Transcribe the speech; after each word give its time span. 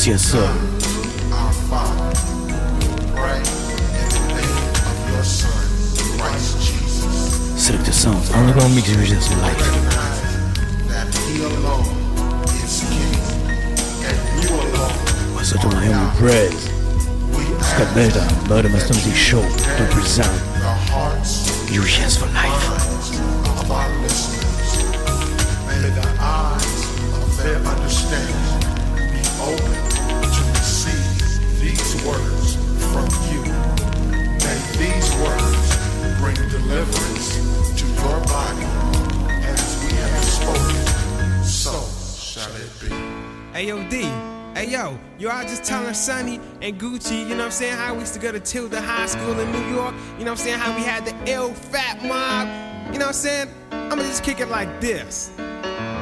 Yes, 0.00 0.06
yes, 0.06 0.22
sir. 0.32 0.46
Our 1.30 1.52
Father, 1.68 2.08
pray 3.12 3.36
in 3.36 4.08
the 4.08 4.22
name 4.32 4.72
of 4.88 4.96
your 5.12 5.22
Son, 5.22 5.60
Christ 6.16 6.56
Jesus. 6.56 7.36
Sinixta 7.60 7.92
Soundz, 7.92 8.32
underground 8.34 8.74
mix 8.74 8.88
regions 8.96 9.28
for 9.28 9.36
life. 9.44 9.58
That 10.88 11.12
He 11.28 11.44
alone 11.44 11.84
is 12.64 12.80
King, 12.88 13.12
and 14.08 14.42
you 14.42 14.48
alone 14.48 14.96
What's 15.36 15.52
up 15.54 15.60
to 15.60 15.68
my 15.68 15.84
homie 15.84 16.16
Prez? 16.16 16.70
we 17.36 17.44
Scott 17.60 17.88
ask 17.88 17.94
Belda, 17.94 18.48
Murder 18.48 18.70
Mastermind 18.70 19.14
Show 19.14 19.42
to 19.42 19.84
present 19.92 20.32
hearts 20.88 21.52
Regions 21.68 22.16
for 22.16 22.24
life. 22.32 22.69
Deliverance 36.70 37.80
to 37.80 37.84
your 37.84 38.20
body 38.26 38.64
as 39.42 39.84
we 39.84 39.92
have 39.92 40.24
spoken. 40.24 41.42
So 41.42 41.72
shall 42.16 42.54
it 42.54 42.70
be. 42.80 42.94
Hey 43.52 43.66
yo, 43.66 43.82
D. 43.88 44.02
Hey 44.54 44.70
yo, 44.70 44.96
yo, 45.18 45.30
I 45.30 45.42
just 45.42 45.64
telling 45.64 45.92
Sonny 45.94 46.38
and 46.62 46.80
Gucci, 46.80 47.22
you 47.22 47.30
know 47.30 47.38
what 47.38 47.44
I'm 47.46 47.50
saying, 47.50 47.74
how 47.76 47.94
we 47.94 48.00
used 48.00 48.14
to 48.14 48.20
go 48.20 48.30
to 48.30 48.38
Tilden 48.38 48.84
High 48.84 49.06
School 49.06 49.40
in 49.40 49.50
New 49.50 49.74
York, 49.74 49.96
you 50.16 50.24
know 50.24 50.30
what 50.30 50.30
I'm 50.30 50.36
saying, 50.36 50.60
how 50.60 50.72
we 50.76 50.82
had 50.82 51.04
the 51.04 51.32
ill 51.32 51.52
fat 51.52 52.04
mob, 52.04 52.46
you 52.92 53.00
know 53.00 53.06
what 53.06 53.08
I'm 53.08 53.12
saying? 53.14 53.48
I'ma 53.72 54.02
just 54.02 54.22
kick 54.22 54.38
it 54.38 54.46
like 54.46 54.80
this. 54.80 55.32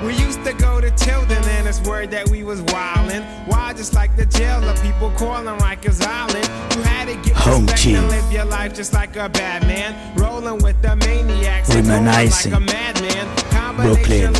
We 0.05 0.15
used 0.15 0.45
to 0.45 0.53
go 0.53 0.81
to 0.81 0.91
Tilden 0.93 1.43
and 1.45 1.67
it's 1.67 1.81
word 1.81 2.11
that 2.13 2.29
we 2.29 2.45
was 2.45 2.63
wildin'. 2.63 3.25
Wild 3.49 3.77
just 3.77 3.95
like 3.95 4.15
the 4.17 4.27
jailer, 4.27 4.75
people 4.77 5.11
calling 5.17 5.47
Rikers 5.59 6.01
Island. 6.07 6.49
You 6.77 6.83
had 6.83 7.07
to 7.09 7.17
get 7.29 7.37
Home 7.37 7.63
respect 7.63 7.83
team. 7.83 7.97
and 7.97 8.09
live 8.09 8.33
your 8.33 8.45
life 8.45 8.75
just 8.75 8.93
like 8.93 9.17
a 9.17 9.29
bad 9.29 9.67
man. 9.67 10.17
Rolling 10.17 10.59
with 10.63 10.81
the 10.83 10.95
maniacs 10.97 11.69
like 11.69 11.85
a 11.85 12.61
madman. 12.61 13.37
Combination 13.51 14.33
Brooklyn. 14.33 14.35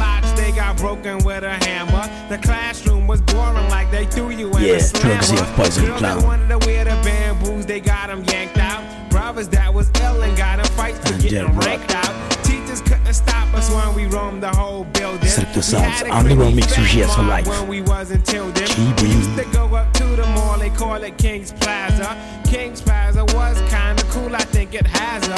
They 0.49 0.55
got 0.57 0.77
broken 0.79 1.19
with 1.25 1.45
a 1.45 1.63
hammer. 1.67 2.09
The 2.31 2.39
classroom 2.39 3.07
was 3.07 3.21
boring 3.21 3.69
like 3.69 3.91
they 3.91 4.07
threw 4.07 4.31
you 4.31 4.49
in 4.57 4.63
Yeah, 4.63 4.75
a 4.75 4.81
slammer. 4.81 5.15
drugs 5.21 5.31
of 5.41 5.47
Poison 5.49 5.93
Clown. 5.99 6.49
to 6.49 6.59
wear 6.67 6.85
the 6.85 6.97
bamboos, 7.05 7.67
they 7.67 7.81
got 7.81 8.09
them 8.09 8.25
yanked 8.25 8.57
out. 8.57 8.83
Brothers 9.11 9.49
that 9.49 9.73
was 9.73 9.91
ill 10.03 10.23
and 10.23 10.35
got 10.39 10.59
in 10.59 10.65
fights 10.73 10.99
for 11.07 11.15
And 11.15 11.23
getting 11.23 11.55
ranked 11.59 11.95
out. 11.95 12.15
Teachers 12.45 12.81
couldn't 12.81 13.13
stop 13.13 13.53
us 13.53 13.71
when 13.71 13.95
we 13.95 14.07
roamed 14.07 14.43
the 14.43 14.49
whole 14.49 14.85
building. 14.85 15.29
Sounds, 15.29 15.75
a 15.75 16.15
underground 16.15 16.55
creepy 16.55 16.55
mix 16.55 16.73
UGS 16.79 17.15
for 17.15 17.23
life. 17.25 17.47
When 17.47 17.69
we 17.69 17.83
wasn't 17.83 18.25
till 18.25 18.51
then. 18.53 18.69
GB. 18.69 19.03
We 19.03 19.09
used 19.09 19.37
to 19.37 19.45
go 19.53 19.67
up 19.77 19.93
to 19.95 20.05
the 20.05 20.27
mall, 20.29 20.59
they 20.59 20.71
call 20.71 21.03
it 21.03 21.19
King's 21.19 21.53
Plaza. 21.53 22.17
King's 22.47 22.81
Plaza 22.81 23.25
was 23.37 23.59
kinda 23.71 24.03
cool, 24.11 24.35
I 24.35 24.39
think 24.55 24.58
it 24.75 24.87
has 24.87 25.29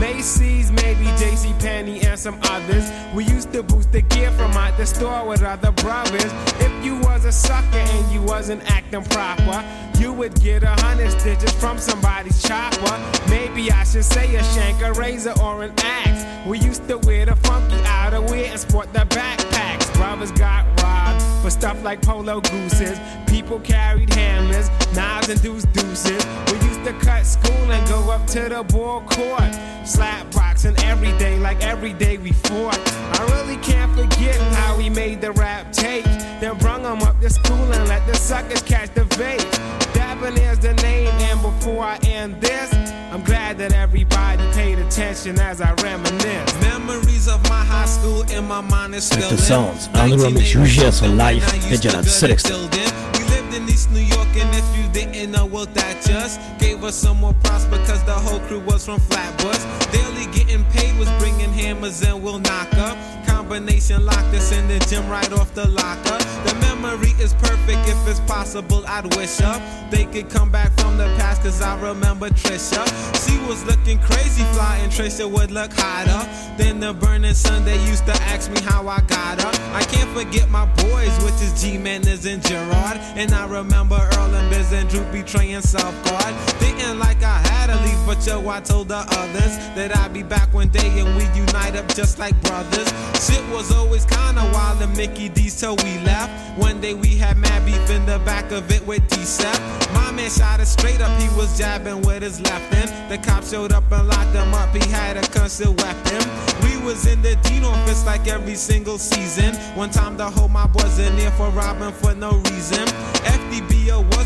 Macy's, 0.00 0.70
maybe 0.72 1.04
JC 1.16 1.58
Penney 1.60 2.00
and 2.02 2.18
some 2.18 2.38
others. 2.44 2.90
We 3.14 3.24
used 3.24 3.52
to 3.52 3.62
boost 3.62 3.92
the 3.92 4.02
gear 4.02 4.30
from 4.32 4.52
out 4.52 4.76
the 4.76 4.86
store 4.86 5.26
with 5.26 5.42
other 5.42 5.72
brothers. 5.72 6.32
If 6.60 6.84
you 6.84 6.98
was 6.98 7.24
a 7.24 7.32
sucker 7.32 7.78
and 7.78 8.12
you 8.12 8.22
wasn't 8.22 8.62
acting 8.70 9.04
proper, 9.04 9.64
you 9.98 10.12
would 10.12 10.34
get 10.40 10.62
a 10.62 10.74
hundred 10.82 11.10
stitches 11.18 11.52
from 11.52 11.78
somebody's 11.78 12.42
chopper. 12.42 13.00
Maybe 13.28 13.70
I 13.70 13.84
should 13.84 14.04
say 14.04 14.34
a 14.34 14.42
shank, 14.42 14.82
a 14.82 14.92
razor, 14.92 15.34
or 15.40 15.62
an 15.62 15.72
axe. 15.78 16.46
We 16.46 16.58
used 16.58 16.86
to 16.88 16.98
wear 16.98 17.26
the 17.26 17.36
funky 17.36 17.76
outerwear 17.76 18.50
and 18.50 18.60
sport 18.60 18.92
the 18.92 19.00
backpacks. 19.00 19.92
Brothers 19.94 20.32
got 20.32 20.66
robbed 20.82 21.33
for 21.44 21.50
stuff 21.50 21.84
like 21.84 22.00
polo 22.00 22.40
gooses. 22.40 22.98
People 23.26 23.60
carried 23.60 24.10
hammers, 24.14 24.70
knives, 24.94 25.28
and 25.28 25.42
deuce 25.42 25.64
deuces. 25.74 26.24
We 26.50 26.56
used 26.66 26.84
to 26.86 26.94
cut 27.04 27.26
school 27.26 27.70
and 27.70 27.86
go 27.86 28.10
up 28.10 28.26
to 28.28 28.48
the 28.48 28.62
ball 28.62 29.02
court. 29.02 29.54
Slap 29.84 30.32
boxing 30.32 30.74
every 30.84 31.12
day, 31.18 31.38
like 31.38 31.62
every 31.62 31.92
day 31.92 32.16
we 32.16 32.32
fought. 32.32 32.80
I 33.18 33.26
really 33.36 33.58
can't 33.58 33.92
forget 33.92 34.40
how 34.54 34.78
we 34.78 34.88
made 34.88 35.20
the 35.20 35.32
rap 35.32 35.70
tapes. 35.70 36.16
Then 36.40 36.56
brung 36.56 36.82
them 36.82 37.02
up 37.02 37.20
to 37.20 37.28
school 37.28 37.72
and 37.74 37.88
let 37.88 38.06
the 38.06 38.14
suckers 38.14 38.62
catch 38.62 38.94
the 38.94 39.02
vapes. 39.02 39.92
Dabbing 39.92 40.38
is 40.38 40.60
the 40.60 40.72
name, 40.82 41.12
and 41.28 41.42
before 41.42 41.84
I 41.84 41.98
end 42.04 42.40
this, 42.40 42.83
I'm 43.14 43.22
glad 43.22 43.58
that 43.58 43.72
everybody 43.72 44.42
paid 44.54 44.80
attention 44.80 45.38
as 45.38 45.60
I 45.60 45.72
reminisce. 45.74 46.52
Memories 46.60 47.28
of 47.28 47.40
my 47.48 47.64
high 47.64 47.86
school 47.86 48.22
in 48.22 48.44
my 48.44 48.60
mind 48.60 48.92
is 48.92 49.04
still 49.04 49.30
Selector 49.30 49.34
in. 49.36 49.76
Sounds, 49.78 49.88
underground 49.94 50.36
UGS 50.36 50.98
for 50.98 51.06
life. 51.06 51.46
When 51.46 51.50
I 51.52 51.54
used 51.54 51.70
Met 51.70 51.76
to 51.76 51.88
Gerard 51.90 51.94
go 51.94 52.02
to 52.02 52.10
Selector. 52.10 52.48
Tilden. 52.48 52.92
We 53.12 53.24
lived 53.30 53.54
in 53.54 53.68
East 53.68 53.92
New 53.92 54.00
York, 54.00 54.26
and 54.34 54.50
if 54.56 54.66
you 54.76 54.90
didn't 54.92 55.30
know, 55.30 55.46
well, 55.46 55.66
that 55.66 56.02
just 56.04 56.40
gave 56.58 56.82
us 56.82 56.96
some 56.96 57.20
more 57.20 57.34
props 57.44 57.66
because 57.66 58.02
the 58.02 58.14
whole 58.14 58.40
crew 58.40 58.58
was 58.58 58.84
from 58.84 58.98
Flatbush. 58.98 59.62
Daily 59.92 60.26
getting 60.34 60.64
paid 60.72 60.98
was 60.98 61.08
bringing 61.20 61.52
hammers 61.52 62.02
and 62.02 62.20
we'll 62.20 62.40
knock 62.40 62.74
up. 62.74 62.98
Combination 63.44 64.06
locked 64.06 64.34
us 64.34 64.52
in 64.52 64.66
the 64.68 64.78
gym 64.88 65.06
right 65.06 65.30
off 65.34 65.52
the 65.52 65.68
locker. 65.68 66.18
The 66.48 66.54
memory 66.62 67.10
is 67.20 67.34
perfect 67.34 67.86
if 67.86 68.08
it's 68.08 68.20
possible. 68.20 68.82
I'd 68.86 69.14
wish 69.16 69.42
up 69.42 69.60
they 69.90 70.06
could 70.06 70.30
come 70.30 70.50
back 70.50 70.72
from 70.80 70.96
the 70.96 71.04
past 71.18 71.42
cause 71.42 71.60
I 71.60 71.78
remember 71.78 72.30
Trisha. 72.30 72.82
She 73.22 73.36
was 73.46 73.62
looking 73.66 73.98
crazy 73.98 74.44
fly 74.54 74.78
and 74.82 74.90
Trisha 74.90 75.30
would 75.30 75.50
look 75.50 75.72
hotter 75.74 76.26
than 76.56 76.80
the 76.80 76.94
burning 76.94 77.34
sun. 77.34 77.66
They 77.66 77.76
used 77.84 78.06
to 78.06 78.14
ask 78.32 78.50
me 78.50 78.62
how 78.62 78.88
I 78.88 79.02
got 79.02 79.42
her. 79.42 79.52
I 79.74 79.82
can't 79.82 80.08
forget 80.16 80.48
my 80.48 80.64
boys, 80.76 81.14
which 81.22 81.38
is 81.44 81.52
G 81.62 81.76
Manners 81.76 82.24
and 82.24 82.42
Gerard. 82.42 82.96
And 83.14 83.34
I 83.34 83.46
remember 83.46 83.96
Earl 83.96 84.34
and 84.34 84.48
Biz 84.48 84.72
and 84.72 84.88
Drew 84.88 85.04
betraying 85.12 85.60
South 85.60 85.94
Guard. 86.06 86.34
Didn't 86.60 86.98
like 86.98 87.22
I 87.22 87.38
had 87.40 87.53
to 87.66 87.76
leave, 87.82 88.06
but 88.06 88.24
yo, 88.26 88.48
I 88.48 88.60
told 88.60 88.88
the 88.88 88.96
others 88.96 89.56
that 89.76 89.96
I'd 89.96 90.12
be 90.12 90.22
back 90.22 90.52
one 90.52 90.68
day 90.68 91.00
and 91.00 91.16
we 91.16 91.24
unite 91.38 91.76
up 91.76 91.88
just 91.94 92.18
like 92.18 92.34
brothers. 92.42 92.88
Shit 93.24 93.44
was 93.50 93.72
always 93.72 94.04
kinda 94.04 94.42
wild 94.52 94.82
and 94.82 94.96
Mickey 94.96 95.28
D's 95.28 95.58
till 95.58 95.76
we 95.76 95.98
left. 96.00 96.30
One 96.58 96.80
day 96.80 96.94
we 96.94 97.16
had 97.16 97.36
mad 97.36 97.64
beef 97.64 97.90
in 97.90 98.06
the 98.06 98.18
back 98.20 98.50
of 98.52 98.70
it 98.70 98.86
with 98.86 99.06
D-Sep. 99.08 99.58
My 99.92 100.10
man 100.12 100.30
shot 100.30 100.60
it 100.60 100.66
straight 100.66 101.00
up, 101.00 101.10
he 101.20 101.28
was 101.36 101.56
jabbing 101.58 102.02
with 102.02 102.22
his 102.22 102.40
left 102.40 102.72
hand. 102.74 102.90
The 103.10 103.18
cops 103.18 103.50
showed 103.50 103.72
up 103.72 103.90
and 103.90 104.08
locked 104.08 104.34
him 104.34 104.54
up, 104.54 104.74
he 104.74 104.88
had 104.90 105.16
a 105.16 105.22
concealed 105.28 105.80
weapon. 105.80 106.22
We 106.62 106.76
was 106.84 107.06
in 107.06 107.22
the 107.22 107.36
Dean 107.36 107.64
office 107.64 108.04
like 108.06 108.28
every 108.28 108.54
single 108.54 108.98
season. 108.98 109.54
One 109.74 109.90
time 109.90 110.16
the 110.16 110.28
whole 110.30 110.48
mob 110.48 110.74
was 110.74 110.98
in 110.98 111.16
there 111.16 111.30
for 111.32 111.50
robbing 111.50 111.92
for 111.92 112.14
no 112.14 112.32
reason. 112.50 112.86
FDBO 113.24 114.04
was 114.16 114.23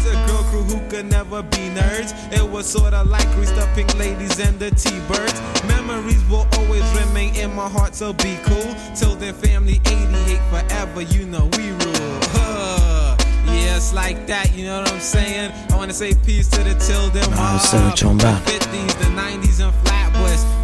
who 0.69 0.79
could 0.89 1.07
never 1.07 1.43
be 1.43 1.71
nerds. 1.75 2.13
It 2.33 2.49
was 2.49 2.67
sorta 2.67 3.03
like 3.05 3.27
Pink 3.75 3.97
Ladies 3.99 4.39
and 4.41 4.59
the 4.59 4.71
T-Birds. 4.71 5.39
Memories 5.67 6.23
will 6.29 6.47
always 6.59 6.83
remain 7.01 7.35
in 7.37 7.55
my 7.55 7.69
heart, 7.69 7.95
so 7.95 8.13
be 8.13 8.37
cool. 8.45 8.75
Till 8.95 9.15
then, 9.17 9.35
family 9.35 9.81
88 9.87 10.41
forever, 10.51 11.03
you 11.03 11.27
know 11.27 11.49
we 11.57 11.71
rule. 11.71 12.19
Huh. 12.35 13.17
Yeah, 13.47 13.77
it's 13.77 13.93
like 13.95 14.27
that, 14.27 14.55
you 14.55 14.65
know 14.67 14.81
what 14.81 14.93
I'm 14.93 15.01
saying? 15.01 15.53
I 15.73 15.77
wanna 15.77 15.93
say 15.93 16.15
peace 16.27 16.49
to 16.49 16.63
the 16.63 16.75
Tilden 16.75 17.31
Nah, 17.31 17.53
mob. 17.53 17.61
c'est 17.61 17.77
un 17.77 17.93
chamba. 17.95 18.41
50s, 18.47 18.95
the 18.99 19.11
90s, 19.15 19.61
and 19.61 19.73
Flatbush. 19.85 19.98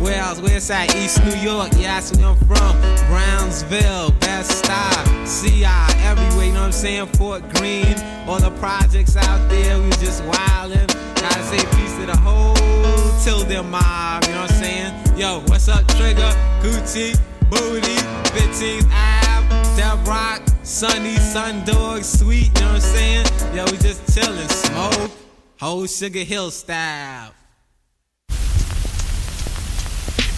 Where's 0.04 0.68
that? 0.68 0.94
East 0.96 1.24
New 1.24 1.34
York. 1.40 1.72
Yeah, 1.76 2.00
that's 2.00 2.16
where 2.16 2.28
I'm 2.28 2.36
from. 2.36 2.76
Brownsville, 3.08 4.10
Best 4.20 4.50
Stop, 4.64 5.04
CI, 5.26 5.64
everywhere. 6.04 6.46
You 6.46 6.52
know 6.52 6.60
what 6.60 6.66
I'm 6.66 6.72
saying? 6.72 7.06
Fort 7.18 7.42
Greene, 7.54 7.96
all 8.28 8.38
the 8.38 8.50
projects 8.60 9.16
out 9.16 9.48
there. 9.48 9.78
We 9.80 9.90
just 9.98 10.22
wildin'. 10.24 10.86
Gotta 11.20 11.42
say 11.44 11.58
peace 11.76 11.96
to 11.96 12.06
the 12.06 12.16
whole 12.16 12.54
Tilden 13.24 13.70
mob. 13.70 14.24
You 14.24 14.32
know 14.32 14.42
what 14.42 14.52
I'm 14.52 14.62
saying? 14.62 15.18
Yo, 15.18 15.40
what's 15.48 15.68
up, 15.68 15.86
Trigger? 15.88 16.32
Gucci, 16.60 17.18
Booty, 17.50 17.96
15th 18.36 18.88
Ave, 18.92 19.76
Del 19.76 19.96
Rock, 20.04 20.42
Sunny, 20.62 21.16
Sun 21.16 21.64
Dog, 21.64 22.02
Sweet. 22.04 22.48
You 22.54 22.60
know 22.60 22.72
what 22.72 22.74
I'm 22.76 22.80
saying? 22.80 23.26
Yo, 23.54 23.64
we 23.64 23.78
just 23.78 24.04
chillin', 24.06 24.50
smoke, 24.50 25.10
whole 25.58 25.86
Sugar 25.86 26.20
Hill 26.20 26.50
style. 26.50 27.32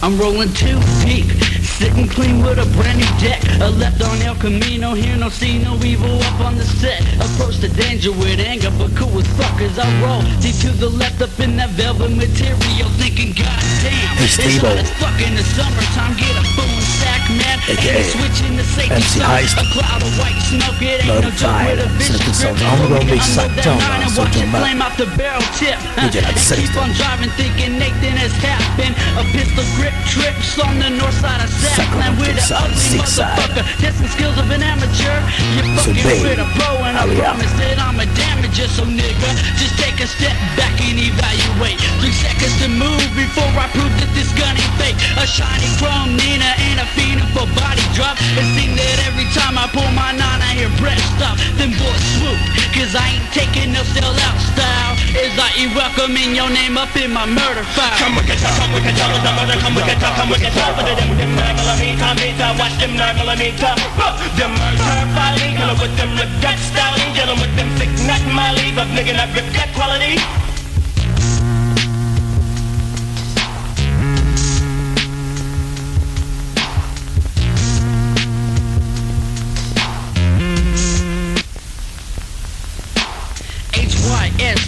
I'm 0.03 0.19
rolling 0.19 0.53
too 0.53 0.79
deep, 1.01 1.25
sitting 1.65 2.07
clean 2.07 2.43
with 2.43 2.59
a 2.59 2.65
brand 2.77 2.99
new 2.99 3.13
deck. 3.19 3.41
I 3.59 3.67
left 3.69 4.01
on 4.03 4.21
El 4.21 4.35
Camino, 4.35 4.93
hear 4.93 5.17
no 5.17 5.29
see 5.29 5.57
no 5.57 5.75
evil 5.83 6.21
up 6.21 6.39
on 6.41 6.55
the 6.55 6.65
set. 6.65 7.01
Approach 7.15 7.57
the 7.57 7.69
danger 7.69 8.11
with 8.11 8.39
anger, 8.39 8.71
but 8.77 8.95
cool 8.95 9.17
as 9.17 9.27
fuck 9.35 9.59
as 9.59 9.79
I 9.79 9.89
roll. 10.01 10.21
Deep 10.39 10.55
to 10.61 10.71
the 10.71 10.89
left 10.89 11.21
up 11.21 11.39
in 11.39 11.57
that 11.57 11.71
velvet 11.71 12.11
material, 12.11 12.89
thinking, 13.01 13.33
God 13.33 13.59
damn, 13.81 14.17
Hey, 14.17 14.25
it's 14.25 14.57
hot 14.61 14.77
as 14.77 14.89
fuck 15.01 15.19
in 15.19 15.33
the 15.33 15.43
summertime. 15.43 16.15
Get 16.15 16.37
a 16.37 16.43
boom 16.55 16.96
man. 17.35 17.57
AKA 17.67 17.99
Ain't 17.99 18.11
switching 18.15 18.53
the 18.55 18.63
safety 18.63 18.95
MC. 18.95 19.19
Hyst. 19.19 19.55
A 19.59 19.65
cloud 19.75 20.01
of 20.03 20.11
white 20.19 20.39
smoke, 20.47 20.79
it 20.81 21.03
ain't 21.03 21.07
no 21.07 21.29
joke 21.35 21.51
Notified. 21.51 21.77
with 21.77 21.83
a 21.83 21.89
Selector 21.99 22.31
vicious 22.31 22.37
Sounds, 22.39 22.59
grip. 22.59 22.71
underground 22.71 23.03
I'm 23.03 23.09
with 23.11 23.25
that 23.25 23.35
Sacktown, 23.35 23.77
nine 23.83 24.01
and 24.07 24.11
so 24.11 24.21
watch 24.23 24.35
it 24.35 24.39
jump 24.39 24.51
back. 24.53 24.61
flame 24.63 24.81
off 24.81 24.95
the 24.97 25.07
barrel 25.19 25.43
tip. 25.59 25.77
DJ, 25.99 26.15
that's 26.23 26.43
Keep 26.47 26.71
Selector. 26.71 26.79
on 26.83 26.89
driving, 26.95 27.31
thinking 27.35 27.71
Nathan 27.81 28.15
has 28.21 28.33
happened. 28.39 28.93
A 29.19 29.23
pistol 29.35 29.65
grip 29.75 29.95
trips 30.07 30.55
on 30.61 30.73
the 30.79 30.89
north 30.95 31.17
side 31.19 31.41
of 31.43 31.49
Sackland 31.51 32.15
with 32.21 32.37
an 32.37 32.47
ugly 32.55 33.01
motherfucker. 33.03 33.63
Testing 33.81 34.09
skills 34.13 34.37
of 34.39 34.47
an 34.53 34.63
amateur. 34.63 35.17
You're 35.59 35.67
fucking 35.83 36.21
with 36.23 36.39
a 36.39 36.47
pro 36.55 36.71
and 36.87 36.95
I 36.95 37.03
promise 37.19 37.51
that 37.59 37.77
I'm 37.81 37.99
a 37.99 38.07
damager. 38.15 38.69
So 38.71 38.83
nigga, 38.87 39.29
just 39.59 39.75
take 39.79 39.99
a 39.99 40.07
step 40.07 40.35
back 40.55 40.73
and 40.81 40.97
evaluate. 40.99 41.79
Three 41.99 42.13
seconds 42.15 42.55
to 42.63 42.69
move 42.71 43.03
before 43.17 43.49
I 43.57 43.67
prove 43.75 43.91
that 43.99 44.11
this 44.15 44.29
gun 44.37 44.55
ain't 44.55 44.75
fake. 44.79 44.97
A 45.19 45.25
shiny 45.27 45.67
chrome 45.81 46.15
Nina 46.15 46.51
and 46.71 46.79
a 46.81 46.87
phenom 47.17 47.29
for 47.33 47.47
body 47.57 47.81
drop. 47.93 48.17
It 48.37 48.45
seems 48.53 48.77
that 48.77 48.97
every 49.09 49.25
time 49.33 49.57
I 49.57 49.65
pull 49.73 49.87
my 49.93 50.13
nine, 50.13 50.41
I 50.41 50.53
hear 50.53 50.69
breath 50.77 51.01
stop. 51.17 51.37
Then 51.57 51.73
boys 51.73 52.03
swoop, 52.17 52.37
cause 52.73 52.93
I 52.93 53.17
ain't 53.17 53.27
taking 53.33 53.73
no 53.73 53.81
sell 53.93 54.13
out 54.13 54.37
style. 54.37 54.93
Is 55.17 55.33
I 55.37 55.49
ain't 55.57 55.73
welcoming 55.73 56.35
your 56.35 56.49
name 56.49 56.77
up 56.77 56.93
in 56.95 57.11
my 57.11 57.25
murder 57.25 57.65
file. 57.73 57.97
Come 57.97 58.17
can 58.21 58.37
talk, 58.37 58.53
come 58.61 58.77
can 58.77 58.93
talk, 58.93 59.09
it's 59.17 59.25
a 59.25 59.31
murder, 59.33 59.57
come 59.57 59.77
can 59.81 59.97
talk, 59.97 60.13
come 60.15 60.29
we 60.29 60.37
can 60.37 60.53
talk. 60.53 60.71
But 60.77 60.85
them, 60.85 61.09
them 61.17 61.31
nine 61.35 61.55
millimeter, 61.57 62.11
meter, 62.21 62.49
watch 62.61 62.75
them 62.77 62.93
nine 62.95 63.15
millimeter. 63.17 63.73
Uh, 63.97 64.13
Them 64.37 64.53
murder 64.53 65.07
filing, 65.17 65.53
killer 65.57 65.77
with 65.81 65.93
them 65.97 66.11
rip 66.17 66.31
gut 66.41 66.57
styling, 66.59 67.09
dealing 67.17 67.39
with 67.41 67.53
them 67.57 67.69
thick 67.81 67.91
nut 68.05 68.21
molly, 68.29 68.69
but 68.77 68.87
nigga 68.93 69.17
not 69.17 69.29
rip 69.33 69.47
gut 69.53 69.69
quality. 69.73 70.21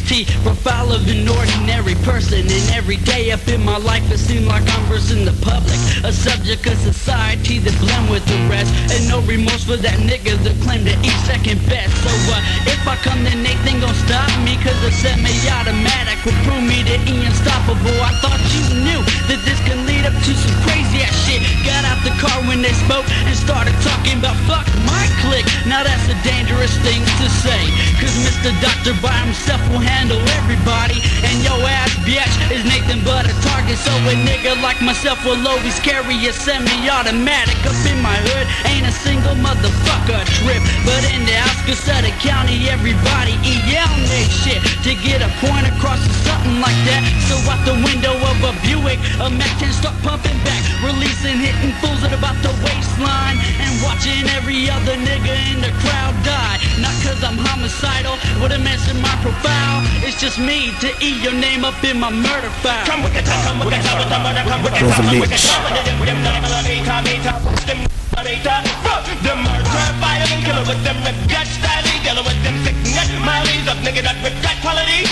H-Y-S-T 0.09 0.25
Profile 0.41 0.91
of 0.91 1.07
an 1.07 1.27
ordinary 1.27 1.95
person. 2.01 2.41
And 2.41 2.65
every 2.73 2.97
day 2.97 3.31
up 3.31 3.47
in 3.47 3.63
my 3.63 3.77
life 3.77 4.03
it 4.11 4.17
seems 4.17 4.47
like 4.47 4.63
I'm 4.65 4.83
versing 4.89 5.25
the 5.25 5.33
public. 5.45 5.77
A 6.03 6.11
subject 6.11 6.65
of 6.65 6.77
society 6.77 7.59
that 7.59 7.75
blend 7.79 8.09
with 8.09 8.25
the 8.25 8.39
rest. 8.49 8.73
And 8.91 9.07
no 9.07 9.21
remorse 9.21 9.65
for 9.65 9.77
that 9.77 9.99
nigga 10.01 10.37
that 10.43 10.57
claim 10.65 10.85
to 10.85 10.95
eat 11.05 11.19
second 11.29 11.61
best. 11.69 11.93
So 12.01 12.09
uh, 12.33 12.41
if 12.65 12.81
I 12.87 12.95
come 13.05 13.23
then 13.23 13.45
anything 13.45 13.79
gon' 13.81 13.93
stop 14.05 14.29
me 14.41 14.57
Cause 14.63 14.79
the 14.81 14.91
semi-automatic. 14.91 16.17
Will 16.25 16.35
prove 16.43 16.63
me 16.65 16.83
to 16.83 16.95
unstoppable? 16.99 17.95
I 18.01 18.11
thought 18.19 18.41
you 18.51 18.65
knew 18.83 19.01
that 19.29 19.39
this 19.45 19.59
can 19.63 19.85
lead 19.85 20.05
up 20.09 20.15
to 20.25 20.31
some 20.33 20.55
crazy 20.65 21.05
ass 21.05 21.15
shit. 21.23 21.41
Got 21.63 21.85
out 21.85 22.01
the 22.03 22.15
car 22.17 22.37
when 22.49 22.61
they 22.61 22.73
spoke 22.73 23.05
and 23.29 23.35
started 23.37 23.75
talking 23.85 24.17
about 24.19 24.35
fuck 24.49 24.65
my 24.83 25.05
clique. 25.21 25.47
Now 25.69 25.83
that's 25.85 26.07
a 26.09 26.17
dangerous 26.25 26.73
thing 26.83 26.99
to 27.21 27.27
say 27.29 27.61
Cause 27.99 28.15
Mr. 28.23 28.51
Doctor 28.59 28.95
by 29.01 29.15
himself 29.23 29.61
will 29.69 29.83
handle 29.99 30.23
everybody. 30.39 31.03
And 31.27 31.35
your 31.43 31.59
ass 31.67 31.91
bitch 32.07 32.31
is 32.55 32.63
Nathan 32.63 33.03
but 33.03 33.27
a 33.27 33.35
target. 33.43 33.75
So 33.75 33.91
a 34.07 34.15
nigga 34.23 34.55
like 34.63 34.79
myself 34.79 35.19
will 35.27 35.43
always 35.43 35.75
carry 35.83 36.15
a 36.23 36.31
semi-automatic. 36.31 37.59
Up 37.67 37.75
in 37.83 37.99
my 37.99 38.15
hood 38.15 38.47
ain't 38.71 38.87
a 38.87 38.95
single 38.95 39.35
motherfucker 39.43 40.23
trip. 40.39 40.63
But 40.87 41.03
in 41.11 41.27
the 41.27 41.35
outskirts 41.43 41.83
of 41.91 41.99
the 42.07 42.13
county 42.23 42.71
everybody 42.71 43.35
EL 43.43 43.93
next 44.07 44.39
shit 44.43 44.61
To 44.87 44.91
get 45.03 45.19
a 45.19 45.29
point 45.43 45.67
across 45.67 45.99
or 45.99 46.15
something 46.23 46.63
like 46.63 46.79
that. 46.87 47.03
So 47.27 47.35
out 47.51 47.59
the 47.67 47.75
window 47.83 48.15
of 48.15 48.37
a 48.47 48.55
Buick 48.63 48.99
A 49.19 49.27
Mac 49.27 49.51
can 49.59 49.75
start 49.75 49.99
pumping 49.99 50.39
back 50.47 50.63
Releasing 50.79 51.43
hitting 51.43 51.75
fools 51.83 51.99
at 52.07 52.15
about 52.15 52.39
the 52.39 52.55
waistline. 52.63 53.37
And 53.59 53.73
watching 53.83 54.23
every 54.39 54.71
other 54.71 54.95
nigga 54.95 55.35
in 55.51 55.59
the 55.59 55.73
crowd 55.83 56.15
die. 56.23 56.57
Not 56.79 56.95
cause 57.03 57.19
I'm 57.19 57.35
homicidal 57.35 58.15
With 58.39 58.55
a 58.55 58.59
mess 58.63 58.87
in 58.87 58.95
my 59.03 59.11
profile 59.19 59.88
It's 60.05 60.19
just 60.19 60.39
me 60.39 60.71
to 60.79 60.89
eat 61.03 61.21
your 61.21 61.33
name 61.33 61.63
up 61.65 61.81
in 61.83 61.99
my 61.99 62.09
murder 62.09 62.49
file 62.63 62.85
Come 62.85 63.03
we 63.03 63.09
can 63.11 63.23
talk, 63.23 63.43
come 63.45 63.59
we 63.59 63.69
can 63.71 63.83
talk, 63.83 63.99
it's 64.01 64.11
a 64.11 64.19
murder, 64.19 64.43
come 64.47 64.61
we 64.63 64.69
can 64.69 64.79
Brother 64.87 64.95
come 64.95 65.05
we 65.11 65.27
can 65.27 65.29
Lynch. 65.29 65.45
talk. 65.45 65.69
But 65.69 65.83
them, 65.85 65.97
them 66.05 66.19
nine 66.23 66.41
millimeter, 66.41 66.97
meter, 67.05 67.35
watch 67.45 67.63
them 67.69 67.79
millimeter. 68.15 68.57
Uh, 68.85 69.03
Them 69.25 69.39
murder 69.43 69.67
filing, 69.99 70.41
killer 70.47 70.63
with 70.65 70.81
them 70.87 70.97
rip 71.03 71.17
gut 71.27 71.47
styling, 71.47 71.99
dealing 72.03 72.25
with 72.25 72.39
them 72.43 72.55
thick 72.63 72.77
nut 72.95 73.09
mollies, 73.27 73.67
of 73.67 73.77
nigga 73.83 74.01
that 74.07 74.17
rip 74.23 74.35
gut 74.41 74.57
quality. 74.63 75.03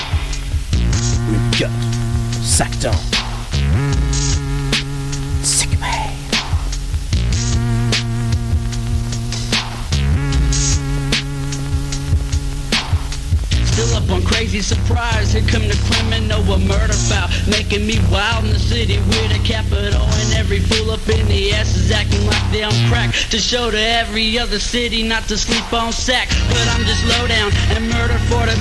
Rip 1.27 1.45
gut. 1.59 1.73
Sack 2.41 2.71
down. 2.79 4.06
Surprise. 14.67 15.31
Here 15.31 15.47
come 15.47 15.63
the 15.63 15.79
criminal, 15.87 16.43
a 16.51 16.59
murder 16.59 16.99
foul. 17.07 17.31
Making 17.47 17.87
me 17.87 17.95
wild 18.11 18.43
in 18.43 18.51
the 18.51 18.59
city 18.59 18.99
with 18.99 19.31
a 19.31 19.41
capital. 19.47 20.03
And 20.03 20.29
every 20.35 20.59
fool 20.59 20.91
up 20.91 21.07
in 21.07 21.23
the 21.31 21.55
ass 21.55 21.75
is 21.79 21.89
acting 21.89 22.25
like 22.27 22.43
they 22.51 22.63
on 22.67 22.75
crack. 22.91 23.15
To 23.31 23.39
show 23.39 23.71
to 23.71 23.79
every 23.79 24.37
other 24.37 24.59
city 24.59 25.07
not 25.07 25.23
to 25.31 25.37
sleep 25.37 25.63
on 25.71 25.93
sack. 25.93 26.27
But 26.51 26.67
I'm 26.75 26.83
just 26.83 27.03
low 27.07 27.23
down 27.31 27.55
and 27.79 27.87
murder 27.87 28.19
for 28.27 28.43
the 28.43 28.55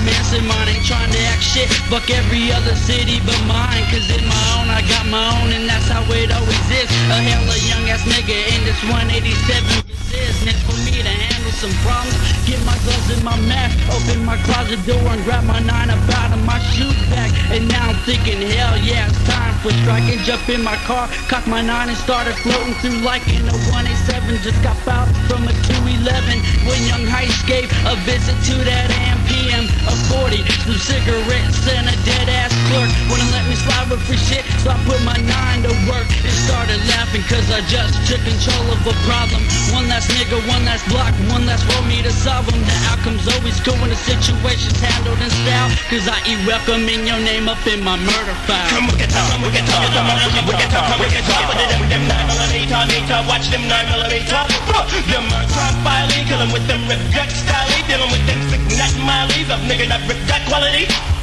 mine. 0.47 0.67
Ain't 0.71 0.87
trying 0.87 1.11
to 1.11 1.21
act 1.27 1.43
shit. 1.43 1.67
Fuck 1.91 2.07
every 2.09 2.51
other 2.55 2.75
city 2.75 3.19
but 3.27 3.39
mine. 3.43 3.83
Cause 3.91 4.07
in 4.07 4.23
my 4.23 4.45
own, 4.55 4.71
I 4.71 4.81
got 4.87 5.05
my 5.11 5.27
own. 5.43 5.51
And 5.51 5.67
that's 5.67 5.91
how 5.91 6.07
it 6.15 6.31
always 6.31 6.67
is. 6.71 6.87
A 7.11 7.19
hella 7.19 7.57
young 7.67 7.83
ass 7.91 8.07
nigga 8.07 8.37
in 8.55 8.63
this 8.63 8.79
187 8.87 9.83
business 10.07 10.55
for 10.63 10.77
me 10.87 11.03
to 11.03 11.11
handle 11.11 11.36
some 11.51 11.71
problems. 11.85 12.17
Get 12.45 12.59
my 12.65 12.77
gloves 12.83 13.09
in 13.11 13.23
my 13.23 13.37
mask, 13.47 13.77
open 13.91 14.23
my 14.23 14.37
closet 14.43 14.79
door 14.85 15.01
and 15.13 15.23
grab 15.23 15.43
my 15.43 15.59
nine 15.59 15.89
up 15.89 15.99
out 16.19 16.31
of 16.33 16.43
my 16.45 16.59
shoe 16.73 16.91
bag. 17.09 17.31
And 17.51 17.67
now 17.67 17.89
I'm 17.89 17.99
thinking, 18.03 18.41
hell 18.41 18.77
yeah, 18.79 19.07
it's 19.07 19.23
time 19.27 19.53
for 19.63 19.71
striking. 19.83 20.19
Jump 20.23 20.47
in 20.49 20.63
my 20.63 20.77
car, 20.87 21.07
cock 21.27 21.45
my 21.47 21.61
nine 21.61 21.89
and 21.89 21.97
started 21.97 22.35
floating 22.43 22.73
through 22.81 22.99
like 23.01 23.27
in 23.27 23.47
a 23.47 23.55
187. 23.71 24.41
Just 24.43 24.61
got 24.63 24.77
out 24.87 25.07
from 25.27 25.47
a 25.47 25.53
211 25.83 26.39
when 26.67 26.79
young 26.87 27.05
Hyst 27.05 27.45
gave 27.47 27.69
a 27.85 27.95
visit 28.03 28.35
to 28.47 28.55
that 28.63 28.89
AM 28.91 29.16
PM. 29.27 29.65
A 29.87 29.93
40, 30.11 30.43
some 30.63 30.79
cigarettes 30.79 31.63
and 31.67 31.87
a 31.87 31.95
dead 32.03 32.27
ass 32.27 32.51
clerk. 32.71 32.89
Wouldn't 33.11 33.31
let 33.31 33.45
me 33.47 33.55
slide 33.55 33.87
with 33.91 34.01
free 34.07 34.19
shit, 34.19 34.43
so 34.63 34.71
I 34.71 34.77
put 34.87 34.99
my 35.03 35.15
nine 35.19 35.63
to 35.63 35.71
work 35.87 36.07
and 36.07 36.35
started 36.47 36.79
laughing 36.91 37.23
cause 37.27 37.47
I 37.51 37.61
just 37.67 37.95
took 38.07 38.19
control 38.23 38.65
of 38.71 38.81
a 38.87 38.95
problem. 39.07 39.43
One 39.75 39.87
last 39.87 40.11
nigga, 40.15 40.39
one 40.47 40.63
last 40.65 40.87
block, 40.91 41.11
one 41.31 41.45
last 41.45 41.63
for 41.67 41.81
me 41.87 42.01
to 42.03 42.11
solve 42.11 42.47
them. 42.47 42.59
The 42.63 42.77
outcome's 42.91 43.27
always 43.27 43.59
cool 43.63 43.75
when 43.79 43.91
the 43.91 43.99
situation's 43.99 44.79
handled 44.79 45.19
in 45.19 45.31
style. 45.31 45.69
Cause 45.91 46.07
I 46.07 46.17
eat 46.27 46.39
welcoming 46.47 47.07
your 47.07 47.19
name 47.19 47.47
up 47.47 47.61
in 47.67 47.83
my 47.83 47.95
murder 47.99 48.35
file. 48.47 48.67
Come 48.71 48.87
we 48.91 48.95
can 48.99 49.09
talk, 49.11 49.27
come 49.31 49.43
we 49.43 49.51
can 49.51 49.63
talk, 49.67 49.83
it's 49.87 49.95
a 49.95 50.03
murder, 50.03 50.29
come 50.35 50.47
we 50.47 50.55
can 50.55 50.69
talk, 50.71 50.85
come 50.87 50.99
we 51.03 51.09
can 51.11 51.23
talk. 51.27 51.43
But 51.47 51.57
them, 51.63 51.81
them 51.91 52.03
nine 52.07 52.27
millimeter, 52.27 52.79
meter, 52.91 53.19
watch 53.27 53.47
them 53.51 53.63
nine 53.67 53.87
millimeter. 53.91 54.39
Uh, 54.67 54.83
Them 55.11 55.23
murder 55.31 55.67
filing, 55.83 56.23
killing 56.27 56.51
with 56.51 56.65
them 56.67 56.81
rip 56.87 56.99
gut 57.15 57.29
styling, 57.31 57.83
dealing 57.87 58.11
with 58.11 58.23
them 58.27 58.46
thick 58.67 58.77
nut 58.77 58.95
mollies, 59.05 59.49
of 59.49 59.59
nigga 59.61 59.87
that 59.87 60.01
rip 60.07 60.19
gut 60.27 60.41
quality. 60.47 61.16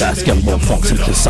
Houston, 0.00 0.16
Texas, 0.16 0.24
Gumbo 0.24 0.58
Funk 0.58 0.84
Sound, 0.86 1.29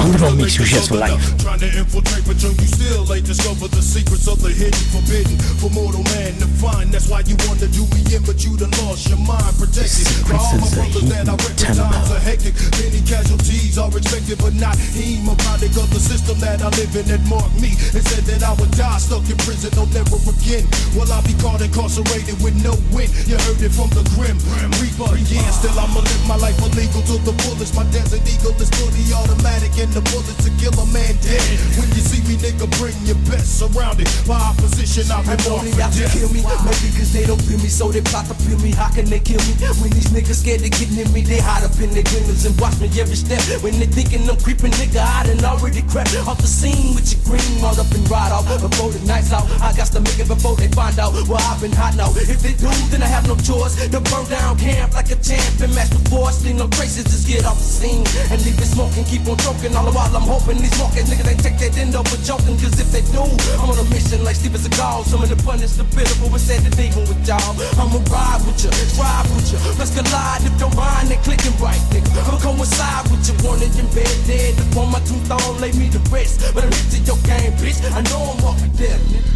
Mix 0.00 0.56
UGS 0.56 0.88
for 0.88 0.96
Life. 0.96 1.20
Trying 1.44 1.60
to 1.60 1.68
infiltrate, 1.68 2.24
but 2.24 2.40
you 2.40 2.56
still 2.64 3.04
ain't 3.12 3.26
discovered 3.26 3.68
the 3.76 3.84
secrets 3.84 4.24
of 4.28 4.40
the 4.40 4.48
hidden, 4.48 4.80
forbidden 4.96 5.36
for 5.60 5.68
mortal 5.76 6.00
man 6.16 6.32
to 6.40 6.48
find. 6.56 6.88
That's 6.88 7.08
why 7.12 7.20
you 7.28 7.36
want 7.44 7.60
to 7.60 7.68
do 7.68 7.84
me 7.92 8.00
in, 8.08 8.24
but 8.24 8.40
you 8.40 8.56
done 8.56 8.72
lost 8.80 9.12
your 9.12 9.20
mind. 9.20 9.52
Protected 9.60 10.08
for 10.24 10.40
all 10.40 10.56
my 10.56 10.68
brothers 10.72 11.04
that 11.12 11.28
I 11.28 11.36
reckon 11.36 11.76
times 11.76 12.08
are 12.08 12.22
hectic. 12.24 12.56
Many 12.80 13.04
casualties 13.04 13.76
are 13.76 13.92
expected, 13.92 14.40
but 14.40 14.56
not 14.56 14.80
him. 14.96 15.28
A 15.28 15.36
product 15.36 15.76
of 15.76 15.88
the 15.92 16.00
system 16.00 16.40
that 16.40 16.64
I 16.64 16.72
live 16.80 16.96
in 16.96 17.04
that 17.12 17.20
marked 17.28 17.60
me 17.60 17.76
and 17.92 18.00
said 18.00 18.24
that 18.24 18.40
I 18.40 18.56
would 18.56 18.72
die 18.72 19.00
stuck 19.04 19.28
in 19.28 19.36
prison, 19.44 19.68
no 19.76 19.84
never 19.92 20.16
again. 20.16 20.64
Will 20.96 21.12
I 21.12 21.20
be 21.28 21.36
caught 21.44 21.60
incarcerated 21.60 22.40
with 22.40 22.56
no 22.64 22.72
win? 22.96 23.12
You 23.28 23.36
heard 23.36 23.60
it 23.60 23.72
from 23.76 23.92
the 23.92 24.00
grim 24.16 24.40
reaper. 24.80 25.12
Yeah, 25.28 25.44
still 25.52 25.76
I'ma 25.76 26.00
live 26.00 26.24
my 26.24 26.40
life 26.40 26.56
illegal 26.64 27.04
to 27.04 27.20
the 27.20 27.36
fullest. 27.44 27.76
My 27.76 27.84
desert 27.92 28.24
eagle 28.24 28.56
is 28.56 28.72
fully 28.80 29.04
automatic, 29.12 29.76
and 29.76 29.89
the 29.90 30.02
bullet 30.14 30.38
to 30.46 30.50
kill 30.62 30.74
a 30.78 30.86
man 30.94 31.14
dead. 31.18 31.42
When 31.74 31.88
you 31.94 32.02
see 32.02 32.22
me, 32.26 32.38
nigga, 32.38 32.66
bring 32.78 32.94
your 33.06 33.18
best. 33.26 33.58
Surrounded 33.58 34.06
by 34.26 34.38
opposition, 34.38 35.10
I've 35.10 35.26
been 35.26 35.40
marked 35.50 35.74
for 35.74 35.82
out 35.82 35.92
to 35.92 36.06
death. 36.06 36.14
kill 36.14 36.30
me. 36.30 36.40
Maybe 36.46 36.88
cause 36.94 37.10
they 37.12 37.26
don't 37.26 37.42
feel 37.42 37.58
me, 37.58 37.70
so 37.70 37.90
they 37.90 38.00
plot 38.00 38.26
to 38.30 38.34
kill 38.46 38.58
me. 38.62 38.70
How 38.70 38.90
can 38.90 39.06
they 39.10 39.18
kill 39.18 39.42
me? 39.50 39.54
When 39.82 39.90
these 39.90 40.10
niggas 40.14 40.42
scared 40.42 40.62
to 40.62 40.70
get 40.70 40.90
near 40.94 41.08
me, 41.10 41.22
they 41.26 41.42
hide 41.42 41.66
up 41.66 41.74
in 41.82 41.90
their 41.90 42.06
glimmers 42.06 42.46
and 42.46 42.54
watch 42.60 42.78
me 42.78 42.86
every 42.98 43.18
step. 43.18 43.42
When 43.62 43.74
they 43.78 43.90
thinking 43.90 44.28
I'm 44.30 44.38
creeping, 44.38 44.70
nigga, 44.78 45.02
I 45.02 45.26
done 45.26 45.42
already 45.44 45.82
crept 45.90 46.14
off 46.22 46.38
the 46.38 46.46
scene 46.46 46.94
with 46.94 47.10
your 47.10 47.20
green 47.26 47.64
all 47.64 47.74
up 47.74 47.90
and 47.90 48.06
ride 48.06 48.30
off. 48.30 48.46
Before 48.46 48.90
the 48.90 49.02
night's 49.06 49.32
out, 49.32 49.46
I 49.62 49.74
got 49.74 49.90
to 49.94 50.00
make 50.00 50.18
it 50.18 50.28
before 50.28 50.54
they 50.56 50.68
find 50.68 50.98
out 50.98 51.14
where 51.26 51.42
I've 51.50 51.60
been 51.60 51.72
hot 51.72 51.96
now. 51.96 52.10
If 52.14 52.42
they 52.42 52.54
do, 52.54 52.70
then 52.90 53.02
I 53.02 53.10
have 53.10 53.26
no 53.26 53.34
choice 53.36 53.74
to 53.78 54.00
burn 54.00 54.26
down 54.28 54.58
camp 54.58 54.94
like 54.94 55.10
a 55.10 55.16
champ 55.18 55.60
and 55.60 55.74
match 55.74 55.90
the 55.90 56.02
force. 56.10 56.44
Leave 56.44 56.56
no 56.56 56.68
traces, 56.68 57.04
just 57.04 57.26
get 57.26 57.44
off 57.44 57.58
the 57.58 57.64
scene 57.64 58.06
and 58.30 58.38
leave 58.44 58.58
it 58.58 58.70
smoking. 58.70 59.04
Keep 59.04 59.26
on 59.26 59.36
choking 59.38 59.74
all 59.80 59.88
the 59.88 59.96
while 59.96 60.12
I'm 60.12 60.28
hoping 60.28 60.60
these 60.60 60.76
market 60.76 61.08
niggas 61.08 61.24
they 61.24 61.38
take 61.40 61.56
that 61.56 61.72
end 61.80 61.96
up 61.96 62.06
for 62.08 62.20
joking. 62.20 62.56
Cause 62.60 62.76
if 62.76 62.92
they 62.92 63.00
do, 63.16 63.24
I'm 63.56 63.72
on 63.72 63.78
a 63.80 63.86
mission 63.88 64.22
like. 64.24 64.36
Some 64.40 65.22
of 65.22 65.28
the 65.28 65.36
punish 65.42 65.72
the 65.72 65.84
pitiful, 65.84 66.28
but 66.30 66.40
said 66.40 66.60
that 66.60 66.78
even 66.78 67.00
with 67.08 67.26
y'all. 67.26 67.56
I'ma 67.80 68.00
ride 68.12 68.42
with 68.44 68.60
you, 68.64 68.70
ride 69.00 69.26
with 69.34 69.52
you. 69.52 69.58
Let's 69.78 69.92
collide 69.94 70.44
if 70.44 70.54
don't 70.58 70.74
mind, 70.76 71.08
they 71.08 71.16
clicking 71.24 71.56
right, 71.58 71.80
nigga. 71.90 72.10
I'ma 72.28 72.38
coincide 72.38 73.08
with 73.10 73.24
you, 73.28 73.34
wanted 73.46 73.72
in 73.78 73.86
bed 73.94 74.12
dead. 74.26 74.54
Upon 74.70 74.92
my 74.92 75.00
tombstone, 75.00 75.60
lay 75.60 75.72
me 75.72 75.88
to 75.90 76.00
rest. 76.12 76.44
But 76.54 76.64
I'm 76.64 76.72
hit 76.72 76.88
to 76.92 76.98
your 77.08 77.18
game, 77.24 77.52
bitch. 77.60 77.80
I 77.92 78.00
know 78.08 78.20
I'm 78.32 78.38
walking 78.44 78.72
dead, 78.76 79.00
nigga. 79.08 79.30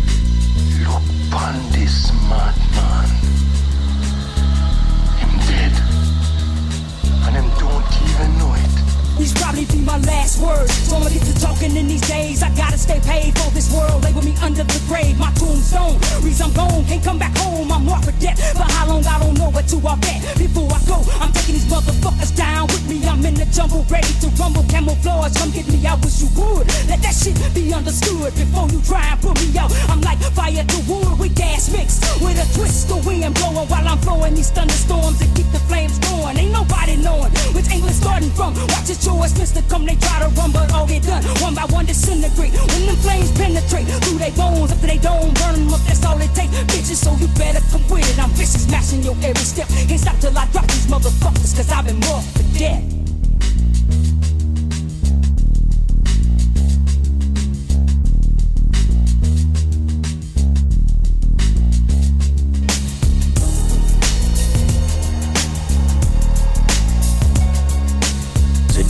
Look 0.84 1.04
upon 1.28 1.54
this 1.72 2.12
madman. 2.28 3.33
These 9.18 9.32
probably 9.34 9.64
be 9.66 9.78
my 9.78 9.98
last 9.98 10.42
words. 10.42 10.72
So 10.74 10.96
I'ma 10.96 11.08
get 11.08 11.22
to 11.22 11.34
talking 11.40 11.76
in 11.76 11.86
these 11.86 12.02
days. 12.08 12.42
I 12.42 12.50
gotta 12.56 12.78
stay 12.78 13.00
paid 13.00 13.38
for 13.38 13.50
this 13.54 13.72
world. 13.72 14.02
Label 14.02 14.22
me 14.22 14.34
under 14.42 14.64
the 14.64 14.80
grave, 14.88 15.18
my 15.18 15.30
tombstone. 15.34 15.98
Reason 16.22 16.46
I'm 16.46 16.52
gone, 16.52 16.84
can't 16.86 17.02
come 17.02 17.18
back 17.18 17.36
home. 17.38 17.70
I'm 17.70 17.86
marked 17.86 18.06
for 18.06 18.16
death. 18.18 18.38
For 18.56 18.66
how 18.66 18.88
long, 18.88 19.06
I 19.06 19.18
don't 19.20 19.38
know, 19.38 19.50
but 19.50 19.68
to 19.68 19.78
I 19.86 19.94
bet. 20.02 20.20
Before 20.38 20.66
I 20.66 20.80
go, 20.86 20.98
I'm 21.22 21.30
taking 21.32 21.54
these 21.54 21.70
motherfuckers 21.70 22.34
down 22.34 22.66
with 22.66 22.88
me. 22.88 23.06
I'm 23.06 23.24
in 23.24 23.34
the 23.34 23.46
jungle, 23.46 23.86
ready 23.88 24.12
to 24.20 24.28
rumble. 24.34 24.64
Camouflage, 24.68 25.36
come 25.38 25.50
get 25.52 25.68
me. 25.68 25.86
I 25.86 25.94
wish 26.02 26.20
you 26.20 26.28
would. 26.34 26.66
Let 26.90 27.00
that 27.02 27.14
shit 27.14 27.38
be 27.54 27.72
understood 27.72 28.34
before 28.34 28.68
you 28.68 28.80
try 28.82 29.06
and 29.14 29.20
put 29.20 29.38
me 29.40 29.56
out. 29.58 29.70
I'm 29.88 30.00
like 30.00 30.18
fire 30.34 30.64
to 30.64 30.78
wood 30.90 31.18
with 31.18 31.34
gas 31.36 31.70
mixed 31.70 32.02
with 32.20 32.34
a 32.34 32.46
twist 32.58 32.90
of 32.90 33.06
wind 33.06 33.34
blowing 33.34 33.68
while 33.68 33.86
I'm 33.86 33.98
flowing 33.98 34.34
these 34.34 34.50
thunderstorms 34.50 35.20
and 35.22 35.30
keep 35.36 35.46
the 35.52 35.53
flames 35.68 35.98
going. 35.98 36.36
Ain't 36.36 36.52
nobody 36.52 36.96
knowing 36.96 37.32
which 37.54 37.68
angle 37.70 37.90
starting 37.90 38.30
from. 38.30 38.54
Watch 38.72 38.90
it, 38.90 39.00
yours, 39.04 39.32
Mr. 39.34 39.60
Come, 39.68 39.84
they 39.86 39.96
try 39.96 40.20
to 40.20 40.28
run, 40.36 40.52
but 40.52 40.72
all 40.72 40.86
get 40.86 41.02
done. 41.02 41.22
One 41.40 41.54
by 41.54 41.66
one 41.70 41.86
disintegrate. 41.86 42.52
When 42.52 42.86
them 42.86 42.96
flames 42.96 43.30
penetrate 43.32 43.86
through 44.04 44.18
their 44.18 44.32
bones, 44.32 44.72
up 44.72 44.80
to 44.80 44.86
they 44.86 44.98
dome, 44.98 45.32
burn 45.34 45.54
them 45.54 45.74
up. 45.74 45.80
That's 45.86 46.04
all 46.04 46.20
it 46.20 46.32
take, 46.34 46.50
bitches. 46.72 47.00
So 47.04 47.12
you 47.16 47.28
better 47.38 47.60
come 47.70 47.84
with 47.88 48.08
it. 48.08 48.18
I'm 48.18 48.30
vicious, 48.30 48.66
smashing 48.66 49.02
your 49.02 49.16
every 49.22 49.44
step. 49.44 49.68
Can't 49.68 50.00
stop 50.00 50.18
till 50.20 50.36
I 50.36 50.46
drop 50.52 50.66
these 50.66 50.86
motherfuckers, 50.86 51.54
cause 51.56 51.70
I've 51.70 51.86
been 51.86 52.00
marked 52.00 52.28
for 52.36 52.44
death. 52.58 53.03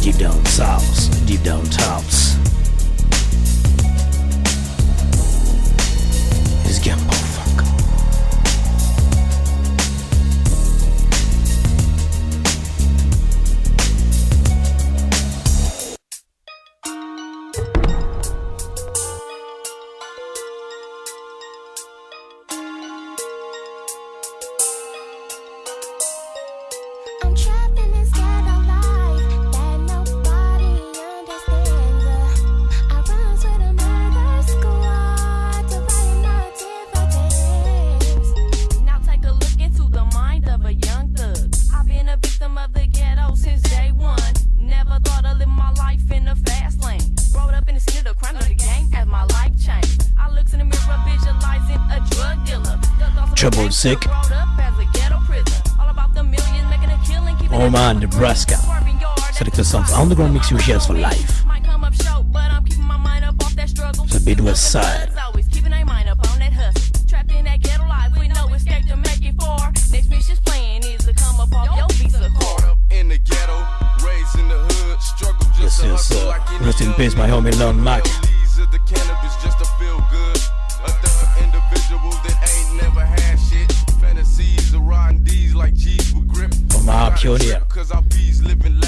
Deep 0.04 0.16
down 0.16 0.44
south, 0.44 1.26
deep 1.26 1.42
down 1.42 1.64
towns. 1.64 2.53
Off 71.68 71.76
your 71.76 71.88
visa 71.90 72.30
card. 72.40 72.78
in 72.90 73.08
the 73.08 73.18
ghetto, 73.18 73.58
raised 74.06 74.38
in 74.38 74.48
the 74.48 74.56
hood, 74.56 75.00
struggle 75.02 75.46
Yes, 75.60 75.82
yes, 75.82 76.06
sir. 76.06 76.40
Rest 76.60 76.80
in 76.80 76.94
peace, 76.94 77.14
my 77.14 77.28
homie 77.28 77.54
Lon 77.60 77.82
Mac. 77.82 78.04
Leaves 78.04 78.58
of 78.58 78.70
the 78.72 78.78
cannabis 78.80 79.36
just 79.42 79.58
to 79.58 79.66
feel 79.78 79.98
good. 80.10 80.40
A 80.84 80.90
thug 81.04 81.42
individual 81.44 82.10
that 82.24 82.36
ain't 82.56 82.82
never 82.82 83.04
had 83.04 83.36
shit. 83.36 83.70
Fantasies 84.00 84.72
of 84.72 84.80
riding 84.82 85.24
D's 85.24 85.54
like 85.54 85.74
G's 85.74 86.14
with 86.14 86.26
grip. 86.26 86.54
From 86.70 86.88
our 86.88 87.10
pioneer. 87.10 87.60
Cause 87.84 87.92
our 87.92 88.02
bees 88.04 88.42
living 88.42 88.80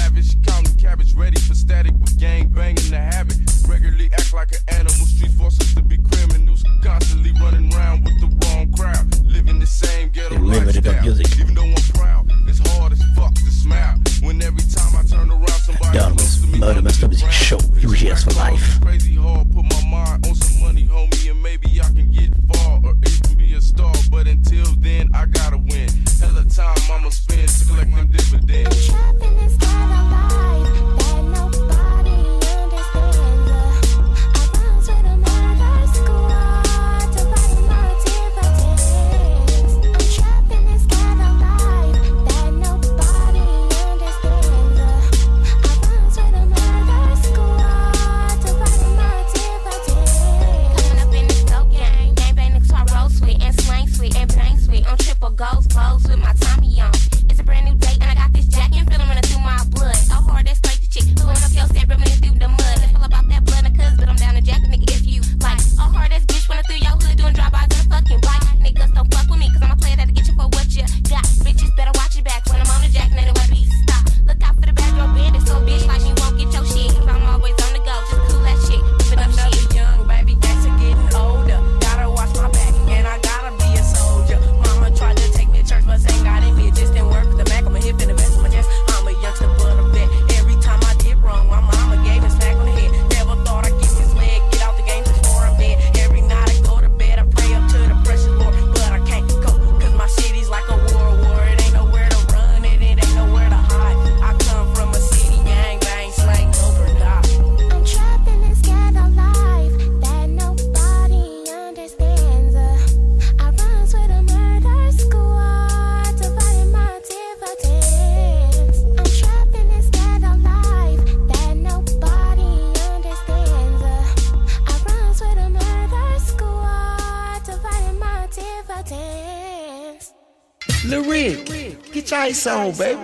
on, 132.47 132.71
baby. 132.73 132.96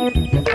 We 0.00 0.49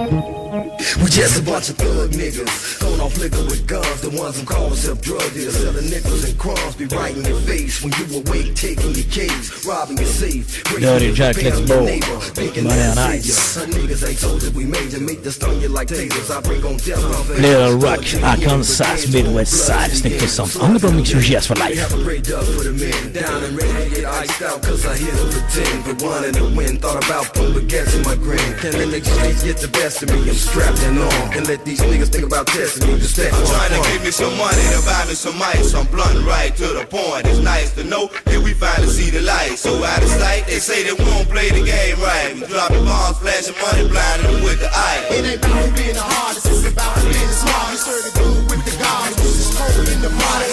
just 1.25 1.41
a 1.41 1.43
bunch 1.43 1.69
of 1.69 1.77
thug 1.77 2.11
niggas, 2.11 2.79
going 2.79 3.01
off 3.01 3.17
liquor 3.17 3.43
with 3.45 3.65
guns, 3.65 4.01
the 4.01 4.11
ones 4.11 4.39
who 4.39 4.45
call 4.45 4.69
themselves 4.69 5.01
drug 5.01 5.25
dealers, 5.33 5.57
selling 5.57 5.89
nickels 5.89 6.23
and 6.23 6.37
crumbs, 6.37 6.75
be 6.75 6.85
right 6.85 7.17
in 7.17 7.25
your 7.25 7.39
face 7.41 7.81
when 7.81 7.91
you 7.97 8.21
awake, 8.21 8.53
taking 8.53 8.93
your 8.93 9.09
keys, 9.09 9.65
robbing 9.65 9.97
your 9.97 10.05
safe, 10.05 10.63
Durdy 10.77 11.15
Jack, 11.15 11.41
let's 11.41 11.57
on 11.57 11.67
your 11.67 11.79
go. 11.79 11.85
neighbor, 11.85 12.19
thinking 12.37 12.63
Money 12.65 12.81
on 12.81 12.95
the 12.95 13.01
ice. 13.01 13.57
niggas 13.57 14.07
ain't 14.07 14.19
told 14.21 14.41
that 14.41 14.53
we 14.53 14.65
major, 14.65 14.99
make 14.99 15.23
the 15.23 15.31
stun 15.31 15.59
you 15.61 15.69
like 15.69 15.87
tasers. 15.87 16.29
I 16.29 16.41
bring 16.41 16.63
on 16.63 16.77
death 16.77 17.01
the 17.01 17.41
Little 17.41 17.77
Rock, 17.79 18.05
Arkansas, 18.21 19.09
Midwest 19.11 19.65
Side, 19.65 19.89
Sinixta 19.89 20.27
Sound. 20.29 20.53
Underground 20.61 20.97
mix 20.97 21.09
sur 21.09 21.21
JS 21.21 21.47
for 21.47 21.55
We 21.55 21.61
life. 21.61 21.79
have 21.79 21.93
a 21.99 22.03
great 22.03 22.23
dub 22.23 22.45
for 22.45 22.63
the 22.69 22.73
men. 22.77 23.13
Down 23.13 23.43
and 23.43 23.57
ready 23.57 23.89
to 23.89 23.95
get 23.95 24.05
iced 24.05 24.41
out 24.41 24.61
Cause 24.61 24.85
I 24.85 24.95
hear 24.97 25.11
them 25.11 25.29
pretend. 25.31 25.85
But 25.85 26.01
one 26.05 26.23
in 26.25 26.33
the 26.33 26.53
wind 26.55 26.81
Thought 26.81 27.03
about 27.05 27.33
putting 27.33 27.55
baguettes 27.55 27.95
in 27.95 28.03
my 28.03 28.15
grin. 28.15 28.37
Let 28.61 28.87
niggas 28.93 29.09
streets 29.15 29.43
get 29.43 29.57
the 29.57 29.69
best 29.69 30.03
of 30.03 30.09
me. 30.11 30.29
I'm 30.29 30.35
strapped 30.35 30.79
and 30.83 30.99
on 30.99 31.14
Can't 31.31 31.47
let 31.47 31.65
these 31.65 31.81
niggas 31.81 32.11
think 32.11 32.25
about 32.25 32.47
testing 32.47 32.87
me 32.87 32.99
Just 32.99 33.15
that 33.17 33.33
I'm 33.33 33.45
trying 33.45 33.73
to 33.75 33.81
give 33.91 34.03
me 34.03 34.11
some 34.11 34.35
money 34.37 34.63
to 34.71 34.79
buy 34.85 35.03
me 35.07 35.15
some 35.15 35.41
ice. 35.41 35.73
I'm 35.73 35.85
blunt 35.87 36.25
right 36.25 36.55
to 36.55 36.67
the 36.73 36.85
point. 36.85 37.27
It's 37.27 37.39
nice 37.39 37.73
to 37.75 37.83
know 37.83 38.07
that 38.25 38.39
we 38.39 38.53
finally 38.53 38.87
see 38.87 39.09
the 39.09 39.21
light. 39.21 39.57
So 39.57 39.83
out 39.83 40.01
of 40.01 40.09
sight, 40.09 40.47
they 40.47 40.59
say 40.59 40.83
they 40.83 40.93
won't 40.93 41.27
play 41.29 41.49
the 41.49 41.63
game 41.63 41.99
right. 41.99 42.35
We 42.35 42.47
dropping 42.47 42.85
bombs, 42.85 43.19
flashing 43.19 43.55
money, 43.59 43.87
blinding 43.87 44.31
them 44.31 44.43
with 44.43 44.59
the 44.59 44.69
eye. 44.71 45.03
It 45.11 45.25
ain't 45.25 45.43
about 45.43 45.75
being 45.75 45.95
the 45.95 46.05
hardest, 46.05 46.47
it's 46.47 46.71
about 46.71 46.95
being 47.03 47.29
the 47.29 47.37
smartest. 47.43 47.83
Serve 47.85 48.03
the 48.05 48.11
good 48.15 48.41
with 48.49 48.63
the 48.63 48.75
guys, 48.79 49.15
this 49.19 49.35
is 49.43 49.49
cold 49.55 49.87
in 49.91 49.99
the 50.01 50.11
body. 50.15 50.47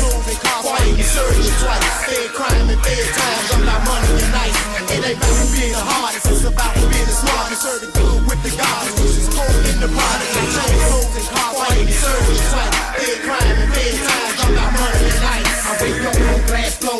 Souls 0.00 0.28
and 0.28 0.53
you 1.12 1.52
twice? 1.60 1.84
Fed 2.08 2.28
crime 2.32 2.68
and 2.70 2.80
fed 2.80 3.06
times, 3.12 3.48
I'm 3.52 3.64
not 3.64 3.80
money 3.84 4.08
and 4.24 4.32
nice. 4.32 4.58
It 4.88 5.04
ain't 5.04 5.18
about 5.20 5.48
being 5.52 5.72
the 5.72 5.84
hardest, 5.84 6.26
it's 6.30 6.44
about 6.44 6.74
being 6.74 7.08
the 7.08 7.16
smartest. 7.16 7.62
Serve 7.62 7.80
the 7.84 7.90
good 7.92 8.20
with 8.24 8.40
the 8.44 8.52
guys, 8.56 8.94
this 8.96 9.24
is 9.24 9.28
cold 9.34 9.64
in 9.68 9.78
the 9.80 9.90
body. 9.92 10.26
Change 10.32 10.82
souls 10.88 11.12
and 11.18 11.26
why 11.56 11.68
you 11.76 11.84
you 11.84 12.40
twice? 12.52 12.76
Fed 12.94 13.18
crime 13.24 13.58
and 13.64 13.70
fed 13.74 13.94
times, 14.04 14.38
I'm 14.44 14.52
not 14.54 14.70
money 14.72 15.04
and 15.04 15.20
nice. 15.20 15.50
I 15.64 15.72
wake 15.82 16.04
up 16.08 16.16
on 16.16 16.40
glass 16.48 16.72
floors, 16.80 16.93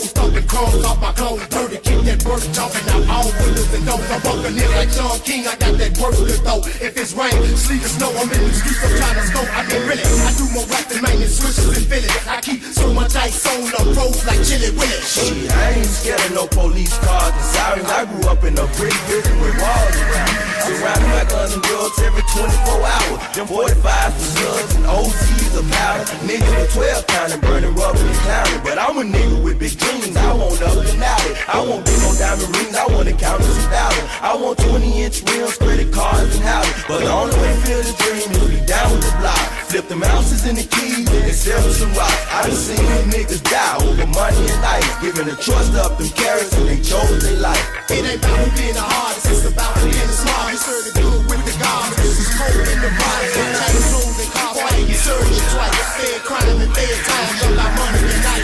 cars 0.55 0.85
off 0.87 1.01
my 1.03 1.13
clothes, 1.13 1.43
dirty, 1.51 1.79
kick 1.83 2.01
that 2.07 2.23
work, 2.23 2.43
jumping 2.55 2.87
out 2.95 3.03
all 3.11 3.29
windows 3.43 3.71
and 3.75 3.85
doors. 3.85 4.07
I'm 4.07 4.23
bucking 4.23 4.55
in 4.55 4.71
like 4.79 4.91
Sean 4.95 5.19
King, 5.27 5.47
I 5.51 5.59
got 5.59 5.75
that 5.75 5.93
to 5.95 6.39
throw. 6.47 6.63
If 6.79 6.95
it's 6.95 7.13
rain, 7.19 7.35
sleet 7.59 7.83
or 7.83 7.91
snow, 7.91 8.11
I'm 8.15 8.31
in 8.31 8.39
the 8.39 8.55
streets, 8.55 8.79
I'm 8.87 8.95
trying 8.95 9.19
to 9.19 9.25
snow. 9.27 9.45
I 9.51 9.61
mean, 9.67 9.83
really, 9.91 10.07
I 10.07 10.31
do 10.39 10.47
more 10.55 10.67
rap 10.71 10.87
than 10.87 11.03
maintenance 11.03 11.43
switches 11.43 11.67
and 11.75 11.91
it. 11.91 12.29
I 12.31 12.41
keep 12.41 12.63
so 12.63 12.93
much 12.95 13.17
ice 13.17 13.43
on 13.51 13.67
the 13.67 13.83
roads 13.99 14.23
like 14.23 14.41
Chili 14.47 14.71
Willy. 14.79 15.01
Shit, 15.03 15.51
I 15.51 15.83
ain't 15.83 15.91
scared 15.91 16.23
of 16.23 16.33
no 16.33 16.47
police 16.47 16.95
cars 17.03 17.35
and 17.35 17.49
sirens. 17.51 17.91
I 17.91 18.07
grew 18.07 18.25
up 18.31 18.45
in 18.47 18.55
a 18.55 18.67
brick 18.79 18.95
building 19.11 19.39
with 19.43 19.59
walls 19.59 19.97
around. 20.07 20.45
Surrounded 20.65 21.11
by 21.13 21.25
guns 21.29 21.53
and 21.53 21.63
drugs 21.63 21.99
every 22.01 22.25
24 22.33 22.81
hours. 22.81 23.21
Them 23.37 23.47
45s 23.49 24.15
for 24.17 24.29
slugs 24.33 24.75
and 24.77 24.87
OTs 24.87 25.55
of 25.59 25.67
powder. 25.73 26.05
Niggas 26.25 26.53
with 26.57 26.73
12 26.73 27.07
counting, 27.07 27.41
burning 27.41 27.75
rubber 27.75 28.01
and 28.01 28.19
clowning. 28.25 28.63
But 28.65 28.79
I'm 28.79 28.97
a 28.99 29.05
nigga 29.05 29.45
with 29.45 29.59
big 29.59 29.77
dreams. 29.77 30.17
I 30.17 30.33
want 30.33 30.44
out 30.53 31.21
it. 31.29 31.37
I 31.49 31.61
want 31.65 31.85
big 31.85 32.01
on 32.05 32.17
diamond 32.17 32.51
rings. 32.57 32.77
I 32.77 32.87
want 32.93 33.09
to 33.09 33.15
count 33.17 33.41
to 33.41 33.49
some 33.49 33.71
thousand. 33.71 34.07
I 34.21 34.37
want 34.37 34.59
20 34.59 35.03
inch 35.03 35.23
rims, 35.29 35.57
credit 35.57 35.93
cards 35.93 36.35
and 36.37 36.45
houses. 36.45 36.85
But 36.89 37.01
the 37.01 37.11
only 37.11 37.37
way 37.41 37.53
to 37.55 37.61
feel 37.65 37.81
the 37.81 37.95
dream 37.97 38.29
is 38.29 38.39
to 38.39 38.49
be 38.49 38.61
down 38.67 38.89
with 38.93 39.05
the 39.05 39.15
block. 39.21 39.45
Flip 39.71 39.87
the 39.89 39.97
ounces 40.13 40.45
in 40.47 40.57
the 40.57 40.67
keys 40.67 41.09
and 41.09 41.35
sell 41.35 41.63
some 41.73 41.93
rocks. 41.95 42.25
I 42.31 42.49
done 42.49 42.57
seen 42.57 42.85
these 42.85 43.09
niggas 43.15 43.43
die 43.45 43.77
over 43.85 44.07
money 44.13 44.45
and 44.45 44.61
life. 44.61 44.87
Giving 45.01 45.27
the 45.27 45.37
trust 45.37 45.75
up 45.75 45.97
them 45.99 46.09
carrots 46.13 46.53
and 46.57 46.69
they 46.69 46.81
chose 46.81 47.23
their 47.23 47.41
life. 47.41 47.65
It 47.91 48.05
ain't 48.05 48.23
about 48.23 48.51
being 48.57 48.75
the 48.75 48.85
hardest, 48.85 49.31
it's 49.31 49.45
about 49.45 49.75
being 49.81 49.93
the 49.93 50.17
smartest. 50.17 50.65
Serve 50.65 50.85
the 50.89 50.93
good 51.01 51.21
with 51.29 51.43
the 51.45 51.55
guys, 51.61 51.95
this 52.01 52.17
is 52.21 52.31
cold 52.39 52.67
in 52.69 52.79
the 52.81 52.93
body. 52.97 53.29
Change 53.35 53.85
souls 53.91 54.17
and 54.21 54.31
cars, 54.33 54.57
why 54.57 54.71
you 54.79 54.87
you 54.89 55.43
twice? 55.53 55.79
Fed 55.99 56.21
crime 56.25 56.61
and 56.65 56.73
fed 56.73 56.97
times, 57.05 57.39
I'm 57.45 57.55
not 57.57 57.71
money 57.77 58.01
and 58.09 58.23
nice. 58.25 58.44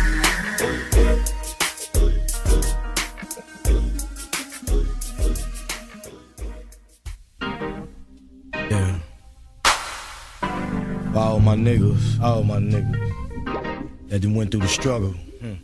my 11.41 11.55
niggas, 11.55 12.21
all 12.21 12.43
my 12.43 12.57
niggas 12.57 13.89
that 14.09 14.25
went 14.25 14.51
through 14.51 14.61
the 14.61 14.67
struggle. 14.67 15.09
Hmm. 15.41 15.55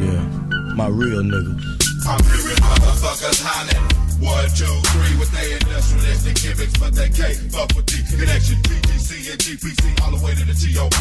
Yeah, 0.00 0.22
my 0.76 0.86
real 0.86 1.22
niggas. 1.22 1.62
I'm 2.06 2.22
hearing 2.24 2.56
motherfuckers 2.62 3.42
hollering. 3.42 4.06
One, 4.22 4.48
two, 4.54 4.64
three 4.64 5.18
with 5.18 5.30
they 5.32 5.52
industrialistic 5.58 6.40
gimmicks, 6.40 6.78
but 6.78 6.94
they 6.94 7.08
can't 7.08 7.36
fuck 7.52 7.74
with 7.74 7.86
the 7.86 8.16
connection. 8.16 8.62
PTC 9.26 9.32
and 9.32 9.40
GPC 9.40 10.02
all 10.02 10.16
the 10.16 10.24
way 10.24 10.34
to 10.34 10.44
the 10.44 10.54
TOP. 10.54 10.92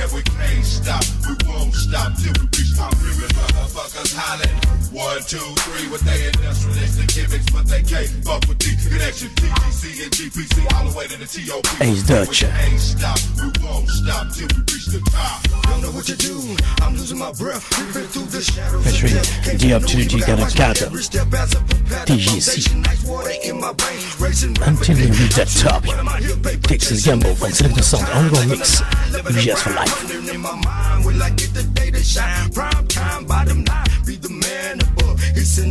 And 0.00 0.12
we 0.12 0.22
can't 0.22 0.64
stop, 0.64 1.04
we 1.28 1.36
won't 1.48 1.74
stop 1.74 2.16
till 2.16 2.32
we 2.40 2.48
reach. 2.56 2.72
I'm 2.80 2.90
hearing 2.98 3.30
motherfuckers 3.36 4.14
hollering. 4.16 4.56
One, 4.90 5.20
two, 5.26 5.38
three 5.66 5.88
with 5.90 6.00
they 6.02 6.30
industrialistic 6.30 7.08
gimmicks, 7.14 7.50
but 7.50 7.66
they 7.66 7.82
can't 7.82 8.08
fuck 8.24 8.46
with 8.48 8.58
the 8.58 8.72
connection. 8.88 9.28
PTC 9.36 10.02
and 10.04 10.12
GPC 10.12 10.74
all 10.74 10.88
the 10.88 10.96
way 10.96 11.06
to 11.06 11.16
the 11.18 11.26
TOP. 11.26 11.64
Ace 11.80 12.02
Deuce. 12.02 12.42
We 12.42 12.48
can't 12.48 12.80
stop, 12.80 13.18
we 13.36 13.50
won't 13.62 13.88
stop 13.88 14.32
till 14.32 14.48
we 14.54 14.60
reach 14.64 14.86
the 14.86 15.00
top. 15.10 15.42
Don't 15.64 15.82
know 15.82 15.90
what 15.92 16.04
to 16.06 16.16
do, 16.16 16.40
I'm 16.82 16.94
losing 16.94 17.18
my 17.18 17.32
breath 17.32 17.64
Creeping 17.70 18.08
through 18.08 18.28
the 18.30 18.40
shadows 18.42 18.86
of 18.86 18.92
Featuring 18.92 19.14
death. 19.14 19.44
Can't 19.44 19.60
D 19.60 19.68
you 19.68 19.76
Up 19.76 19.82
to 19.82 19.96
the 19.96 20.02
know 20.04 20.08
G 20.08 20.16
you 20.18 20.26
got 20.26 20.38
my 20.38 20.50
Canada. 20.50 20.86
every 20.86 21.02
step 21.02 21.32
as 21.34 21.54
a 21.54 21.60
propeller. 21.60 22.06
TGC. 22.06 22.68
Foundation, 22.68 22.86
ice 22.86 23.04
water 23.04 23.34
in 23.42 23.60
my 23.60 23.72
brain. 23.72 23.98
Racing 24.20 24.56
Until 24.62 24.98
you 24.98 25.08
reach 25.12 25.34
that 25.36 25.48
top. 25.48 25.82
Texas 26.68 27.04
Gamble 27.04 27.34
from 27.74 27.74
Sinixta 27.74 27.82
Sound 27.82 28.06
Underground 28.12 28.50
Mix. 28.50 28.80
JS 28.80 29.58
for 29.58 29.70
life. 29.70 30.10
in 30.10 30.26
the 34.20 34.20
the 34.22 34.28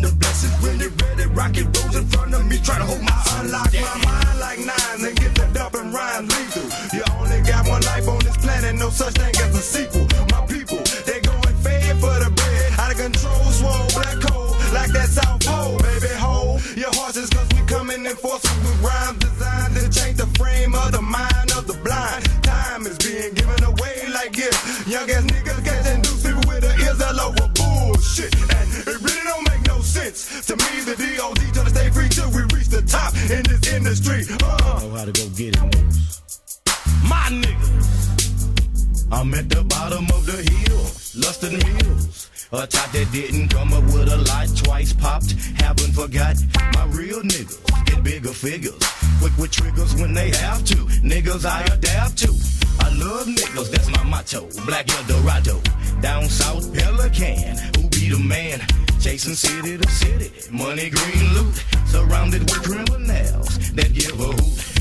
the 0.02 0.12
blessings 0.16 0.54
when 0.64 0.78
they 0.78 0.88
ready 0.88 1.26
Rock 1.34 1.58
it 1.58 1.66
rolls 1.78 1.96
in 1.96 2.06
front 2.08 2.34
of 2.34 2.46
me 2.48 2.58
Try 2.58 2.78
to 2.78 2.86
hold 2.86 3.02
my 3.02 3.12
Unlock 3.40 3.74
my 3.74 3.96
mind 4.06 4.40
like 4.40 4.60
nines 4.60 5.04
And 5.04 5.16
get 5.18 5.36
the 5.36 5.46
and 5.80 5.94
rhyme 5.94 6.28
lethal 6.28 6.70
You 6.94 7.04
only 7.20 7.42
got 7.42 7.68
one 7.68 7.82
life 7.82 8.08
on 8.08 8.20
this 8.20 8.38
planet 8.38 8.76
No 8.76 8.90
such 8.90 9.16
thing 9.16 9.36
as 9.36 9.56
a 9.56 9.62
sequel 9.62 10.08
My 10.32 10.46
people, 10.46 10.80
they 11.06 11.20
going 11.20 11.56
fed 11.64 12.00
for 12.00 12.18
the 12.24 12.30
bread 12.32 12.80
Out 12.80 12.92
of 12.92 12.98
control, 12.98 13.52
swole, 13.52 13.88
black 13.96 14.20
Like 14.72 14.92
that 14.92 15.10
South 15.10 15.46
Pole, 15.46 15.78
baby, 15.80 16.14
hold 16.16 16.62
Your 16.76 16.92
horses 16.94 17.30
cause 17.30 17.48
we 17.56 17.62
coming 17.68 18.06
in 18.06 18.16
force 18.16 18.53
I'm 39.14 39.32
at 39.36 39.48
the 39.48 39.64
bottom 39.64 40.06
of 40.06 40.26
the 40.26 40.42
hill 40.42 40.84
lusted 41.22 41.54
meals. 41.54 42.32
A 42.52 42.66
type 42.66 42.92
that 42.94 43.12
didn't 43.12 43.50
come 43.50 43.72
up 43.72 43.84
with 43.84 44.12
a 44.12 44.18
lot, 44.18 44.48
twice 44.58 44.92
popped. 44.92 45.34
Haven't 45.62 45.94
forgot 45.94 46.36
my 46.74 46.86
real 46.86 47.22
niggas. 47.22 47.86
Get 47.86 48.04
bigger 48.04 48.34
figures. 48.34 48.82
Quick 49.20 49.38
with 49.38 49.52
triggers 49.52 49.94
when 50.02 50.16
they 50.16 50.32
have 50.32 50.66
to. 50.66 50.78
Niggas 51.06 51.46
I 51.46 51.62
adapt 51.72 52.18
to. 52.24 52.63
Love 52.98 53.28
niggas, 53.28 53.70
that's 53.72 53.90
my 53.90 54.04
motto. 54.04 54.48
Black 54.66 54.90
El 54.94 55.04
Dorado, 55.04 55.62
Down 56.02 56.26
south, 56.30 56.74
Pelican. 56.74 57.58
Who 57.76 57.90
be 57.90 58.10
the 58.10 58.20
man? 58.20 58.60
Chasing 59.00 59.36
city 59.36 59.78
to 59.78 59.90
city. 59.90 60.32
Money, 60.52 60.90
green 60.90 61.34
loot. 61.34 61.64
Surrounded 61.86 62.42
with 62.42 62.64
criminals 62.64 63.72
that 63.74 63.94
give 63.94 64.20
a 64.20 64.24
hoot. 64.24 64.74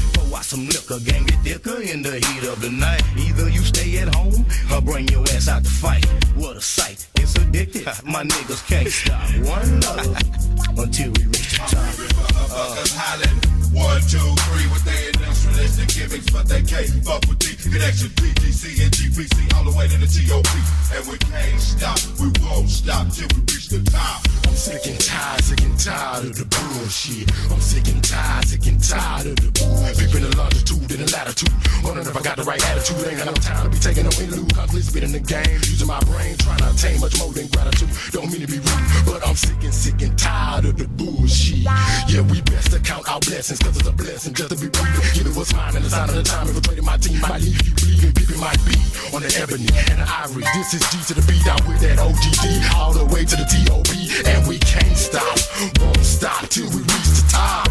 Out 0.43 0.47
some 0.47 0.67
liquor, 0.67 0.99
gang 0.99 1.25
get 1.25 1.39
thicker 1.45 1.81
in 1.83 2.03
the 2.03 2.15
heat 2.15 2.49
of 2.49 2.61
the 2.61 2.71
night. 2.71 3.01
Either 3.17 3.49
you 3.49 3.61
stay 3.61 3.99
at 3.99 4.13
home 4.13 4.45
or 4.75 4.81
bring 4.81 5.07
your 5.07 5.23
ass 5.35 5.47
out 5.47 5.63
to 5.63 5.71
fight. 5.71 6.05
What 6.35 6.57
a 6.57 6.61
sight, 6.61 7.07
it's 7.15 7.35
addictive. 7.35 8.05
My 8.05 8.25
niggas 8.25 8.67
can't 8.67 8.89
stop 8.89 9.29
one 9.47 9.81
love 9.83 10.79
until 10.79 11.13
we 11.13 11.25
reach 11.27 11.53
the 11.53 11.59
top. 11.59 11.79
Uh, 11.79 12.75
Motherfuckers 12.75 12.97
hollering. 12.97 13.52
One, 13.73 14.01
two, 14.03 14.19
three 14.21 14.69
with 14.69 14.85
their 14.85 15.11
industrialistic 15.13 15.89
gimmicks, 15.97 16.29
but 16.31 16.47
they 16.47 16.61
can't 16.63 16.93
fuck 17.05 17.25
with 17.27 17.41
the 17.41 17.57
connection. 17.57 18.09
PGC 18.21 18.85
and 18.85 18.93
GPC 18.93 19.55
all 19.57 19.65
the 19.65 19.77
way 19.77 19.89
to 19.89 19.97
the 19.97 20.07
TOP. 20.07 20.45
And 20.93 21.09
we 21.09 21.17
can't 21.17 21.61
stop, 21.61 21.99
we 22.21 22.29
won't 22.45 22.69
stop 22.69 23.09
till 23.09 23.29
we 23.33 23.41
reach 23.49 23.69
the 23.69 23.81
top. 23.91 24.21
I'm 24.45 24.55
sick 24.55 24.85
and 24.87 25.01
tired, 25.01 25.42
sick 25.53 25.69
and 25.69 25.79
tired 25.79 26.25
of 26.25 26.35
the 26.37 26.47
bullshit. 26.49 27.29
I'm 27.53 27.61
sick 27.61 27.89
and 27.89 28.03
tired, 28.03 28.45
sick 28.47 28.67
and 28.67 28.81
tired 28.81 29.27
of 29.27 29.37
the 29.37 29.51
bull. 29.53 29.85
Deep 29.93 30.15
in 30.17 30.23
the 30.25 30.33
longitude 30.37 30.89
and 30.89 31.01
the 31.05 31.09
latitude. 31.13 31.53
Wondering 31.85 32.07
if 32.09 32.17
I 32.17 32.23
got 32.23 32.37
the 32.37 32.45
right 32.45 32.63
attitude. 32.73 32.97
Ain't 33.05 33.19
got 33.19 33.29
no 33.29 33.37
time 33.37 33.65
to 33.65 33.71
be 33.71 33.79
taking 33.79 34.05
no 34.05 34.13
interlude. 34.17 34.55
Constantly 34.55 34.83
spitting 34.83 35.13
the 35.13 35.21
game, 35.21 35.61
using 35.69 35.89
my 35.89 36.01
brain, 36.09 36.37
trying 36.41 36.63
to 36.65 36.69
attain 36.73 37.01
much 37.01 37.19
more 37.21 37.33
than 37.33 37.49
gratitude. 37.53 37.91
Don't 38.13 38.33
mean 38.33 38.41
to 38.41 38.49
be 38.49 38.61
rude, 38.65 38.89
but 39.05 39.21
I'm 39.27 39.37
sick 39.37 39.61
and 39.61 39.75
sick 39.75 40.01
and 40.01 40.17
tired 40.17 40.65
of 40.65 40.81
the 40.81 40.89
bullshit. 40.89 41.69
Yeah, 42.09 42.25
we 42.33 42.41
best 42.49 42.73
to 42.73 42.81
count 42.81 43.05
our 43.13 43.21
blessings, 43.21 43.61
cause 43.61 43.77
it's 43.77 43.89
a 43.89 43.93
blessing 43.93 44.33
just 44.33 44.51
to 44.51 44.57
be 44.57 44.73
breathing. 44.73 45.05
Give 45.13 45.27
it 45.29 45.37
what's 45.37 45.53
mine 45.53 45.77
and 45.77 45.85
the 45.85 45.91
sign 45.93 46.09
of 46.09 46.17
the 46.17 46.25
time. 46.25 46.49
If 46.49 46.65
I 46.65 46.81
my 46.81 46.97
team, 46.97 47.21
might 47.21 47.45
leave 47.45 47.61
you 47.61 47.75
bleeding. 47.77 48.13
People 48.17 48.41
might 48.41 48.61
be 48.65 48.77
on 49.13 49.21
the 49.21 49.31
ebony 49.37 49.69
and 49.93 50.01
the 50.01 50.09
ivory. 50.09 50.45
This 50.57 50.75
is 50.75 50.83
G 50.89 50.99
to 51.13 51.15
the 51.21 51.25
beat 51.29 51.45
out 51.47 51.61
with 51.69 51.81
that 51.85 52.01
OGD 52.01 52.75
all 52.75 52.93
the 52.93 53.05
way 53.13 53.25
to 53.25 53.37
the 53.37 53.45
TOP. 53.45 53.93
And 54.27 54.47
we 54.49 54.59
can't 54.59 54.97
stop, 54.97 55.39
won't 55.81 56.05
stop 56.05 56.49
till 56.49 56.69
we 56.71 56.83
reach 56.83 57.11
the 57.19 57.25
top. 57.31 57.69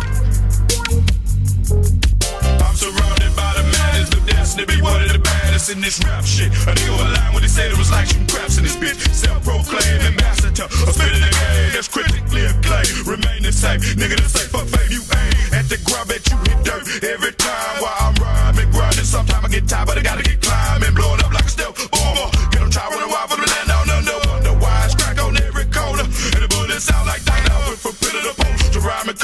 I'm 2.62 2.76
surrounded 2.76 3.32
by 3.36 3.52
the 3.56 3.64
madness 3.64 4.10
of 4.14 4.26
destiny, 4.28 4.66
be 4.66 4.82
one 4.82 5.02
of 5.04 5.12
the 5.12 5.20
baddest 5.20 5.70
in 5.70 5.80
this 5.82 6.04
rap 6.04 6.26
shit. 6.26 6.52
A 6.68 6.74
nigga 6.76 6.92
was 6.98 7.12
lying 7.18 7.34
when 7.34 7.44
he 7.44 7.50
said 7.50 7.72
it 7.72 7.78
was 7.78 7.92
like 7.92 8.08
shooting 8.08 8.28
craps 8.28 8.58
in 8.58 8.64
this 8.64 8.76
bitch. 8.76 9.00
Self-proclaimed 9.14 10.04
ambassador, 10.04 10.66
a 10.66 10.92
spit 10.92 11.14
in 11.14 11.22
the 11.22 11.32
game 11.32 11.72
that's 11.74 11.88
critically 11.88 12.46
acclaimed. 12.46 13.08
Remain 13.08 13.44
the 13.44 13.52
same, 13.52 13.80
nigga 13.96 14.18
the 14.20 14.30
same 14.30 14.50
fuck 14.50 14.68
fame. 14.68 14.90
You 14.92 15.02
aim 15.02 15.54
at 15.54 15.70
the 15.70 15.78
ground, 15.88 16.10
bet 16.10 16.28
you 16.28 16.38
hit 16.50 16.60
dirt 16.66 16.84
every 17.04 17.34
time 17.34 17.76
while 17.80 17.96
I'm 18.02 18.16
rhyming, 18.20 18.72
grinding. 18.72 19.06
Sometimes 19.06 19.46
I 19.46 19.50
get 19.50 19.68
tired, 19.68 19.88
but 19.88 19.98
I 19.98 20.02
gotta 20.02 20.24
get 20.24 20.42
climbing, 20.42 20.94
blowing 20.94 21.21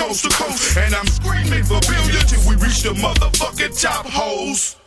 coast 0.07 0.23
to 0.23 0.29
coast. 0.29 0.77
And 0.77 0.95
I'm 0.95 1.07
screaming 1.07 1.63
for 1.63 1.79
billions 1.81 2.31
till 2.31 2.49
we 2.49 2.55
reach 2.55 2.81
the 2.83 2.89
motherfucking 2.89 3.81
top 3.81 4.05
holes. 4.05 4.77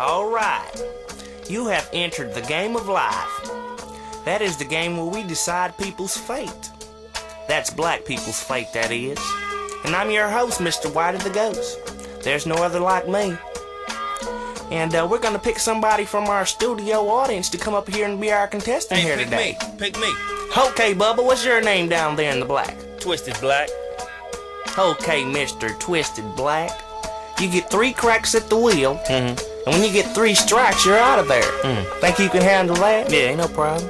All 0.00 0.28
right. 0.28 0.70
You 1.48 1.66
have 1.66 1.88
entered 1.92 2.34
the 2.34 2.40
game 2.42 2.74
of 2.74 2.88
life. 2.88 3.50
That 4.24 4.40
is 4.40 4.56
the 4.56 4.64
game 4.64 4.96
where 4.96 5.06
we 5.06 5.22
decide 5.22 5.76
people's 5.78 6.16
fate. 6.16 6.70
That's 7.46 7.70
black 7.70 8.04
people's 8.04 8.42
fate, 8.42 8.72
that 8.72 8.90
is. 8.90 9.18
And 9.84 9.94
I'm 9.94 10.10
your 10.10 10.28
host, 10.28 10.60
Mr. 10.60 10.92
White 10.92 11.14
of 11.14 11.22
the 11.22 11.30
Ghost. 11.30 11.78
There's 12.22 12.46
no 12.46 12.54
other 12.56 12.80
like 12.80 13.06
me. 13.06 13.36
And 14.70 14.94
uh, 14.94 15.06
we're 15.08 15.20
gonna 15.20 15.38
pick 15.38 15.58
somebody 15.58 16.06
from 16.06 16.24
our 16.24 16.46
studio 16.46 17.06
audience 17.06 17.50
to 17.50 17.58
come 17.58 17.74
up 17.74 17.88
here 17.88 18.08
and 18.08 18.18
be 18.18 18.32
our 18.32 18.48
contestant 18.48 19.00
here 19.00 19.16
pick 19.16 19.26
today. 19.26 19.56
Pick 19.60 19.72
me. 19.72 19.90
Pick 19.90 19.98
me. 19.98 20.33
Okay, 20.56 20.94
Bubba, 20.94 21.24
what's 21.24 21.44
your 21.44 21.60
name 21.60 21.88
down 21.88 22.16
there 22.16 22.32
in 22.32 22.38
the 22.40 22.46
black? 22.46 22.76
Twisted 23.00 23.36
Black. 23.40 23.68
Okay, 24.78 25.22
Mr. 25.22 25.78
Twisted 25.80 26.24
Black. 26.36 26.70
You 27.40 27.50
get 27.50 27.70
three 27.70 27.92
cracks 27.92 28.34
at 28.34 28.48
the 28.48 28.56
wheel, 28.56 28.96
Mm-hmm. 29.08 29.34
and 29.66 29.66
when 29.66 29.82
you 29.82 29.92
get 29.92 30.14
three 30.14 30.34
strikes, 30.34 30.84
you're 30.86 30.96
out 30.98 31.18
of 31.18 31.26
there. 31.28 31.42
Think 32.00 32.18
you 32.18 32.28
can 32.28 32.42
handle 32.42 32.76
that? 32.76 33.10
Yeah, 33.10 33.30
ain't 33.34 33.38
no 33.38 33.48
problem. 33.48 33.82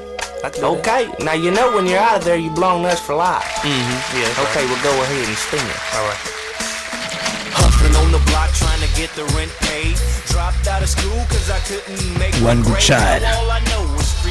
I 0.43 0.51
can 0.51 0.61
do 0.61 0.67
Okay, 0.81 1.09
now 1.25 1.33
you 1.35 1.51
know 1.51 1.75
when 1.75 1.87
you're 1.87 1.99
out 2.01 2.19
of 2.19 2.25
there, 2.25 2.37
you 2.37 2.51
blown 2.51 2.85
us 2.87 3.01
for 3.01 3.15
life. 3.15 3.45
Mm-hmm. 3.61 4.17
Yeah. 4.17 4.45
Okay, 4.49 4.65
right. 4.65 4.71
well 4.73 4.83
go 4.85 4.93
ahead 5.03 5.29
and 5.29 5.37
spin 5.37 5.61
it. 5.61 5.81
All 5.97 6.05
right. 6.09 6.23
Hustling 7.57 7.97
on 7.97 8.13
the 8.13 8.21
block 8.31 8.51
trying 8.53 8.81
to 8.81 8.89
get 8.97 9.11
the 9.17 9.25
rent 9.37 9.53
paid. 9.61 9.97
Dropped 10.33 10.67
out 10.67 10.83
of 10.83 10.89
school 10.89 11.21
cause 11.29 11.49
I 11.51 11.61
couldn't 11.69 12.19
make 12.19 12.35
One 12.43 12.59
my 12.59 12.63
good 12.65 12.73
grade. 12.73 12.83
child. 12.83 13.23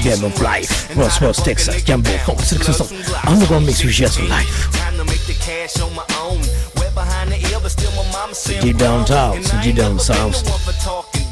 And 0.05 0.23
of 0.23 0.41
Life. 0.41 0.89
how 0.91 1.31
to 1.31 1.41
Texas. 1.41 1.77
it 1.77 1.87
Funk 1.87 2.03
down. 2.03 2.35
Sélection 2.37 2.73
Some 2.73 2.87
son. 2.87 3.03
blocks. 3.07 3.27
Underground 3.27 3.65
Mix 3.65 3.83
with 3.83 3.93
Jazz 3.93 4.17
for 4.17 4.25
Life. 4.25 4.71
Time 4.73 4.97
to 4.97 5.05
make 5.05 5.23
the 5.25 5.33
cash 5.33 5.79
on 5.79 5.95
my 5.95 6.03
own. 6.19 6.39
Wet 6.75 6.93
behind 6.93 7.31
the 7.31 7.39
ear, 7.49 7.59
but 7.61 7.71
still 7.71 7.91
my 7.91 8.11
mama 8.11 8.35
said 8.35 8.61
G 8.61 8.73
down 8.73 9.05
G 9.63 9.69
ain't 9.69 9.77
down 9.77 9.95
one 9.95 9.99
talking. 10.83 11.23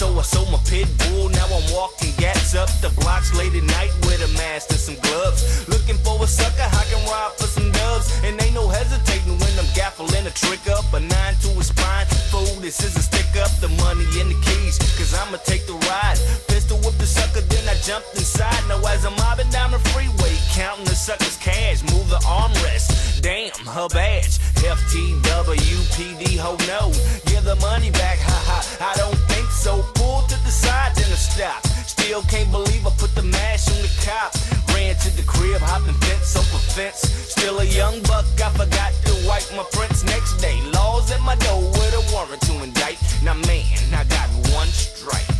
So 0.00 0.18
I 0.18 0.22
sold 0.22 0.50
my 0.50 0.56
pit 0.64 0.88
bull, 0.96 1.28
now 1.28 1.44
I'm 1.44 1.60
walking 1.76 2.08
gats 2.16 2.54
up 2.54 2.72
the 2.80 2.88
blocks 3.00 3.36
late 3.36 3.52
at 3.52 3.64
night 3.64 3.92
with 4.08 4.24
a 4.24 4.32
mask 4.40 4.70
and 4.70 4.80
some 4.80 4.96
gloves. 5.04 5.68
Looking 5.68 6.00
for 6.00 6.16
a 6.24 6.26
sucker, 6.26 6.64
I 6.64 6.84
can 6.88 7.04
ride 7.04 7.36
for 7.36 7.44
some 7.44 7.70
dubs. 7.70 8.08
And 8.24 8.40
ain't 8.40 8.54
no 8.54 8.64
hesitating 8.68 9.36
when 9.36 9.52
I'm 9.60 9.68
gaffling 9.76 10.24
a 10.24 10.32
trick 10.32 10.64
up, 10.72 10.88
a 10.96 11.00
nine 11.00 11.34
to 11.44 11.48
a 11.52 11.62
spine. 11.62 12.06
Fool, 12.32 12.48
this 12.64 12.80
is 12.80 12.96
a 12.96 13.02
stick 13.02 13.28
up, 13.44 13.52
the 13.60 13.68
money 13.84 14.08
and 14.16 14.32
the 14.32 14.38
keys. 14.40 14.80
Cause 14.96 15.12
I'ma 15.12 15.36
take 15.44 15.66
the 15.66 15.76
ride. 15.84 16.16
Jumped 17.90 18.14
inside. 18.14 18.62
Now 18.68 18.78
as 18.86 19.04
I'm 19.04 19.16
mobbing 19.16 19.50
down 19.50 19.72
the 19.72 19.80
freeway, 19.90 20.34
counting 20.54 20.84
the 20.84 20.94
sucker's 20.94 21.36
cash, 21.38 21.82
move 21.90 22.08
the 22.08 22.22
armrest. 22.22 23.20
Damn, 23.20 23.50
her 23.66 23.88
badge. 23.88 24.38
FTWPD, 24.62 26.38
ho 26.38 26.54
no. 26.70 26.94
Give 27.26 27.42
the 27.42 27.56
money 27.56 27.90
back, 27.90 28.18
ha 28.22 28.38
ha. 28.46 28.58
I 28.78 28.94
don't 28.96 29.18
think 29.26 29.50
so. 29.50 29.82
Pull 29.98 30.22
to 30.30 30.38
the 30.46 30.54
side, 30.54 30.94
then 30.94 31.10
I 31.10 31.18
stop. 31.18 31.66
Still 31.66 32.22
can't 32.30 32.50
believe 32.52 32.86
I 32.86 32.90
put 32.94 33.12
the 33.16 33.24
mash 33.24 33.66
on 33.74 33.82
the 33.82 33.90
cop. 34.06 34.38
Ran 34.70 34.94
to 34.94 35.10
the 35.18 35.26
crib, 35.26 35.60
hopping 35.60 35.98
fence 36.06 36.36
over 36.36 36.62
fence. 36.70 37.02
Still 37.34 37.58
a 37.58 37.64
young 37.64 38.00
buck, 38.02 38.24
I 38.38 38.50
forgot 38.54 38.94
to 39.06 39.12
wipe 39.26 39.50
my 39.58 39.66
prints 39.72 40.04
next 40.04 40.38
day. 40.38 40.62
Laws 40.70 41.10
at 41.10 41.20
my 41.22 41.34
door 41.42 41.60
with 41.74 41.98
a 41.98 42.02
warrant 42.14 42.40
to 42.42 42.54
indict. 42.62 43.02
Now 43.24 43.34
man, 43.50 43.66
I 43.98 44.04
got 44.04 44.30
one 44.54 44.68
strike. 44.68 45.39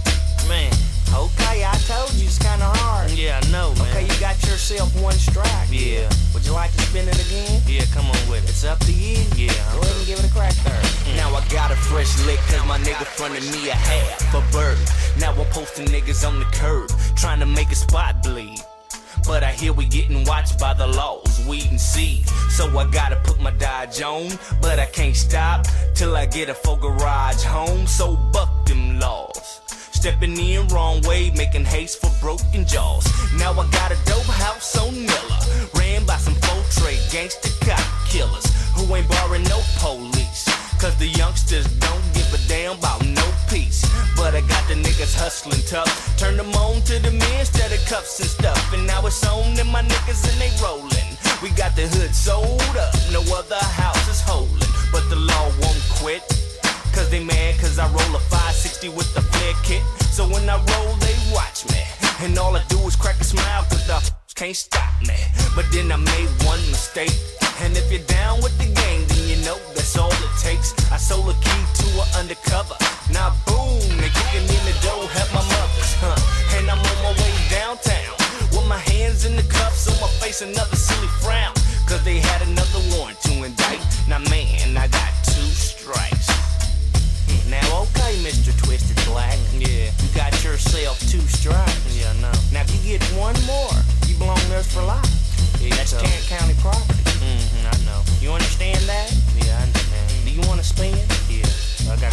Man, 0.50 0.72
okay, 1.14 1.62
I 1.62 1.78
told 1.86 2.12
you 2.14 2.26
it's 2.26 2.36
kinda 2.36 2.66
hard. 2.66 3.12
Yeah, 3.12 3.38
I 3.40 3.50
know, 3.52 3.72
man. 3.78 3.86
Okay, 3.86 4.02
you 4.02 4.18
got 4.18 4.34
yourself 4.42 4.90
one 5.00 5.14
strike. 5.14 5.46
Yeah. 5.70 6.10
Would 6.34 6.44
you 6.44 6.50
like 6.50 6.72
to 6.74 6.82
spin 6.90 7.06
it 7.06 7.14
again? 7.24 7.62
Yeah, 7.68 7.84
come 7.94 8.06
on 8.06 8.18
with 8.28 8.42
it. 8.42 8.50
It's 8.50 8.64
up 8.64 8.80
to 8.80 8.92
you. 8.92 9.22
Yeah. 9.36 9.54
Go 9.70 9.78
ahead 9.78 9.94
and 9.94 10.06
give 10.08 10.18
it 10.18 10.26
a 10.26 10.32
crack 10.34 10.54
there. 10.66 10.82
Mm. 11.06 11.14
Now 11.14 11.30
I 11.36 11.46
got 11.54 11.70
a 11.70 11.76
fresh 11.76 12.10
lick 12.26 12.40
cause 12.50 12.66
my 12.66 12.78
nigga 12.78 13.06
fronted 13.06 13.44
me 13.52 13.70
a 13.70 13.74
half 13.74 14.34
a 14.34 14.42
bird. 14.50 14.76
Now 15.20 15.30
I'm 15.30 15.46
posting 15.54 15.86
niggas 15.86 16.26
on 16.26 16.40
the 16.40 16.46
curb, 16.46 16.90
trying 17.14 17.38
to 17.38 17.46
make 17.46 17.70
a 17.70 17.76
spot 17.76 18.20
bleed. 18.24 18.58
But 19.28 19.44
I 19.44 19.52
hear 19.52 19.72
we 19.72 19.84
getting 19.84 20.24
watched 20.24 20.58
by 20.58 20.74
the 20.74 20.88
laws, 20.88 21.46
weed 21.46 21.70
and 21.70 21.80
seed. 21.80 22.26
So 22.50 22.66
I 22.76 22.90
gotta 22.90 23.20
put 23.22 23.40
my 23.40 23.52
Dodge 23.52 24.02
on, 24.02 24.36
but 24.60 24.80
I 24.80 24.86
can't 24.86 25.14
stop 25.14 25.68
till 25.94 26.16
I 26.16 26.26
get 26.26 26.48
a 26.48 26.54
full 26.54 26.74
garage 26.74 27.44
home. 27.44 27.86
So 27.86 28.16
buck 28.32 28.66
them 28.66 28.98
laws. 28.98 29.60
Stepping 30.00 30.34
in 30.38 30.66
wrong 30.68 31.02
way, 31.02 31.28
making 31.36 31.66
haste 31.66 32.00
for 32.00 32.08
broken 32.22 32.64
jaws. 32.64 33.04
Now 33.36 33.52
I 33.52 33.68
got 33.68 33.92
a 33.92 33.98
dope 34.06 34.24
house 34.32 34.74
on 34.78 34.94
Miller, 34.94 35.40
ran 35.74 36.06
by 36.06 36.16
some 36.16 36.32
full 36.40 36.62
trade 36.72 37.04
gangster 37.12 37.50
cop 37.60 37.84
killers 38.08 38.46
who 38.72 38.96
ain't 38.96 39.06
borrowing 39.10 39.42
no 39.42 39.60
police. 39.76 40.48
Cause 40.80 40.96
the 40.96 41.06
youngsters 41.06 41.66
don't 41.84 42.02
give 42.14 42.32
a 42.32 42.38
damn 42.48 42.78
about 42.78 43.04
no 43.04 43.26
peace. 43.50 43.84
But 44.16 44.34
I 44.34 44.40
got 44.40 44.66
the 44.68 44.74
niggas 44.80 45.14
hustling 45.14 45.60
tough. 45.68 45.92
Turn 46.16 46.38
them 46.38 46.48
on 46.54 46.80
to 46.88 46.98
the 46.98 47.10
men 47.10 47.40
instead 47.40 47.70
of 47.70 47.84
cuffs 47.84 48.20
and 48.20 48.28
stuff. 48.30 48.72
And 48.72 48.86
now 48.86 49.04
it's 49.04 49.22
on 49.26 49.54
to 49.56 49.64
my 49.64 49.82
niggas 49.82 50.24
and 50.32 50.40
they 50.40 50.48
rolling. 50.64 51.12
We 51.42 51.50
got 51.50 51.76
the 51.76 51.86
hood 51.88 52.14
sold 52.14 52.62
up, 52.80 52.94
no 53.12 53.20
other 53.36 53.60
house 53.76 54.08
is 54.08 54.22
holding. 54.22 54.72
But 54.92 55.04
the 55.10 55.16
law 55.16 55.52
won't 55.60 55.84
quit 56.00 56.24
cause 57.00 57.10
they 57.10 57.24
mad 57.24 57.58
cause 57.58 57.78
I 57.78 57.88
roll 57.88 58.12
a 58.12 58.20
560 58.28 58.90
with 58.90 59.08
the 59.14 59.22
flare 59.32 59.56
kit. 59.64 59.82
So 60.12 60.28
when 60.28 60.44
I 60.48 60.56
roll, 60.60 60.92
they 61.00 61.16
watch 61.32 61.64
me. 61.72 61.80
And 62.20 62.36
all 62.36 62.54
I 62.54 62.62
do 62.68 62.76
is 62.84 62.94
crack 62.94 63.18
a 63.20 63.24
smile 63.24 63.64
cause 63.72 63.86
the 63.88 63.96
can't 64.36 64.56
stop 64.56 64.92
me. 65.08 65.16
But 65.56 65.64
then 65.72 65.90
I 65.92 65.96
made 65.96 66.30
one 66.44 66.60
mistake. 66.68 67.16
And 67.64 67.76
if 67.76 67.90
you're 67.92 68.04
down 68.04 68.40
with 68.44 68.56
the 68.60 68.68
game, 68.68 69.02
then 69.08 69.22
you 69.28 69.36
know 69.44 69.56
that's 69.74 69.96
all 69.96 70.12
it 70.12 70.34
takes. 70.40 70.76
I 70.92 70.98
sold 70.98 71.28
a 71.32 71.36
key 71.40 71.62
to 71.80 71.86
an 72.04 72.08
undercover. 72.20 72.76
Now 73.12 73.32
boom, 73.48 73.80
they 73.96 74.12
kicking 74.12 74.44
in 74.44 74.62
the 74.68 74.76
door, 74.84 75.00
help 75.08 75.30
my 75.32 75.44
mothers, 75.56 75.92
huh? 76.04 76.20
And 76.56 76.68
I'm 76.68 76.80
on 76.80 76.98
my 77.00 77.12
way 77.16 77.32
downtown 77.48 78.12
with 78.52 78.66
my 78.68 78.82
hands 78.92 79.24
in 79.24 79.36
the 79.36 79.46
cups 79.48 79.88
on 79.88 79.96
my 80.04 80.10
face, 80.20 80.42
another 80.42 80.76
silly 80.76 81.08
frown. 81.24 81.54
Cause 81.88 82.04
they 82.04 82.20
had 82.20 82.44
another 82.44 82.80
warrant 82.92 83.20
to 83.24 83.32
indict. 83.44 83.80
Now 84.06 84.20
man, 84.28 84.76
I 84.76 84.86
got 84.88 85.09
okay, 87.70 88.18
Mr. 88.26 88.50
Twisted 88.62 88.98
Black. 89.06 89.38
Yeah. 89.54 89.90
You 90.02 90.08
got 90.14 90.32
yourself 90.42 90.98
two 91.08 91.20
strikes. 91.30 91.96
Yeah, 91.96 92.12
no. 92.20 92.32
Now, 92.52 92.62
if 92.62 92.70
you 92.74 92.98
get 92.98 93.02
one 93.14 93.36
more, 93.46 93.72
you 94.06 94.16
belong 94.18 94.40
there 94.48 94.62
for 94.62 94.82
life. 94.82 95.06
Yeah, 95.60 95.74
That's 95.76 95.90
so. 95.90 95.98
Tarrant 95.98 96.26
County 96.26 96.54
property. 96.60 96.98
Mm-hmm, 97.22 97.66
I 97.68 97.76
know. 97.86 98.00
You 98.20 98.32
understand 98.32 98.80
that? 98.88 99.12
Yeah, 99.38 99.58
I 99.58 99.62
understand. 99.68 100.24
Do 100.24 100.30
you 100.30 100.42
want 100.48 100.60
to 100.60 100.66
spin? 100.66 100.96
Yeah. 101.28 101.46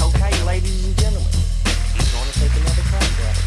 okay, 0.10 0.34
ladies 0.46 0.86
and 0.86 0.96
gentlemen, 0.98 1.32
he's 1.96 2.10
going 2.14 2.28
to 2.28 2.36
take 2.40 2.54
another 2.62 2.86
crack 2.92 3.10
at 3.26 3.38
it. 3.38 3.46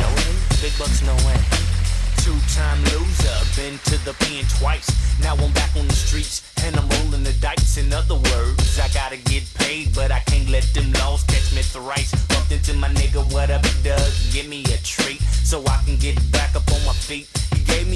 No 0.00 0.06
way. 0.14 0.32
Big 0.62 0.74
bucks, 0.78 1.02
no 1.02 1.14
way. 1.26 1.77
Two-time 2.18 2.82
loser, 2.84 3.38
been 3.56 3.78
to 3.84 3.96
the 4.04 4.14
pen 4.20 4.44
twice. 4.58 4.88
Now 5.22 5.34
I'm 5.34 5.52
back 5.52 5.74
on 5.76 5.86
the 5.86 5.94
streets 5.94 6.42
and 6.64 6.76
I'm 6.76 6.88
rolling 6.88 7.24
the 7.24 7.32
dice. 7.40 7.78
In 7.78 7.92
other 7.92 8.16
words, 8.16 8.78
I 8.78 8.88
gotta 8.88 9.16
get 9.16 9.44
paid, 9.54 9.94
but 9.94 10.10
I 10.10 10.20
can't 10.20 10.48
let 10.48 10.64
them 10.74 10.92
laws 10.92 11.22
catch 11.24 11.54
me 11.54 11.62
thrice. 11.62 12.12
Bumped 12.26 12.52
into 12.52 12.74
my 12.74 12.88
nigga, 12.88 13.22
what 13.32 13.50
up, 13.50 13.62
Doug? 13.82 14.12
Give 14.32 14.48
me 14.48 14.62
a 14.64 14.78
treat 14.78 15.20
so 15.22 15.64
I 15.66 15.82
can 15.84 15.96
get 15.96 16.16
back 16.32 16.54
up 16.54 16.70
on 16.72 16.84
my 16.84 16.92
feet. 16.92 17.37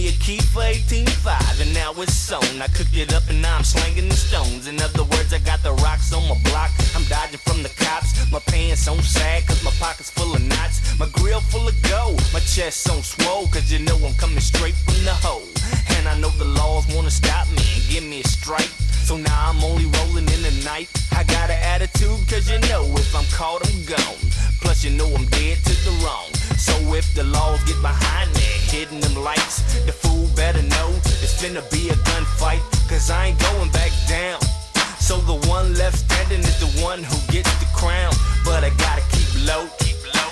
Me 0.02 0.08
a 0.08 0.18
key 0.18 0.40
for 0.40 0.62
18.5 0.62 1.62
and 1.62 1.72
now 1.72 1.92
it's 2.02 2.32
on. 2.32 2.42
I 2.60 2.66
cooked 2.74 2.96
it 2.96 3.14
up 3.14 3.22
and 3.30 3.40
now 3.40 3.58
I'm 3.58 3.62
slanging 3.62 4.08
the 4.08 4.16
stones. 4.16 4.66
In 4.66 4.82
other 4.82 5.04
words, 5.04 5.32
I 5.32 5.38
got 5.38 5.62
the 5.62 5.70
rocks 5.74 6.12
on 6.12 6.26
my 6.28 6.34
block. 6.50 6.72
I'm 6.96 7.04
dodging 7.04 7.38
from 7.38 7.62
the 7.62 7.68
cops. 7.78 8.10
My 8.32 8.40
pants 8.40 8.88
on 8.88 8.98
sag 8.98 9.46
cause 9.46 9.62
my 9.62 9.70
pockets 9.78 10.10
full 10.10 10.34
of 10.34 10.42
knots. 10.42 10.98
My 10.98 11.06
grill 11.12 11.38
full 11.38 11.68
of 11.68 11.80
gold. 11.82 12.18
My 12.34 12.40
chest 12.40 12.90
on 12.90 13.00
swole 13.04 13.46
cause 13.46 13.70
you 13.70 13.78
know 13.78 13.94
I'm 14.02 14.14
coming 14.14 14.40
straight 14.40 14.74
from 14.74 14.98
the 15.04 15.14
hole. 15.14 15.46
And 15.94 16.08
I 16.08 16.18
know 16.18 16.30
the 16.30 16.50
laws 16.50 16.92
wanna 16.92 17.12
stop 17.12 17.46
me 17.50 17.62
and 17.62 17.86
give 17.88 18.02
me 18.02 18.22
a 18.22 18.26
strike. 18.26 18.74
So 19.06 19.16
now 19.16 19.50
I'm 19.50 19.62
only 19.62 19.86
rolling 19.86 20.26
in 20.34 20.42
the 20.42 20.62
night. 20.64 20.90
I 21.12 21.22
got 21.22 21.48
an 21.48 21.62
attitude 21.62 22.26
cause 22.26 22.50
you 22.50 22.58
know 22.66 22.90
if 22.98 23.14
I'm 23.14 23.26
caught, 23.30 23.62
I'm 23.70 23.84
gone. 23.84 24.18
Plus, 24.60 24.82
you 24.82 24.90
know 24.98 25.06
I'm 25.14 25.26
dead 25.26 25.58
to 25.58 25.74
the 25.86 25.94
wrong. 26.02 26.41
So 26.62 26.94
if 26.94 27.12
the 27.14 27.24
laws 27.24 27.58
get 27.64 27.82
behind 27.82 28.32
me, 28.34 28.46
hitting 28.70 29.00
them 29.00 29.16
lights, 29.24 29.82
the 29.84 29.90
fool 29.90 30.30
better 30.36 30.62
know 30.62 30.88
it's 31.18 31.34
finna 31.34 31.58
be 31.74 31.90
a 31.90 31.96
gunfight. 32.06 32.62
Cause 32.88 33.10
I 33.10 33.34
ain't 33.34 33.40
going 33.50 33.70
back 33.72 33.90
down. 34.08 34.38
So 35.00 35.18
the 35.18 35.38
one 35.50 35.74
left 35.74 35.98
standing 35.98 36.38
is 36.38 36.58
the 36.62 36.70
one 36.80 37.02
who 37.02 37.18
gets 37.32 37.50
the 37.58 37.66
crown. 37.74 38.14
But 38.44 38.62
I 38.62 38.70
gotta 38.78 39.02
keep 39.10 39.26
low. 39.44 39.66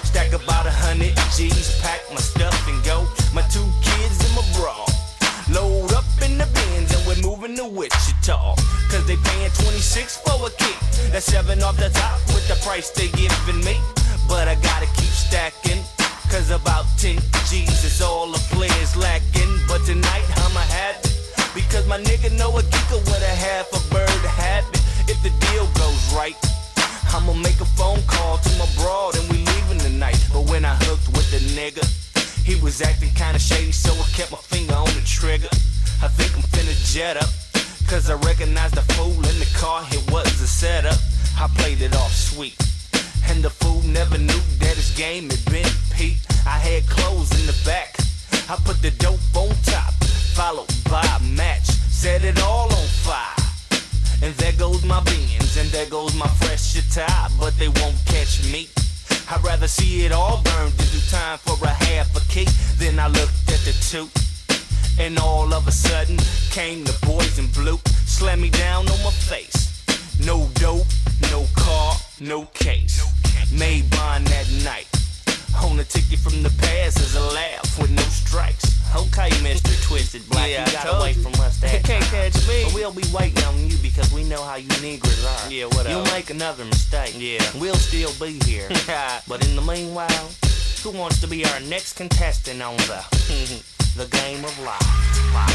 Stack 0.04 0.32
about 0.32 0.66
a 0.66 0.70
hundred 0.70 1.14
G's, 1.34 1.78
pack 1.82 2.00
my 2.10 2.22
stuff 2.22 2.58
and 2.68 2.78
go. 2.84 3.06
My 3.34 3.42
two 3.50 3.66
kids 3.82 4.22
and 4.22 4.34
my 4.38 4.46
bra. 4.54 4.86
Load 5.50 5.92
up 5.98 6.06
in 6.22 6.38
the 6.38 6.46
bins 6.46 6.94
and 6.94 7.02
we're 7.10 7.22
moving 7.26 7.56
to 7.56 7.66
Wichita. 7.66 8.54
Cause 8.86 9.04
they 9.06 9.18
paying 9.18 9.50
26 9.50 10.22
for 10.22 10.46
a 10.46 10.50
kick. 10.62 10.78
That's 11.10 11.26
seven 11.26 11.60
off 11.62 11.76
the 11.76 11.90
top 11.90 12.22
with 12.30 12.46
the 12.46 12.54
price 12.62 12.90
they 12.90 13.08
giving 13.18 13.64
me. 13.66 13.74
But 14.28 14.46
I 14.46 14.54
gotta 14.62 14.86
keep 14.94 15.10
stacking. 15.10 15.82
Cause 16.30 16.50
about 16.50 16.86
10 16.96 17.18
G's 17.50 17.82
is 17.82 18.00
all 18.00 18.30
the 18.30 18.38
players 18.54 18.96
lacking. 18.96 19.50
But 19.66 19.84
tonight 19.84 20.22
I'ma 20.46 20.60
have 20.60 20.94
it. 21.02 21.10
Because 21.54 21.84
my 21.88 21.98
nigga 21.98 22.30
know 22.38 22.56
a 22.56 22.62
geeker 22.62 23.02
with 23.02 23.22
a 23.22 23.34
half 23.34 23.66
a 23.74 23.80
bird 23.92 24.22
habit. 24.30 24.78
If 25.10 25.20
the 25.26 25.34
deal 25.50 25.66
goes 25.74 26.14
right, 26.14 26.38
I'ma 27.12 27.34
make 27.34 27.60
a 27.60 27.64
phone 27.74 28.00
call 28.06 28.38
to 28.38 28.50
my 28.62 28.68
broad 28.78 29.18
and 29.18 29.28
we 29.32 29.38
leaving 29.38 29.78
tonight. 29.78 30.24
But 30.32 30.48
when 30.48 30.64
I 30.64 30.76
hooked 30.86 31.08
with 31.18 31.28
the 31.34 31.42
nigga, 31.58 31.82
he 32.46 32.54
was 32.62 32.80
acting 32.80 33.10
kinda 33.14 33.40
shady, 33.40 33.72
so 33.72 33.90
I 33.92 34.06
kept 34.14 34.30
my 34.30 34.38
finger 34.38 34.74
on 34.74 34.86
the 34.94 35.02
trigger. 35.02 35.50
I 36.00 36.06
think 36.14 36.30
I'm 36.36 36.46
finna 36.54 36.78
jet 36.94 37.16
up. 37.16 37.30
Cause 37.88 38.08
I 38.08 38.14
recognized 38.14 38.76
the 38.76 38.86
fool 38.94 39.18
in 39.26 39.36
the 39.42 39.50
car, 39.58 39.84
it 39.90 40.08
was 40.12 40.40
a 40.40 40.46
setup. 40.46 40.98
I 41.36 41.48
played 41.58 41.82
it 41.82 41.96
off 41.96 42.14
sweet. 42.14 42.69
And 43.28 43.42
the 43.42 43.50
fool 43.50 43.82
never 43.82 44.18
knew 44.18 44.42
that 44.58 44.76
his 44.76 44.90
game 44.96 45.30
had 45.30 45.44
been 45.50 45.72
peak. 45.92 46.18
I 46.46 46.58
had 46.58 46.86
clothes 46.88 47.30
in 47.38 47.46
the 47.46 47.58
back. 47.64 47.96
I 48.48 48.56
put 48.64 48.82
the 48.82 48.90
dope 48.92 49.20
on 49.34 49.54
top, 49.64 49.94
followed 50.34 50.72
by 50.90 51.02
a 51.02 51.22
match. 51.36 51.66
Set 51.90 52.24
it 52.24 52.40
all 52.42 52.72
on 52.72 52.86
fire. 53.04 53.36
And 54.22 54.34
there 54.34 54.52
goes 54.52 54.84
my 54.84 55.00
beans, 55.04 55.56
and 55.56 55.68
there 55.70 55.86
goes 55.86 56.14
my 56.14 56.26
fresh 56.26 56.76
attire, 56.76 57.28
but 57.38 57.56
they 57.58 57.68
won't 57.68 57.96
catch 58.06 58.42
me. 58.52 58.68
I'd 59.30 59.44
rather 59.44 59.68
see 59.68 60.04
it 60.04 60.12
all 60.12 60.42
burn 60.42 60.72
than 60.76 60.86
do 60.90 61.00
time 61.08 61.38
for 61.38 61.56
a 61.64 61.68
half 61.68 62.14
a 62.16 62.20
cake. 62.28 62.50
Then 62.76 62.98
I 62.98 63.06
looked 63.06 63.48
at 63.48 63.60
the 63.60 63.74
two, 63.90 64.08
and 64.98 65.18
all 65.18 65.54
of 65.54 65.68
a 65.68 65.72
sudden 65.72 66.18
came 66.50 66.84
the 66.84 66.98
boys 67.06 67.38
in 67.38 67.46
blue, 67.52 67.78
slam 68.06 68.40
me 68.40 68.50
down 68.50 68.88
on 68.88 69.02
my 69.04 69.10
face. 69.10 69.59
No 70.24 70.48
dope, 70.54 70.86
no 71.30 71.46
car, 71.56 71.94
no 72.20 72.44
case. 72.54 73.00
Made 73.52 73.88
bond 73.90 74.26
that 74.28 74.46
night. 74.64 74.86
On 75.64 75.78
a 75.78 75.84
ticket 75.84 76.18
from 76.18 76.42
the 76.42 76.50
past 76.58 76.98
is 77.00 77.16
a 77.16 77.20
laugh 77.20 77.78
with 77.78 77.90
no 77.90 78.02
strikes. 78.02 78.64
Okay, 78.94 79.30
Mr. 79.42 79.70
Twisted 79.86 80.28
Black, 80.28 80.48
Yeah, 80.50 80.66
you 80.66 80.72
got 80.72 80.98
away 80.98 81.12
you. 81.12 81.22
from 81.22 81.32
us 81.40 81.58
that 81.60 81.70
They 81.72 81.78
can't 81.88 82.04
time. 82.04 82.30
catch 82.32 82.48
me. 82.48 82.64
But 82.64 82.74
we'll 82.74 82.92
be 82.92 83.04
waiting 83.12 83.42
on 83.44 83.68
you 83.68 83.76
because 83.78 84.12
we 84.12 84.24
know 84.24 84.42
how 84.42 84.56
you 84.56 84.68
niggers 84.82 85.24
are. 85.24 85.50
Yeah, 85.50 85.66
whatever. 85.66 85.90
You'll 85.90 86.12
make 86.14 86.30
another 86.30 86.64
mistake. 86.64 87.14
Yeah. 87.16 87.40
We'll 87.58 87.74
still 87.76 88.12
be 88.20 88.38
here. 88.44 88.68
but 89.28 89.46
in 89.46 89.56
the 89.56 89.62
meanwhile, 89.62 90.30
who 90.82 90.90
wants 90.90 91.20
to 91.20 91.26
be 91.28 91.44
our 91.46 91.60
next 91.60 91.94
contestant 91.94 92.62
on 92.62 92.76
the 92.76 93.04
the 93.96 94.06
game 94.06 94.44
of 94.44 94.58
life? 94.60 94.80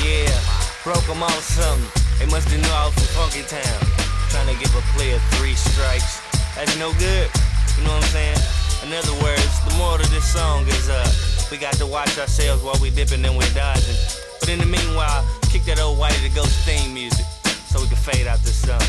Yeah, 0.04 0.40
broke 0.84 1.08
'em 1.10 1.24
off 1.24 1.44
something. 1.44 1.90
They 2.20 2.26
must 2.28 2.48
have 2.50 2.62
knew 2.62 2.70
I 2.70 2.86
was 2.86 2.94
from 2.96 3.30
Funky 3.30 3.44
Town. 3.48 4.05
Trying 4.36 4.52
to 4.52 4.60
give 4.60 4.76
a 4.76 4.84
player 4.92 5.18
three 5.40 5.56
strikes. 5.56 6.20
That's 6.60 6.78
no 6.78 6.92
good. 7.00 7.32
You 7.78 7.88
know 7.88 7.96
what 7.96 8.04
I'm 8.04 8.12
saying? 8.12 8.38
In 8.84 8.92
other 8.92 9.16
words, 9.24 9.64
the 9.64 9.74
moral 9.78 9.96
of 9.96 10.12
this 10.12 10.28
song 10.28 10.68
is 10.68 10.90
uh, 10.90 11.08
we 11.50 11.56
got 11.56 11.76
to 11.76 11.86
watch 11.86 12.18
ourselves 12.18 12.62
while 12.62 12.76
we 12.82 12.90
dipping 12.90 13.24
and 13.24 13.38
we're 13.38 13.54
dodging. 13.56 13.96
But 14.42 14.50
in 14.50 14.60
the 14.60 14.66
meanwhile, 14.66 15.24
kick 15.50 15.64
that 15.72 15.80
old 15.80 15.98
Whitey 15.98 16.22
the 16.28 16.36
Ghost 16.36 16.52
theme 16.68 16.94
music 16.94 17.26
so 17.72 17.80
we 17.80 17.88
can 17.88 17.96
fade 17.96 18.28
out 18.28 18.40
this 18.40 18.60
song. 18.60 18.84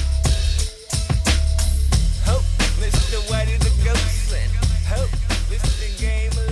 Hope, 2.26 2.42
Mr. 2.82 3.22
Whitey 3.30 3.56
the 3.62 3.70
Ghost. 3.86 4.34
and 4.34 4.50
Hope, 4.90 5.14
Mr. 5.46 5.86
Game 6.00 6.45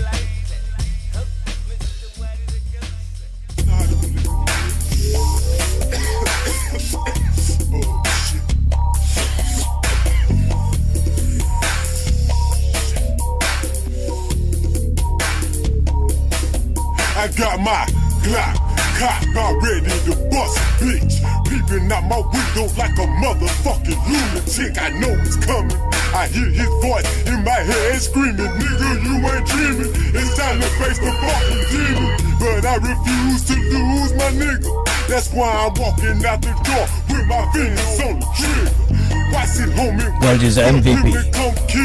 got 17.37 17.59
my 17.61 17.87
Glock 18.23 18.57
cock 18.99 19.23
about 19.29 19.61
ready 19.61 19.91
to 20.07 20.15
bust 20.31 20.57
bitch. 20.79 21.21
Peeping 21.45 21.91
out 21.93 22.05
my 22.05 22.23
window 22.23 22.67
like 22.79 22.97
a 22.97 23.07
motherfucking 23.21 24.01
lunatic. 24.09 24.81
I 24.81 24.89
know 24.99 25.13
it's 25.21 25.37
coming. 25.45 25.77
I 26.15 26.29
hear 26.29 26.47
his 26.47 26.71
voice 26.81 27.05
in 27.27 27.43
my 27.45 27.59
head 27.59 28.01
screaming, 28.01 28.47
nigga, 28.47 28.91
you 29.03 29.15
ain't 29.29 29.47
dreaming. 29.47 29.93
It's 30.15 30.37
time 30.39 30.61
to 30.61 30.69
face 30.79 30.99
the 30.99 31.11
fucking 31.11 31.65
demon. 31.71 32.17
But 32.39 32.65
I 32.65 32.77
refuse 32.77 33.45
to 33.51 33.55
lose 33.55 34.13
my 34.15 34.31
nigga. 34.31 34.71
That's 35.09 35.33
why 35.33 35.51
I'm 35.51 35.75
walking 35.75 36.25
out 36.25 36.41
the 36.41 36.55
door 36.65 36.87
with 37.11 37.27
my 37.27 37.45
fingers 37.53 38.01
on 38.01 38.21
the 38.21 38.27
trigger. 38.39 38.85
Watch 39.33 39.59
it, 39.59 39.71
homie. 39.75 40.23
World 40.23 40.43
is 40.43 40.57
MVP. 40.57 41.13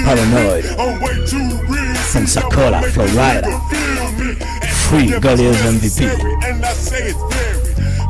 Paranoid. 0.06 0.66
I'm 0.78 1.02
way 1.02 1.16
too 1.26 1.50
real. 1.68 1.96
Pensacola, 2.14 2.82
Florida. 2.94 3.99
Free 4.90 5.20
Gullies 5.20 5.62
MVP. 5.62 6.02
And 6.50 6.66
I 6.66 6.74
say 6.74 7.14
it's 7.14 7.22
very. 7.30 7.60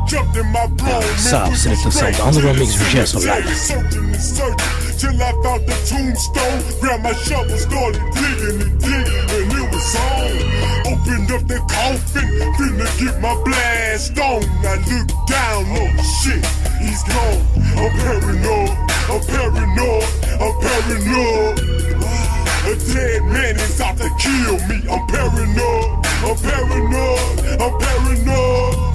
Jumped 0.08 0.34
in 0.34 0.46
my 0.46 0.66
bro, 0.66 1.00
South 1.18 1.52
Sinixta 1.52 1.92
Soundz 1.92 2.18
Underground 2.24 2.58
Mix 2.58 2.74
Visual 2.74 3.06
sur 3.06 3.20
live. 3.20 3.46
Searching 3.54 4.04
and 4.04 4.16
searching 4.16 4.96
till 4.96 5.22
I 5.22 5.30
found 5.44 5.66
the 5.68 5.76
tombstone. 5.84 6.80
Grabbed 6.80 7.04
my 7.04 7.12
shovel, 7.12 7.58
started 7.58 8.00
digging 8.16 8.62
and 8.64 8.80
digging, 8.80 9.28
and 9.28 9.52
it 9.60 9.66
was 9.70 9.94
on. 10.08 10.32
Opened 10.88 11.30
up 11.30 11.46
the 11.46 11.60
coffin, 11.68 12.26
finna 12.56 12.88
get 12.98 13.20
my 13.20 13.36
blast 13.44 14.18
on. 14.18 14.42
I 14.64 14.80
look 14.88 15.08
down, 15.28 15.68
oh 15.76 15.92
shit, 16.24 16.40
he's 16.80 17.04
gone. 17.04 17.44
I'm 17.76 17.92
paranoid, 18.00 18.72
I'm 19.12 19.20
paranoid, 19.28 20.08
I'm 20.40 20.54
paranoid. 20.64 21.89
Dead 22.70 23.24
man 23.24 23.56
is 23.56 23.80
out 23.80 23.96
to 23.98 24.08
kill 24.18 24.54
me. 24.68 24.78
I'm 24.86 25.04
paranoid, 25.08 26.06
I'm 26.22 26.36
paranoid, 26.38 27.60
I'm 27.60 27.74
paranoid. 27.82 28.90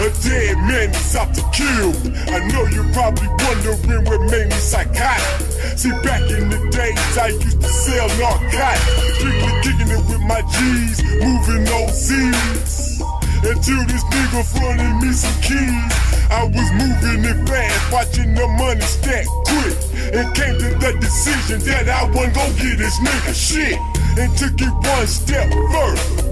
A 0.00 0.10
dead 0.22 0.56
man 0.66 0.90
is 0.90 1.14
out 1.14 1.32
to 1.34 1.42
kill 1.52 1.92
me. 2.02 2.18
I 2.26 2.40
know 2.48 2.66
you're 2.66 2.90
probably 2.92 3.28
wondering 3.28 4.04
what 4.06 4.20
made 4.32 4.48
me 4.48 4.58
psychotic. 4.58 5.46
See, 5.78 5.90
back 6.02 6.22
in 6.30 6.50
the 6.50 6.58
days, 6.72 7.18
I 7.18 7.28
used 7.28 7.60
to 7.60 7.68
sell 7.68 8.08
narcotics. 8.18 9.18
Strictly 9.18 9.52
kicking 9.62 9.90
it 9.92 10.04
with 10.10 10.22
my 10.26 10.42
G's, 10.50 11.02
moving 11.22 11.66
OZs. 11.70 13.00
Until 13.44 13.84
this 13.86 14.02
nigga 14.04 14.42
fronted 14.58 15.06
me 15.06 15.12
some 15.12 15.40
keys. 15.42 16.09
I 16.30 16.44
was 16.44 16.70
moving 16.78 17.24
it 17.26 17.48
fast, 17.48 17.92
watching 17.92 18.34
the 18.34 18.46
money 18.46 18.80
stack 18.80 19.26
quick. 19.50 19.76
And 20.14 20.34
came 20.34 20.58
to 20.58 20.70
the 20.78 20.92
decision 21.00 21.58
that 21.66 21.88
I 21.88 22.04
wasn't 22.10 22.34
gonna 22.34 22.54
get 22.54 22.78
this 22.78 22.98
nigga 23.02 23.34
shit. 23.34 23.78
And 24.18 24.30
took 24.38 24.54
it 24.54 24.70
one 24.70 25.06
step 25.06 25.50
further. 25.50 26.30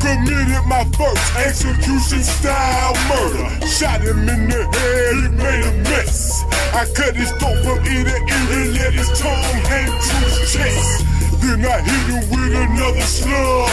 committed 0.00 0.64
my 0.66 0.84
first 0.96 1.36
execution 1.36 2.22
style 2.22 2.96
murder. 3.08 3.66
Shot 3.66 4.00
him 4.00 4.28
in 4.28 4.48
the 4.48 4.64
head, 4.72 5.14
he 5.20 5.28
made 5.36 5.64
a 5.64 5.72
mess. 5.84 6.42
I 6.72 6.84
cut 6.96 7.14
his 7.14 7.30
throat 7.36 7.60
from 7.64 7.84
ear 7.84 8.04
to 8.04 8.16
ear 8.16 8.52
and 8.56 8.72
let 8.74 8.92
his 8.92 9.08
tongue 9.20 9.60
hang 9.68 9.88
to 9.88 10.16
his 10.24 10.52
chest. 10.52 11.04
Then 11.40 11.64
I 11.64 11.80
hit 11.80 12.06
him 12.08 12.24
with 12.32 12.52
another 12.56 13.04
slug. 13.04 13.70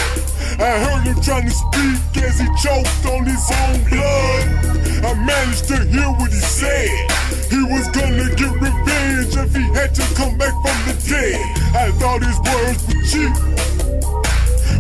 I 0.60 0.72
heard 0.84 1.08
him 1.08 1.22
trying 1.24 1.48
to 1.48 1.52
speak 1.52 2.24
as 2.24 2.39
he 2.39 2.48
choked 2.60 3.06
on 3.08 3.26
his 3.26 3.48
own 3.50 3.84
blood. 3.89 4.81
I 5.03 5.13
managed 5.13 5.67
to 5.69 5.77
hear 5.89 6.09
what 6.13 6.31
he 6.31 6.39
said. 6.39 6.89
He 7.49 7.61
was 7.63 7.89
gonna 7.89 8.29
get 8.35 8.53
revenge 8.53 9.33
if 9.35 9.55
he 9.55 9.65
had 9.73 9.95
to 9.95 10.05
come 10.15 10.37
back 10.37 10.53
from 10.61 10.77
the 10.85 10.95
dead. 11.09 11.41
I 11.75 11.91
thought 11.97 12.21
his 12.21 12.37
words 12.45 12.81
were 12.85 13.01
cheap. 13.09 13.33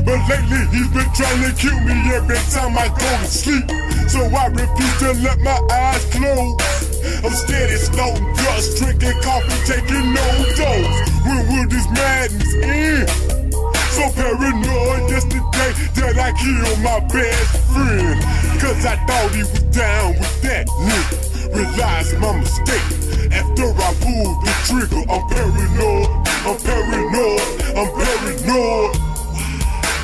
But 0.05 0.21
lately 0.29 0.61
he's 0.73 0.89
been 0.93 1.09
trying 1.17 1.41
to 1.45 1.51
kill 1.57 1.79
me 1.81 1.97
every 2.13 2.37
time 2.53 2.77
I 2.77 2.87
go 2.89 3.09
to 3.17 3.27
sleep. 3.27 3.65
So 4.09 4.21
I 4.29 4.47
refuse 4.47 4.97
to 4.99 5.13
let 5.25 5.39
my 5.41 5.57
eyes 5.71 6.05
close. 6.13 6.81
I'm 7.23 7.33
steady 7.33 7.77
snorting 7.77 8.33
dust, 8.33 8.77
drinking 8.77 9.17
coffee, 9.21 9.59
taking 9.65 10.13
no 10.13 10.27
dose. 10.53 11.11
When 11.25 11.41
will 11.49 11.67
this 11.69 11.87
madness 11.97 12.53
end? 12.61 13.09
So 13.91 14.09
paranoid 14.13 15.09
yesterday 15.09 15.71
that 15.97 16.15
I 16.17 16.31
killed 16.37 16.79
my 16.81 16.99
best 17.09 17.57
friend. 17.73 18.40
Cause 18.61 18.85
I 18.85 18.95
thought 19.07 19.31
he 19.33 19.39
was 19.41 19.63
down 19.73 20.13
with 20.13 20.41
that 20.43 20.67
nigga. 20.67 21.55
Realized 21.55 22.19
my 22.19 22.37
mistake. 22.37 22.85
After 23.33 23.73
I 23.73 23.89
pulled 24.05 24.37
the 24.45 24.53
trigger, 24.69 25.01
I'm 25.09 25.25
paranoid. 25.33 26.05
I'm 26.45 26.57
paranoid. 26.61 27.41
I'm 27.73 27.89
paranoid. 27.97 28.95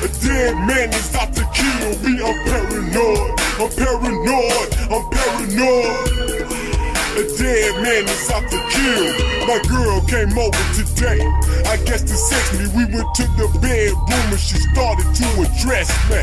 A 0.02 0.08
dead 0.26 0.56
man 0.66 0.92
is 0.92 1.14
out 1.14 1.32
to 1.34 1.46
kill 1.54 2.02
me. 2.02 2.18
I'm 2.18 2.34
paranoid. 2.50 3.38
I'm 3.62 3.70
paranoid. 3.78 4.68
I'm 4.90 5.04
paranoid. 5.08 6.37
A 7.18 7.26
dead 7.36 7.82
man 7.82 8.04
is 8.06 8.30
out 8.30 8.46
to 8.46 8.58
kill. 8.70 9.10
My 9.50 9.58
girl 9.66 9.98
came 10.06 10.38
over 10.38 10.64
today. 10.70 11.18
I 11.66 11.74
guess 11.82 12.02
to 12.06 12.14
sex 12.14 12.54
me, 12.54 12.70
we 12.78 12.86
went 12.94 13.10
to 13.18 13.26
the 13.34 13.50
bedroom 13.58 14.30
and 14.30 14.38
she 14.38 14.54
started 14.70 15.02
to 15.02 15.26
address 15.42 15.90
me. 16.06 16.22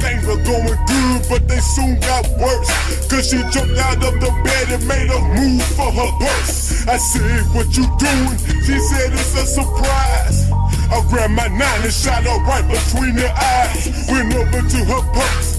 Things 0.00 0.24
were 0.24 0.40
going 0.40 0.80
good, 0.88 1.20
but 1.28 1.44
they 1.46 1.60
soon 1.60 2.00
got 2.00 2.24
worse. 2.40 2.72
Cause 3.12 3.28
she 3.28 3.36
jumped 3.52 3.76
out 3.84 4.00
of 4.00 4.16
the 4.16 4.32
bed 4.40 4.80
and 4.80 4.88
made 4.88 5.12
a 5.12 5.20
move 5.36 5.60
for 5.76 5.92
her 5.92 6.10
purse. 6.16 6.88
I 6.88 6.96
said, 6.96 7.44
What 7.52 7.76
you 7.76 7.84
doing? 8.00 8.38
She 8.64 8.80
said, 8.80 9.12
It's 9.12 9.36
a 9.36 9.44
surprise. 9.44 10.48
I 10.88 11.04
grabbed 11.10 11.34
my 11.34 11.48
nine 11.48 11.82
and 11.84 11.92
shot 11.92 12.24
her 12.24 12.40
right 12.48 12.64
between 12.64 13.14
the 13.14 13.28
eyes. 13.28 14.08
Went 14.08 14.32
over 14.32 14.66
to 14.66 14.78
her 14.88 15.02
purse. 15.12 15.49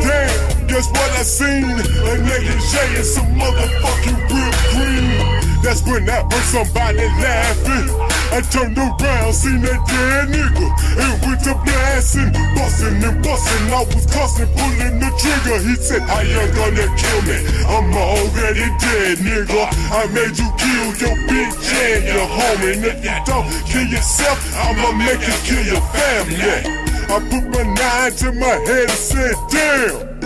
Damn, 0.00 0.66
guess 0.66 0.88
what 0.90 1.10
I 1.12 1.22
seen? 1.22 1.64
A 1.64 2.12
nigga 2.20 2.56
negligee 2.56 2.96
and 2.96 3.04
some 3.04 3.30
motherfucking 3.34 4.18
whipped 4.28 4.62
cream. 4.72 5.36
That's 5.62 5.82
when 5.82 6.08
I 6.08 6.22
heard 6.22 6.46
somebody 6.52 7.06
laughing. 7.18 7.90
I 8.30 8.40
turned 8.40 8.76
around, 8.76 9.32
seen 9.34 9.62
that 9.62 9.82
dead 9.86 10.28
nigga, 10.30 10.66
and 10.98 11.14
went 11.26 11.42
to 11.42 11.54
blasting, 11.64 12.30
busting 12.54 13.02
and 13.02 13.18
busting. 13.22 13.66
I 13.72 13.82
was 13.82 14.06
cussing, 14.06 14.50
pulling 14.54 14.98
the 15.00 15.10
trigger. 15.18 15.58
He 15.66 15.74
said, 15.76 16.02
How 16.02 16.20
you 16.20 16.38
gonna 16.54 16.86
kill 16.94 17.20
me? 17.26 17.38
I'm 17.66 17.90
already 17.94 18.66
dead, 18.78 19.18
nigga. 19.24 19.62
I 19.90 20.06
made 20.14 20.38
you 20.38 20.50
kill 20.54 20.86
your 21.02 21.16
bitch 21.26 21.72
and 21.74 22.04
your 22.04 22.26
homie. 22.30 22.76
And 22.76 22.84
if 22.84 23.02
you 23.02 23.16
don't 23.24 23.46
kill 23.66 23.86
yourself, 23.86 24.38
I'ma 24.54 24.92
make 24.92 25.22
you 25.26 25.36
kill 25.42 25.64
your 25.66 25.82
family. 25.90 26.85
I 27.08 27.20
put 27.30 27.44
my 27.50 27.62
nine 27.62 28.12
to 28.18 28.32
my 28.32 28.58
head 28.66 28.90
and 28.90 28.98
said, 28.98 29.34
damn. 29.48 30.16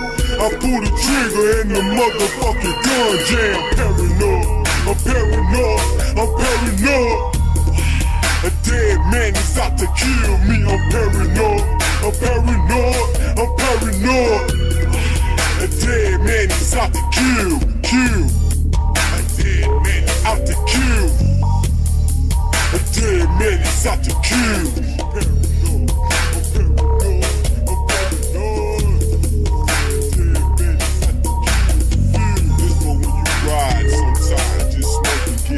I 0.40 0.48
pulled 0.48 0.80
the 0.80 0.90
trigger 0.96 1.60
and 1.60 1.70
the 1.70 1.82
motherfucking 1.92 2.76
gun 2.80 3.18
jam. 3.28 3.60
Paranoid, 3.76 4.64
I'm 4.88 4.96
paranoid, 5.04 5.84
I'm 6.16 6.28
paranoid. 6.40 7.36
A 8.42 8.50
dead 8.64 8.98
man 9.12 9.36
is 9.36 9.58
out 9.58 9.76
to 9.76 9.86
kill 9.92 10.38
me. 10.48 10.64
I'm 10.64 10.80
paranoid, 10.90 11.60
I'm 12.00 12.12
paranoid, 12.16 13.04
I'm 13.36 13.50
paranoid. 13.60 14.48
A 15.60 15.68
dead 15.68 16.20
man 16.22 16.48
is 16.48 16.74
out 16.74 16.94
to 16.94 17.02
kill, 17.12 17.60
kill. 17.82 18.24
A 18.96 19.22
dead 19.36 19.68
man 19.84 20.02
is 20.08 20.24
out 20.24 20.40
to 20.46 20.54
kill. 20.64 21.08
A 22.72 22.80
dead 22.94 23.28
man 23.38 23.60
is 23.60 23.86
out 23.86 24.02
to 24.02 24.12
kill. 24.24 25.39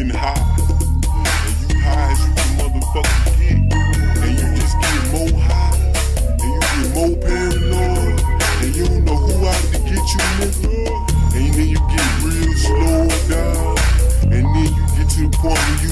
Getting 0.02 0.18
high. 0.18 0.34
And 0.34 1.70
you 1.70 1.80
high 1.80 2.10
as 2.10 2.18
you 2.26 2.32
can 2.34 2.50
motherfucking 2.58 3.22
get. 3.38 3.58
And 4.22 4.32
you 4.38 4.46
just 4.58 4.76
get 4.80 5.00
more 5.12 5.40
high. 5.40 5.76
And 6.42 6.50
you 6.52 6.60
get 6.60 6.88
more 6.94 7.16
paranoid. 7.22 8.20
And 8.62 8.76
you 8.76 8.86
don't 8.86 9.04
know 9.04 9.16
who 9.16 9.46
out 9.46 9.62
to 9.72 9.78
get 9.78 9.90
you, 9.92 10.22
nigga. 10.38 10.76
And 11.34 11.54
then 11.54 11.68
you 11.68 11.80
get 11.92 12.08
real 12.22 12.52
slow 12.54 13.08
down. 13.28 13.78
And 14.32 14.44
then 14.44 14.64
you 14.74 14.86
get 14.96 15.08
to 15.10 15.20
the 15.22 15.36
point 15.38 15.58
where 15.58 15.82
you 15.82 15.91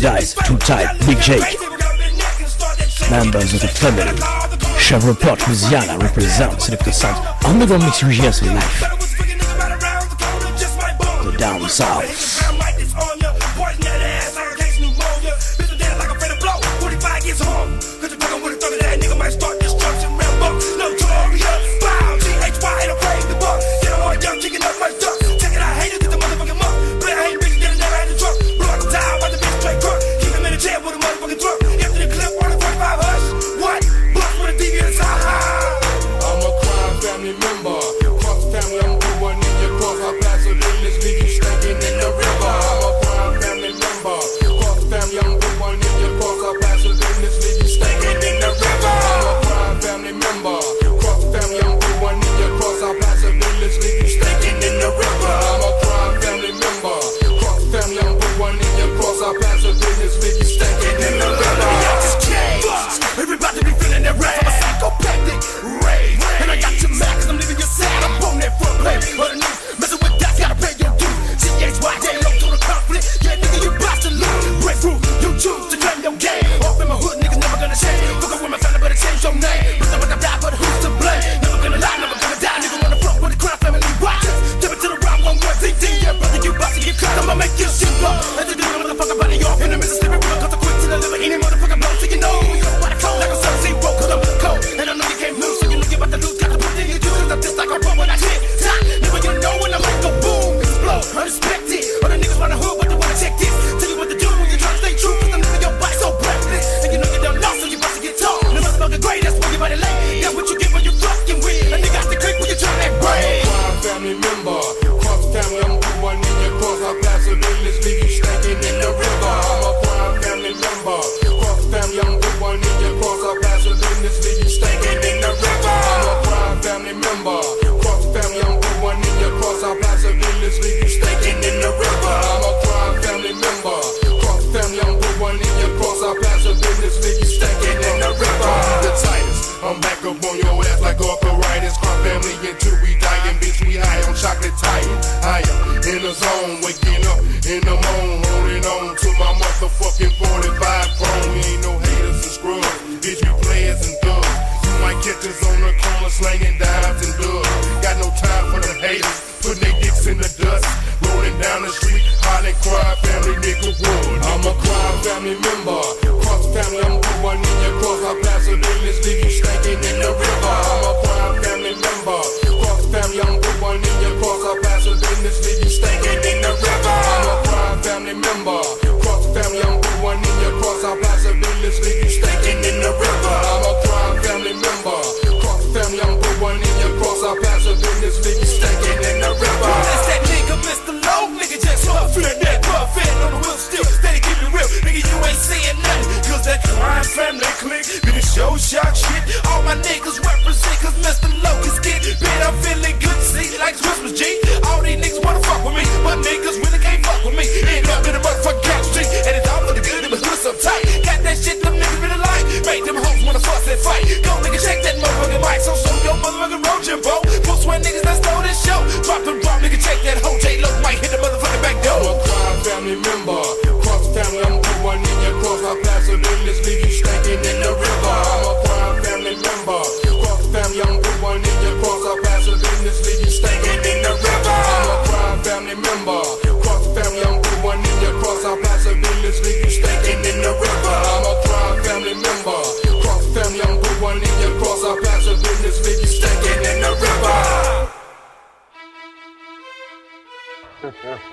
Dice, 0.00 0.32
Too 0.46 0.56
Tight, 0.56 0.98
Big 1.06 1.20
Jake. 1.20 1.60
Members 3.10 3.52
of 3.52 3.60
the 3.60 3.68
family. 3.68 4.16
Shreveport, 4.78 5.46
Louisiana 5.46 5.98
represents 5.98 6.70
Sinixta 6.70 6.90
Soundz 6.90 7.44
Underground 7.44 7.82
Mix 7.82 8.02
UGS 8.02 8.42
Life. 8.46 8.80
The 11.22 11.36
Down 11.36 11.68
South. 11.68 12.29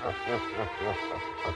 Ha 0.00 0.10
ha 0.10 0.36
ha 0.54 0.64
ha 0.84 0.92
ha. 0.92 1.48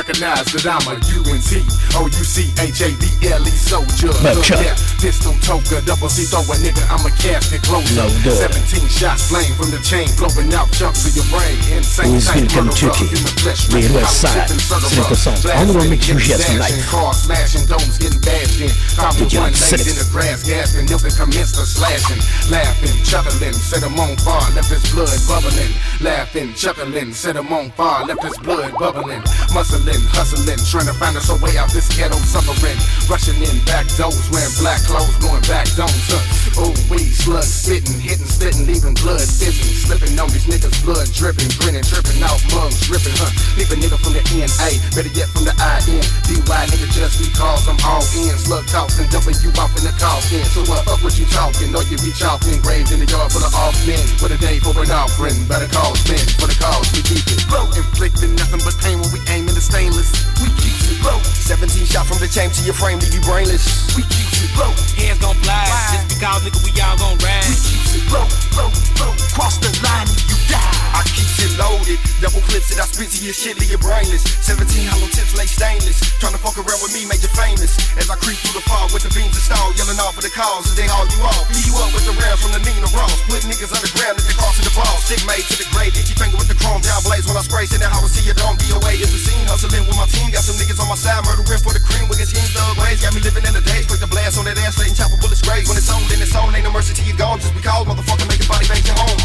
Recognize 0.00 0.48
that 0.56 0.64
I'm 0.64 0.80
a 0.88 0.96
UNT, 1.12 1.52
O-U-C-H-A-D-L-E 1.92 3.52
soldier. 3.52 4.08
Look 4.24 4.48
at 4.48 4.80
Pistol 4.96 5.36
toker, 5.44 5.84
double 5.84 6.08
C 6.08 6.24
throw 6.24 6.40
a 6.40 6.56
nigga, 6.56 6.80
I'm 6.88 7.04
a 7.04 7.12
casket 7.20 7.60
closer. 7.68 8.08
Up. 8.08 8.08
17 8.24 8.80
shots 8.88 9.28
slain 9.28 9.52
from 9.60 9.68
the 9.68 9.76
chain, 9.84 10.08
blowing 10.16 10.48
out 10.56 10.72
chunks 10.72 11.04
of 11.04 11.12
your 11.12 11.28
brain. 11.28 11.52
Insane 11.76 12.16
Louisville, 12.16 12.32
tank, 12.32 12.48
murderer 12.48 12.72
Kentucky. 12.96 13.12
in 13.12 13.20
the 13.20 13.92
West 14.00 14.24
Side. 14.24 14.48
tipping 14.48 14.64
son 14.64 14.80
of 14.80 14.88
C'est 14.88 15.04
a- 15.04 15.12
le 15.12 15.16
son. 15.20 15.36
blasting, 15.44 15.90
make 15.92 16.08
you 16.08 16.16
getting 16.16 16.32
hear 16.32 16.38
some 16.40 16.56
dashed 16.56 16.72
in, 16.72 16.80
life. 16.80 16.88
Cars 16.88 17.16
smashing, 17.20 17.64
domes 17.68 17.96
getting 18.00 18.20
bashed 18.24 18.60
in. 18.64 18.72
Common 18.96 19.28
Did 19.28 19.36
one 19.36 19.52
laid 19.52 19.84
in 19.84 19.96
the 20.00 20.08
grass, 20.08 20.40
gasping, 20.48 20.88
milking 20.88 21.12
commenced 21.12 21.60
to 21.60 21.64
slashing. 21.68 22.20
Laughing, 22.48 22.96
chuckling, 23.04 23.52
set 23.52 23.84
him 23.84 24.00
on 24.00 24.16
fire, 24.24 24.48
left 24.56 24.72
his 24.72 24.80
blood 24.96 25.12
bubbling. 25.28 25.72
Laughing, 26.00 26.48
chuckling, 26.56 27.12
set 27.12 27.36
him 27.36 27.52
on 27.52 27.68
fire, 27.76 28.08
left 28.08 28.24
his 28.24 28.38
blood 28.40 28.72
bubbling. 28.80 29.20
Muscling, 29.52 29.89
hustling, 30.14 30.60
trying 30.70 30.86
to 30.86 30.94
find 30.94 31.16
us 31.16 31.26
a 31.32 31.36
way 31.42 31.58
out 31.58 31.72
this 31.72 31.90
ghetto 31.90 32.14
suffering. 32.22 32.78
Rushing 33.10 33.38
in 33.42 33.58
back 33.66 33.90
doors, 33.98 34.30
wearing 34.30 34.52
black 34.62 34.84
clothes, 34.86 35.16
going 35.18 35.42
back 35.50 35.66
domes. 35.74 35.96
Huh. 36.06 36.68
Oh, 36.68 36.74
we 36.86 37.02
slug 37.10 37.42
spitting, 37.42 37.98
hitting, 37.98 38.28
spitting, 38.28 38.66
leaving 38.68 38.94
blood 39.00 39.24
fizzing. 39.24 39.74
Slipping 39.74 40.14
on 40.20 40.30
these 40.30 40.46
niggas, 40.46 40.76
blood 40.84 41.08
dripping, 41.16 41.50
grinning, 41.58 41.86
tripping 41.86 42.20
out, 42.22 42.38
mugs 42.54 42.84
dripping, 42.86 43.16
huh? 43.16 43.32
Leave 43.56 43.72
a 43.72 43.76
nigga 43.80 43.98
from 43.98 44.14
the 44.14 44.22
NA, 44.36 44.70
better 44.94 45.10
yet 45.16 45.26
from 45.34 45.48
the 45.48 45.54
IN. 45.56 46.04
DY 46.28 46.60
nigga 46.70 46.88
just 46.92 47.18
because 47.18 47.66
I'm 47.66 47.80
all 47.82 48.04
in. 48.14 48.34
Slug 48.36 48.66
tossing, 48.68 49.08
dumping 49.08 49.38
you 49.42 49.50
off 49.58 49.74
in 49.74 49.82
the 49.88 49.94
coffin. 49.96 50.44
So 50.52 50.62
what 50.68 50.84
fuck 50.84 51.02
what 51.02 51.16
you 51.18 51.26
talking? 51.32 51.74
Or 51.74 51.82
you 51.88 51.96
be 51.98 52.12
chalking, 52.12 52.60
graves 52.60 52.92
in 52.92 53.00
the 53.00 53.08
yard 53.08 53.32
full 53.32 53.42
of 53.42 53.54
off 53.54 53.74
men. 53.88 54.02
What 54.20 54.30
a 54.30 54.38
day 54.38 54.60
for 54.60 54.76
an 54.76 54.90
offering, 54.90 55.36
better 55.48 55.70
call 55.72 55.96
spin. 55.96 56.20
For 56.36 56.46
the 56.46 56.56
cause 56.60 56.86
we 56.92 57.00
keep 57.02 57.24
it 57.26 57.42
low. 57.48 57.66
Inflicting 57.72 58.36
nothing 58.36 58.60
but 58.60 58.76
pain 58.84 59.00
when 59.00 59.10
we 59.14 59.20
aim 59.32 59.48
in 59.48 59.54
the 59.54 59.64
stainless. 59.70 60.10
We 60.42 60.50
keep 60.58 60.74
it 60.90 60.98
low. 61.06 61.18
17 61.22 61.86
shot 61.86 62.06
from 62.06 62.18
the 62.18 62.26
chain 62.26 62.50
to 62.50 62.62
your 62.66 62.74
frame, 62.74 62.98
leave 62.98 63.14
you 63.14 63.22
brainless. 63.22 63.94
We 63.94 64.02
keep 64.10 64.26
it 64.42 64.50
low. 64.58 64.74
Hands 64.98 65.18
gon' 65.22 65.38
fly, 65.46 65.64
just 65.94 66.10
because 66.10 66.42
nigga 66.42 66.60
we 66.66 66.74
all 66.82 66.98
gon' 66.98 67.16
ride. 67.22 67.46
We 67.46 67.56
keep 67.62 68.02
it 68.02 68.06
low, 68.10 68.26
low, 68.58 68.70
low. 68.98 69.12
Cross 69.34 69.62
the 69.62 69.70
line 69.86 70.10
and 70.10 70.20
you 70.26 70.38
die. 70.50 70.80
I 70.90 71.06
keep 71.06 71.26
shit 71.30 71.54
loaded, 71.54 72.02
double 72.18 72.42
clips 72.50 72.74
that 72.74 72.82
I 72.82 72.86
spit 72.90 73.14
to 73.14 73.20
your 73.22 73.32
shit, 73.32 73.56
leave 73.62 73.70
you 73.70 73.78
brainless. 73.78 74.26
17 74.42 74.66
hollow 74.90 75.06
tips 75.14 75.38
lay 75.38 75.46
stainless, 75.46 76.02
trying 76.18 76.34
to 76.34 76.42
fuck 76.42 76.58
around 76.58 76.82
with 76.82 76.92
me, 76.92 77.06
make 77.06 77.22
you 77.22 77.30
famous. 77.32 77.78
As 77.94 78.10
I 78.10 78.18
creep 78.18 78.36
through 78.42 78.58
the 78.58 78.64
fog 78.66 78.90
with 78.90 79.06
the 79.06 79.12
beams 79.14 79.38
installed, 79.38 79.78
yelling 79.78 79.98
off 80.02 80.18
for 80.18 80.24
the 80.26 80.34
calls 80.34 80.66
as 80.66 80.74
they 80.74 80.90
haul 80.90 81.06
you 81.06 81.22
off. 81.22 81.46
Beat 81.48 81.64
you 81.64 81.74
up 81.78 81.94
with 81.94 82.04
the 82.04 82.14
rounds 82.18 82.42
from 82.42 82.52
the 82.52 82.62
Nina 82.66 82.90
Ross, 82.90 83.14
put 83.30 83.46
niggas 83.46 83.70
underground 83.70 84.18
at 84.18 84.26
the 84.26 84.34
cross 84.34 84.58
of 84.58 84.66
the 84.66 84.74
ball. 84.74 84.98
Stick 85.06 85.22
made 85.30 85.46
to 85.46 85.54
the 85.56 85.68
grave, 85.70 85.94
keep 85.94 86.18
finger 86.18 86.36
with 86.36 86.50
the 86.50 86.58
chrome 86.58 86.82
down 86.82 87.00
blaze 87.06 87.24
when 87.24 87.38
I 87.38 87.42
spray. 87.46 87.64
Say 87.70 87.78
that 87.78 87.94
how 87.94 88.02
I 88.02 88.10
see 88.10 88.26
you 88.26 88.34
don't 88.34 88.58
DOA 88.58 88.98
is 88.98 89.14
the 89.14 89.20
scene, 89.22 89.46
hustling 89.60 89.84
with 89.84 89.96
my 89.96 90.08
team. 90.08 90.32
Got 90.32 90.44
some 90.48 90.56
niggas 90.56 90.80
on 90.80 90.88
my 90.88 90.96
side, 90.96 91.20
murdering 91.28 91.60
for 91.60 91.76
the 91.76 91.84
cream 91.84 92.08
with 92.08 92.16
his 92.16 92.32
hands 92.32 92.56
thug 92.56 92.80
ways. 92.80 93.04
Got 93.04 93.12
me 93.12 93.20
living 93.20 93.44
in 93.44 93.52
the 93.52 93.60
days, 93.60 93.84
quick 93.84 94.00
to 94.00 94.08
blast 94.08 94.40
on 94.40 94.48
that 94.48 94.56
ass, 94.64 94.80
letting 94.80 94.96
chopper 94.96 95.20
bullets 95.20 95.44
graze. 95.44 95.68
When 95.68 95.76
it's 95.76 95.92
on, 95.92 96.00
then 96.08 96.24
it's 96.24 96.32
on, 96.32 96.48
ain't 96.56 96.64
no 96.64 96.72
mercy 96.72 96.96
till 96.96 97.04
you 97.04 97.16
gone. 97.16 97.38
Just 97.40 97.52
because 97.52 97.84
motherfucker 97.84 98.24
make 98.24 98.40
your 98.40 98.48
body 98.48 98.64
bank 98.64 98.88
your 98.88 98.96
home. 98.96 99.20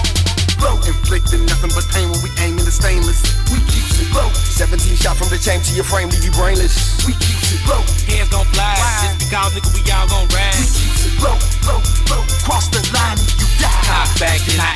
Low. 0.60 0.76
Inflicting 0.84 1.46
nothing 1.48 1.72
but 1.76 1.88
pain 1.92 2.12
when 2.12 2.20
we 2.24 2.32
aim 2.44 2.60
in 2.60 2.66
the 2.68 2.72
stainless. 2.72 3.24
We 3.52 3.60
keep 3.72 3.88
it 3.96 4.12
low. 4.12 4.28
17 4.32 4.76
shot 5.00 5.16
from 5.16 5.32
the 5.32 5.40
chain 5.40 5.64
to 5.64 5.72
your 5.76 5.88
frame, 5.88 6.12
leave 6.12 6.24
you 6.24 6.36
brainless. 6.36 7.04
We 7.08 7.16
keep 7.16 7.40
it 7.40 7.62
low. 7.68 7.84
Hands 8.08 8.28
gon' 8.32 8.48
fly. 8.56 8.76
Just 9.04 9.20
because 9.24 9.52
nigga, 9.56 9.72
we 9.72 9.84
all 9.92 10.08
gon' 10.08 10.28
ride. 10.36 10.56
We 10.60 10.68
keep 10.68 10.96
it 10.96 11.16
low, 11.24 11.36
low, 11.68 11.80
low. 12.12 12.24
Cross 12.44 12.72
the 12.76 12.82
line 12.96 13.15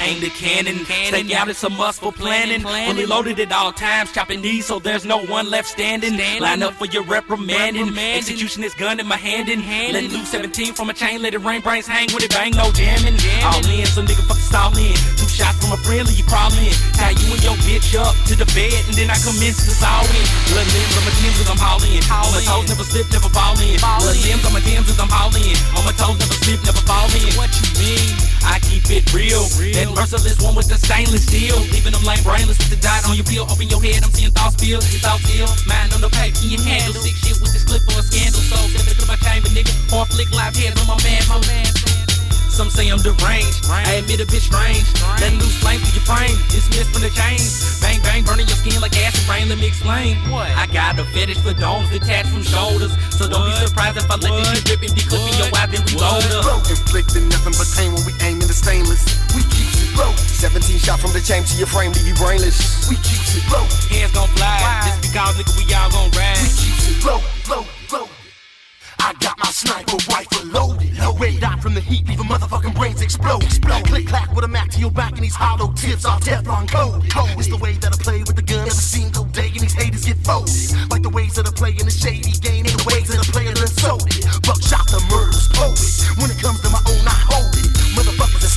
aim 0.09 0.21
the 0.21 0.29
cannon. 0.29 0.85
Stay 0.85 1.33
out, 1.33 1.49
it's 1.49 1.63
a 1.63 1.69
must 1.69 2.01
for 2.01 2.11
planning. 2.11 2.61
Fully 2.61 3.05
loaded 3.05 3.39
at 3.39 3.51
all 3.51 3.71
times, 3.71 4.11
chopping 4.11 4.41
knees 4.41 4.65
so 4.65 4.79
there's 4.79 5.05
no 5.05 5.19
one 5.25 5.49
left 5.49 5.67
standing. 5.67 6.17
Line 6.39 6.63
up 6.63 6.73
for 6.73 6.85
your 6.85 7.03
reprimanding. 7.03 7.97
Execution 7.97 8.63
is 8.63 8.73
gun 8.73 8.99
in 8.99 9.07
my 9.07 9.17
hand 9.17 9.49
in 9.49 9.59
hand. 9.59 9.93
Let 9.93 10.11
loose 10.11 10.29
17 10.29 10.73
from 10.73 10.89
a 10.89 10.93
chain, 10.93 11.21
let 11.21 11.33
it 11.33 11.39
rain, 11.39 11.61
brains 11.61 11.87
hang 11.87 12.07
with 12.13 12.23
it, 12.23 12.31
bang, 12.31 12.51
no 12.51 12.71
jamming. 12.71 13.17
All 13.43 13.61
in, 13.69 13.85
so 13.85 14.01
nigga 14.01 14.25
fucking 14.25 14.43
stall 14.43 14.75
in. 14.77 14.95
Two 15.17 15.29
shots 15.29 15.61
from 15.61 15.73
a 15.73 15.77
friendly, 15.77 16.13
you 16.13 16.23
crawl 16.23 16.51
in. 16.57 16.73
Tie 16.97 17.15
you 17.21 17.33
and 17.33 17.43
your 17.43 17.57
bitch 17.67 17.93
up 17.95 18.15
to 18.25 18.35
the 18.35 18.47
bed, 18.57 18.79
and 18.89 18.95
then 18.97 19.09
I 19.09 19.17
commence 19.21 19.61
to 19.65 19.71
saw 19.71 20.01
in. 20.01 20.25
Little 20.49 20.65
limbs 20.73 20.95
on 20.97 21.03
my 21.05 21.13
Timbs 21.19 21.39
as 21.41 21.49
I'm 21.49 21.59
hauling. 21.59 22.01
On 22.09 22.31
my 22.31 22.41
toes, 22.41 22.67
never 22.69 22.85
slip, 22.87 23.07
never 23.11 23.29
fall 23.29 23.55
in. 23.59 23.77
Little 23.77 24.21
limbs 24.25 24.43
on 24.45 24.53
my 24.53 24.61
Timbs 24.63 24.89
as 24.89 24.99
I'm 24.99 25.11
hauling. 25.11 25.57
On 25.77 25.83
my 25.85 25.93
toes, 25.93 26.17
never 26.17 26.37
slip, 26.41 26.59
never 26.65 26.83
fall 26.87 27.09
in. 27.13 27.29
What 27.35 27.51
you 27.59 27.67
mean? 27.77 28.15
I 28.45 28.57
keep 28.63 28.87
it 28.89 29.05
real. 29.13 29.43
That 29.75 29.91
merciless 29.99 30.39
one 30.39 30.55
with 30.55 30.71
the 30.71 30.79
stainless 30.79 31.27
steel. 31.27 31.59
Leaving 31.75 31.91
them 31.91 32.03
lame 32.07 32.23
brainless 32.23 32.55
with 32.55 32.71
the 32.71 32.79
dot 32.79 33.03
on 33.11 33.19
your 33.19 33.27
peel. 33.27 33.43
Open 33.51 33.67
your 33.67 33.83
head, 33.83 33.99
I'm 33.99 34.11
seeing 34.15 34.31
thoughts 34.31 34.55
spill. 34.55 34.79
Your 34.79 35.03
thoughts 35.03 35.27
ill. 35.35 35.51
Mind 35.67 35.91
on 35.91 35.99
the 35.99 36.07
paper, 36.15 36.39
can 36.39 36.47
you 36.47 36.61
handle 36.63 36.95
sick 36.95 37.19
shit 37.19 37.35
with 37.43 37.51
this 37.51 37.67
clip 37.67 37.83
for 37.83 37.99
a 37.99 38.03
scandal? 38.03 38.39
So, 38.39 38.55
step 38.71 38.87
into 38.87 39.03
my 39.11 39.19
chamber, 39.19 39.51
nigga. 39.51 39.75
Porn 39.91 40.07
flick 40.07 40.31
live 40.31 40.55
heads 40.55 40.79
on 40.79 40.87
my 40.87 40.95
man, 41.03 41.19
my 41.27 41.43
man. 41.51 41.67
Some 42.47 42.67
say 42.67 42.91
I'm 42.91 42.99
deranged. 42.99 43.71
I 43.71 44.03
admit 44.03 44.19
a 44.19 44.27
bitch 44.27 44.51
strange. 44.51 44.83
Let 45.23 45.31
loose 45.39 45.55
flame 45.63 45.79
through 45.79 45.95
your 45.95 46.03
frame. 46.03 46.35
Dismissed 46.51 46.91
from 46.91 47.07
the 47.07 47.11
chains. 47.15 47.79
Bang, 47.79 48.03
bang, 48.03 48.27
burning 48.27 48.51
your 48.51 48.59
skin 48.59 48.75
like 48.83 48.99
acid 48.99 49.23
rain. 49.31 49.47
Let 49.47 49.63
me 49.63 49.67
explain. 49.71 50.19
What? 50.27 50.51
I 50.59 50.67
got 50.67 50.99
a 50.99 51.07
fetish 51.15 51.39
for 51.39 51.55
domes 51.55 51.87
detached 51.87 52.35
from 52.35 52.43
shoulders. 52.43 52.91
So 53.15 53.31
don't 53.31 53.47
be 53.47 53.55
surprised 53.63 53.95
if 53.95 54.11
I 54.11 54.19
let 54.19 54.35
this 54.35 54.47
shit 54.59 54.75
rip 54.75 54.83
and 54.83 54.91
be 54.91 55.07
clipping 55.07 55.39
your 55.39 55.47
eye, 55.55 55.71
then 55.71 55.87
we 55.87 55.95
load 56.03 56.19
up. 56.35 56.43
Bro, 56.43 56.55
inflicting 56.67 57.31
nothing 57.31 57.55
but 57.55 57.67
pain 57.79 57.95
when 57.95 58.03
we 58.03 58.11
aim 58.27 58.43
in 58.43 58.47
the 58.51 58.57
stainless. 58.57 59.07
We 59.31 59.39
keep 59.47 59.71
it 59.71 59.78
low. 59.99 60.15
17 60.15 60.79
shot 60.79 60.99
from 60.99 61.11
the 61.11 61.19
chain 61.19 61.43
to 61.43 61.55
your 61.59 61.67
frame, 61.67 61.91
leave 61.91 62.07
you 62.07 62.15
brainless. 62.15 62.87
We 62.87 62.95
keep 63.03 63.19
it 63.35 63.45
low. 63.51 63.67
Hands 63.91 64.11
gon' 64.15 64.31
fly. 64.39 64.57
Just 64.87 65.03
because 65.03 65.35
nigga, 65.35 65.53
we 65.59 65.67
all 65.75 65.91
gon' 65.91 66.09
ride. 66.15 66.39
We 66.39 66.49
keep 66.55 66.75
it 66.87 67.03
low, 67.03 67.19
low, 67.51 67.63
low. 67.91 68.07
I 68.99 69.13
got 69.19 69.39
my 69.39 69.49
sniper 69.49 69.97
rifle 70.11 70.45
loaded. 70.47 70.97
no 70.97 71.15
Red 71.15 71.39
dot 71.39 71.61
from 71.61 71.73
the 71.73 71.81
heat, 71.81 72.07
leave 72.07 72.19
a 72.19 72.23
motherfucking 72.23 72.75
brains 72.75 73.01
explode. 73.01 73.43
explode. 73.43 73.85
Click 73.85 74.07
clack 74.07 74.33
with 74.35 74.43
a 74.43 74.47
Mac 74.47 74.69
to 74.71 74.79
your 74.79 74.91
back, 74.91 75.13
and 75.13 75.23
these 75.23 75.35
hollow 75.35 75.71
tips 75.73 76.05
are 76.05 76.19
Teflon 76.19 76.69
coated. 76.69 77.11
It's 77.39 77.47
the 77.47 77.57
way 77.57 77.73
that 77.81 77.93
I 77.93 77.97
play 78.03 78.19
with 78.19 78.35
the 78.35 78.41
gun 78.41 78.59
every 78.59 78.71
single 78.71 79.25
day, 79.25 79.49
and 79.51 79.61
these 79.61 79.73
haters 79.73 80.05
get 80.05 80.17
folded. 80.17 80.53
Like 80.91 81.01
the 81.01 81.09
ways 81.09 81.35
that 81.35 81.47
I 81.47 81.51
play 81.51 81.71
in 81.71 81.85
the 81.85 81.91
shady 81.91 82.31
game, 82.39 82.67
ain't 82.67 82.77
the 82.77 82.85
ways 82.87 83.07
that 83.09 83.19
I 83.19 83.25
play 83.31 83.47
in 83.47 83.55
the 83.55 83.67
sold 83.67 84.07
it. 84.07 84.25
Buckshot 84.43 84.87
the 84.91 84.99
murder's 85.09 85.47
poet. 85.55 85.79
When 86.19 86.29
it 86.29 86.39
comes 86.39 86.59
to 86.61 86.69
my 86.69 86.83
own, 86.85 87.03
I 87.07 87.28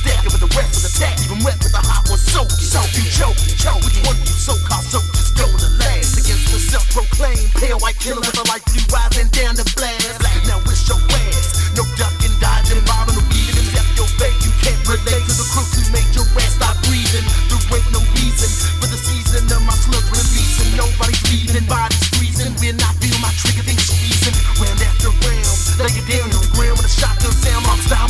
stacking 0.03 0.31
with 0.35 0.43
the 0.43 0.51
of 0.51 0.83
the 0.83 0.91
tech, 0.91 1.15
even 1.23 1.39
wet 1.47 1.55
with 1.63 1.71
the 1.71 1.79
hot 1.79 2.03
one 2.11 2.19
soaked. 2.19 2.59
So 2.59 2.83
you 2.99 3.07
choke, 3.07 3.39
choke. 3.55 3.79
Which 3.87 3.99
one 4.03 4.19
of 4.19 4.27
you 4.27 4.35
so-called 4.35 4.83
soldiers 4.91 5.31
go 5.31 5.47
to 5.47 5.67
last 5.79 6.19
against 6.19 6.51
the 6.51 6.59
self-proclaimed 6.59 7.47
pale 7.55 7.79
white 7.79 7.97
killer 8.03 8.19
with 8.19 8.35
a 8.35 8.45
light 8.51 8.63
blue 8.67 8.83
eyes 8.91 9.15
down 9.31 9.55
the 9.55 9.63
blast? 9.79 10.19
Now 10.43 10.59
it's 10.67 10.83
your 10.91 10.99
ass. 10.99 11.71
No 11.79 11.87
ducking, 11.95 12.35
dodging, 12.43 12.83
bombing, 12.83 13.15
or 13.15 13.25
weaving. 13.31 13.63
Except 13.71 13.95
your 13.95 14.09
fate, 14.19 14.35
you 14.43 14.51
can't 14.59 14.83
relate 14.83 15.23
to 15.23 15.35
the 15.39 15.47
crooks 15.55 15.79
who 15.79 15.83
made 15.95 16.11
your 16.11 16.27
ass 16.35 16.59
stop 16.59 16.75
breathing. 16.83 17.23
There 17.47 17.63
ain't 17.79 17.87
no 17.95 18.03
reason 18.19 18.49
for 18.83 18.91
the 18.91 18.99
season 18.99 19.47
of 19.47 19.63
my 19.63 19.75
slug 19.79 20.03
releasing. 20.11 20.75
Nobody's 20.75 21.23
leaving, 21.31 21.65
bodies 21.71 22.03
freezing. 22.11 22.51
When 22.59 22.75
I 22.83 22.91
feel 22.99 23.17
my 23.23 23.31
trigger 23.39 23.63
things 23.63 23.87
squeezing. 23.87 24.35
Round 24.59 24.79
after 24.83 25.15
round, 25.23 25.57
lay 25.79 25.95
it 25.95 26.05
down 26.11 26.32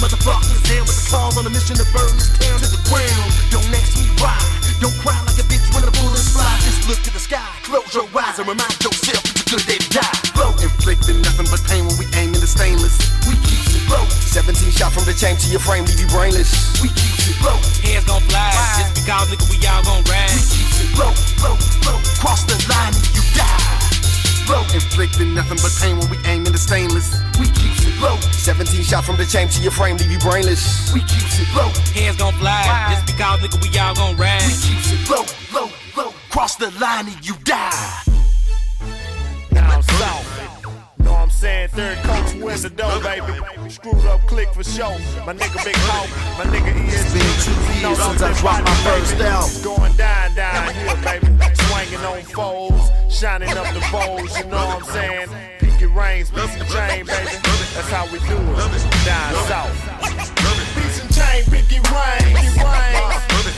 motherfuckers 0.04 0.60
down 0.68 0.84
with 0.84 1.00
the 1.00 1.08
calls 1.08 1.40
on 1.40 1.48
a 1.48 1.54
mission 1.56 1.80
to 1.80 1.88
burn 1.96 2.12
this 2.20 2.28
town 2.36 2.60
to 2.60 2.68
the 2.68 2.82
ground. 2.92 3.30
Don't 3.48 3.64
ask 3.72 3.96
me 3.96 4.12
why. 4.20 4.36
Don't 4.84 4.92
cry 5.00 5.16
like 5.24 5.40
a 5.40 5.48
bitch 5.48 5.64
when 5.72 5.88
the 5.88 5.96
bullets 5.96 6.36
fly. 6.36 6.44
Just 6.68 6.84
look 6.92 7.00
to 7.08 7.12
the 7.16 7.24
sky, 7.24 7.40
close 7.64 7.88
your 7.96 8.04
eyes 8.12 8.36
and 8.36 8.44
remind 8.44 8.76
yourself 8.84 9.24
it's 9.32 9.48
a 9.48 9.48
good 9.48 9.64
day 9.64 9.80
to 9.80 9.90
die. 9.96 10.18
Blow, 10.36 10.52
inflicting 10.60 11.24
nothing 11.24 11.48
but 11.48 11.64
pain 11.72 11.88
when 11.88 11.96
we 11.96 12.06
aim 12.20 12.36
in 12.36 12.42
the 12.44 12.52
stainless. 12.52 13.00
We 13.24 13.40
keep 13.48 13.64
it 13.64 13.88
low. 13.88 14.04
17 14.28 14.52
shot 14.76 14.92
from 14.92 15.08
the 15.08 15.16
chain 15.16 15.40
to 15.40 15.48
your 15.48 15.64
frame, 15.64 15.88
leave 15.88 16.04
you 16.04 16.12
brainless. 16.12 16.52
We 16.84 16.92
keep 16.92 17.32
it 17.32 17.40
low. 17.40 17.56
Hands 17.88 18.04
gon' 18.04 18.20
fly. 18.28 18.52
Just 18.76 19.00
because 19.00 19.32
nigga, 19.32 19.48
we 19.48 19.56
all 19.72 19.88
gon' 19.88 20.04
ride. 20.12 20.36
We 20.36 20.44
keep 20.52 20.68
it 20.84 20.92
low, 21.00 21.16
low, 21.40 21.56
low. 21.88 21.98
Cross 22.20 22.44
the 22.52 22.60
line 22.68 22.92
and 22.92 23.08
you 23.16 23.24
die. 23.40 23.84
Low, 24.52 24.68
inflicting 24.76 25.32
nothing 25.32 25.64
but 25.64 25.72
pain 25.80 25.96
when 25.96 26.12
we 26.12 26.20
aim 26.28 26.44
in 26.44 26.52
the 26.52 26.60
stainless. 26.60 27.16
We 27.40 27.48
keep 27.56 27.63
it 27.63 27.63
low. 28.02 28.18
17 28.18 28.84
shot 28.84 29.04
from 29.04 29.18
the 29.18 29.26
chain 29.26 29.48
to 29.50 29.62
your 29.62 29.72
frame, 29.72 29.98
leave 29.98 30.12
you 30.12 30.20
brainless. 30.20 30.94
We 30.94 31.02
keep 31.02 31.24
it 31.24 31.56
low. 31.56 31.70
Hands 31.94 32.18
gon' 32.18 32.34
fly. 32.34 32.94
Just 32.94 33.06
because 33.08 33.40
nigga, 33.40 33.62
we 33.62 33.80
all 33.80 33.96
gon' 33.96 34.18
ride. 34.18 34.42
We 34.46 34.54
keep 34.62 34.80
it 34.80 35.10
low, 35.10 35.26
low, 35.54 35.70
low. 35.98 36.14
Cross 36.30 36.58
the 36.58 36.72
line 36.80 37.08
and 37.08 37.28
you 37.28 37.36
die. 37.44 38.02
Down 39.52 39.84
south. 39.84 40.44
Know 41.00 41.12
what 41.12 41.20
I'm 41.20 41.30
saying? 41.30 41.70
Third 41.70 41.98
Coast 42.00 42.38
wins 42.38 42.64
the 42.64 42.70
door, 42.70 43.00
baby. 43.02 43.34
Screwed 43.70 44.06
up 44.06 44.22
click 44.28 44.50
for 44.54 44.64
show. 44.64 44.92
My 45.26 45.34
nigga 45.34 45.64
Big 45.64 45.76
Hawk, 45.76 46.10
my 46.38 46.46
nigga 46.50 46.72
ESG. 46.72 46.94
It's 46.94 47.14
been 47.14 47.34
two 47.44 47.80
years 47.80 47.98
since 48.00 48.22
I 48.22 48.34
dropped 48.40 48.64
my 48.64 48.76
first 48.88 49.16
album. 49.20 49.64
Going 49.64 49.96
down, 49.98 50.36
down 50.36 50.74
here, 50.74 50.96
baby. 51.04 51.28
Swinging 51.68 52.06
on 52.06 52.22
foes, 52.24 53.14
shining 53.14 53.50
up 53.50 53.68
the 53.74 53.86
bowls, 53.92 54.38
you 54.38 54.46
know 54.46 54.58
what 54.58 54.84
I'm 54.84 54.94
saying? 54.94 55.63
Pinky 55.84 56.00
rings, 56.00 56.32
piece 56.32 56.56
and 56.56 56.70
chain, 56.70 57.06
baby. 57.06 57.30
That's 57.76 57.90
how 57.90 58.06
we 58.06 58.20
do 58.20 58.38
it. 58.38 59.06
Down 59.06 59.34
south. 59.50 59.76
Piece 60.76 61.02
and 61.02 61.14
chain, 61.14 61.44
pinky 61.52 61.80
ring, 61.92 62.36
pinky 62.36 62.64
ring. 62.64 63.12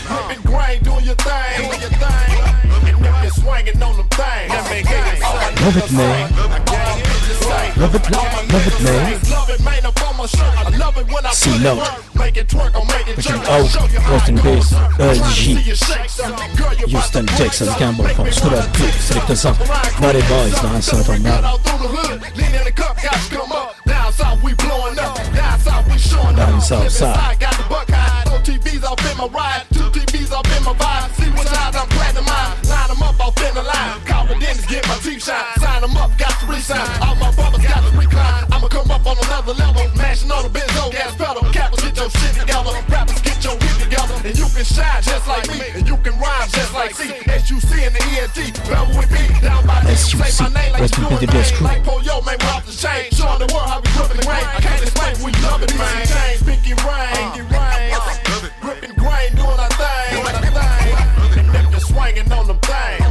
Ripping 0.10 0.42
grain, 0.42 0.82
doing 0.82 1.06
your 1.06 1.16
thing, 1.16 1.70
doing 1.70 1.82
your 1.82 1.92
thing. 1.92 2.98
And 2.98 3.06
if 3.06 3.22
you're 3.22 3.32
swinging 3.32 3.84
on 3.84 3.98
them 3.98 4.08
things, 4.08 4.50
that 4.50 4.68
make 4.72 4.88
it 4.90 5.22
Love 5.62 5.78
it, 5.78 5.92
man. 5.92 7.15
Love 7.78 7.94
it, 7.94 8.10
love 8.10 8.68
it, 8.68 8.82
man. 8.82 9.22
See, 11.32 11.60
no. 11.60 11.76
Freaking 12.16 12.48
Oak, 13.48 13.70
rest 14.10 14.30
in 14.30 14.38
peace. 14.40 14.74
LG. 14.98 16.88
Houston, 16.88 17.26
Texas, 17.28 17.76
Campbell 17.76 18.08
from 18.10 18.28
Stura 18.28 18.62
Clip, 18.74 18.94
Sinixta 18.94 19.36
Soundz. 19.36 19.58
Body 20.02 20.22
Boys 20.28 20.54
dans 20.62 20.74
un 20.74 20.82
certain 20.82 21.20
mal. 21.20 21.42
Down 26.36 26.60
south 26.62 26.90
side. 26.92 27.40
Got 27.40 27.54
the 27.54 27.64
buck 27.70 27.90
high, 27.90 28.24
no 28.26 28.38
TVs 28.40 28.84
off 28.84 29.00
in 29.10 29.18
my 29.18 29.28
ride, 29.28 29.64
two 29.72 29.90
TVs 29.92 30.32
off 30.32 30.46
in 30.58 30.64
my 30.64 30.74
vibe. 30.74 31.14
See 31.16 31.30
which 31.32 31.48
sides 31.48 31.78
I'm 31.78 31.88
platinum 31.90 32.26
mine, 32.26 32.58
line 32.68 32.88
them 32.90 33.04
up 33.04 33.20
off 33.20 33.38
in 33.42 33.54
the 33.56 33.64
line. 33.64 33.75
Call 34.66 34.74
the 34.74 34.82
get 34.82 34.88
my 34.88 34.98
teeth 34.98 35.24
shine, 35.24 35.46
sign 35.58 35.82
them 35.82 35.98
up, 35.98 36.18
got 36.18 36.40
to 36.40 36.46
resign. 36.48 37.02
All 37.02 37.16
my 37.16 37.32
brothers 37.32 37.66
got 37.66 37.84
to 37.84 37.98
recline. 37.98 38.46
I'ma 38.52 38.68
come 38.68 38.90
up 38.92 39.06
on 39.06 39.18
another 39.18 39.54
level, 39.54 39.86
mashing 39.96 40.32
on 40.32 40.44
the 40.44 40.50
benzo 40.50 40.92
gas 40.92 41.16
pedal. 41.16 41.44
Cappers 41.52 41.82
get 41.82 41.98
your 41.98 42.10
shit 42.10 42.34
together, 42.36 42.74
rappers 42.90 43.22
get 43.22 43.44
your 43.44 43.58
hit 43.60 43.78
together, 43.84 44.16
and 44.26 44.38
you 44.38 44.48
can 44.50 44.66
shine 44.66 45.02
just 45.04 45.28
like 45.28 45.48
me, 45.50 45.62
and 45.76 45.88
you 45.88 45.98
can 45.98 46.18
rhyme 46.20 46.50
just 46.50 46.74
like 46.74 46.96
C. 46.96 47.10
SUC 47.46 47.72
and 47.86 47.96
the 47.96 48.02
ENT, 48.18 48.54
bevel 48.66 48.98
with 48.98 49.12
me, 49.12 49.26
down 49.42 49.66
by 49.66 49.82
the 49.84 49.96
SUC, 49.96 50.26
say 50.26 50.44
my 50.44 50.50
name 50.50 50.72
like 50.74 50.82
rest 50.82 50.98
you 50.98 51.04
in 51.06 51.18
peace, 51.18 51.30
doing 51.30 51.44
things. 51.46 51.62
Like 51.62 51.84
Pollo, 51.84 52.22
man, 52.22 52.38
we 52.40 52.48
off 52.50 52.66
the 52.66 52.74
chain, 52.74 53.12
showing 53.12 53.40
the 53.40 53.50
world 53.54 53.70
how 53.70 53.80
we 53.82 53.90
gripping 53.94 54.18
the 54.18 54.26
grain. 54.26 54.46
I 54.46 54.60
can't 54.62 54.82
explain, 54.82 55.14
we 55.22 55.32
love 55.46 55.62
it, 55.62 55.74
man. 55.78 56.06
Chain, 56.10 56.36
pinky 56.42 56.74
ring, 56.74 57.14
pinky 57.14 57.44
ring, 57.54 57.94
gripping 58.62 58.96
grain, 58.98 59.30
doing 59.38 59.60
our 59.62 59.70
thing, 59.78 60.10
doing 60.18 60.34
our 60.34 60.42
thing. 60.42 61.46
And 61.46 61.54
if 61.54 61.70
you're 61.70 61.86
swinging 61.86 62.32
on 62.32 62.48
them 62.48 62.60
things, 62.66 63.05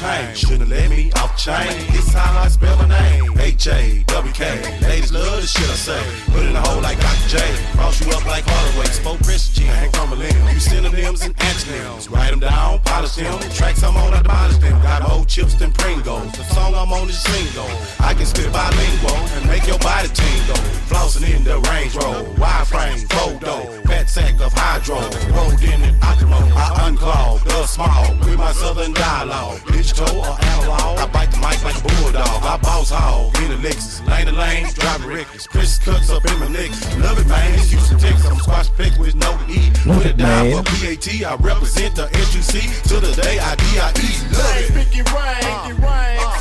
pain. 0.00 0.34
Shouldn't 0.34 0.60
have 0.60 0.70
let 0.70 0.90
me 0.90 1.12
off 1.12 1.36
chain. 1.36 1.68
This 1.92 2.12
how 2.12 2.40
I 2.40 2.48
spell 2.48 2.76
my 2.78 2.88
name. 2.88 3.38
H 3.38 3.68
A 3.68 4.02
W 4.06 4.32
K. 4.32 4.44
Ladies 4.80 5.12
love 5.12 5.40
the 5.40 5.46
shit 5.46 5.68
I 5.68 5.74
say. 5.74 6.02
Put 6.32 6.44
in 6.44 6.56
a 6.56 6.60
hole 6.68 6.80
like 6.80 6.98
Dr. 6.98 7.28
J. 7.28 7.38
Cross 7.76 8.00
you 8.00 8.12
up 8.12 8.24
like 8.26 8.44
Hardaway. 8.46 8.86
Spoke 8.86 9.20
Christian, 9.22 9.68
ain't 9.68 9.92
crumbling. 9.92 10.34
You 10.52 10.60
synonyms 10.60 11.22
and 11.22 11.34
antonyms. 11.42 12.08
Write 12.08 12.30
them 12.30 12.40
down, 12.40 12.80
polish 12.80 13.14
them. 13.16 13.38
Tracks 13.52 13.82
I'm 13.82 13.96
on, 13.96 14.14
I 14.14 14.22
demolish 14.22 14.56
them. 14.58 14.80
Got 14.82 15.08
more 15.08 15.24
chips 15.26 15.54
than 15.54 15.72
Pringles. 15.72 16.32
The 16.32 16.44
song 16.54 16.74
I'm 16.74 16.92
on 16.92 17.08
is 17.08 17.16
a 17.16 17.30
single. 17.30 17.70
I 18.00 18.14
can 18.14 18.26
spit 18.26 18.52
bilingual 18.52 19.20
and 19.36 19.46
make 19.46 19.66
your 19.66 19.78
body 19.78 20.08
tingle. 20.08 20.62
Flossing 20.88 21.28
in 21.28 21.44
the 21.44 21.60
Range 21.70 21.94
Road. 21.96 22.38
Wide 22.38 22.66
frame, 22.66 22.98
photo. 23.08 23.68
Fat 23.84 24.08
sack 24.08 24.40
of 24.40 24.52
hydro. 24.52 25.00
Rolled 25.36 25.62
in 25.62 25.80
an 25.82 25.94
octamo. 26.00 26.40
I 26.56 26.88
unclog 26.88 27.44
the 27.44 27.66
small 27.66 28.14
with 28.24 28.38
my 28.38 28.52
southern 28.52 28.92
dialogue. 28.92 29.60
Digital 29.90 30.20
or 30.22 30.38
analog. 30.44 30.98
I 30.98 31.06
bite 31.10 31.30
the 31.32 31.38
mic 31.38 31.58
like 31.64 31.74
a 31.74 31.82
bulldog. 31.82 32.42
I 32.46 32.56
boss 32.62 32.90
hog. 32.90 33.34
In 33.42 33.50
the 33.50 33.56
Lexus. 33.68 34.06
Lane 34.06 34.26
to 34.26 34.32
lane, 34.32 34.66
driving 34.74 35.08
reckless. 35.08 35.46
Precious 35.48 35.78
cuts 35.78 36.10
up 36.10 36.24
in 36.26 36.38
my 36.38 36.46
neck. 36.48 36.70
Love 37.02 37.18
it, 37.18 37.26
man. 37.26 37.54
It's 37.54 37.70
Houston, 37.70 37.98
Texas. 37.98 38.26
I'm 38.30 38.38
squash 38.38 38.70
pick 38.74 38.96
with 38.98 39.16
no 39.16 39.32
E. 39.48 39.66
Love 39.86 39.98
Put 39.98 40.06
it, 40.06 40.10
it 40.10 40.16
down 40.18 40.46
man. 40.50 40.62
for 40.62 40.70
PAT. 40.78 41.08
I 41.26 41.34
represent 41.42 41.96
the 41.96 42.06
SUC 42.30 42.62
to 42.86 43.00
the 43.02 43.10
day 43.20 43.38
I 43.40 43.54
DIE. 43.56 43.90
Love 44.30 44.54
it. 44.62 44.70
Speaking 44.70 45.06
rain, 45.10 45.42
speaking 45.42 45.82
uh, 45.82 45.90
rain. 45.90 46.18
Uh, 46.22 46.38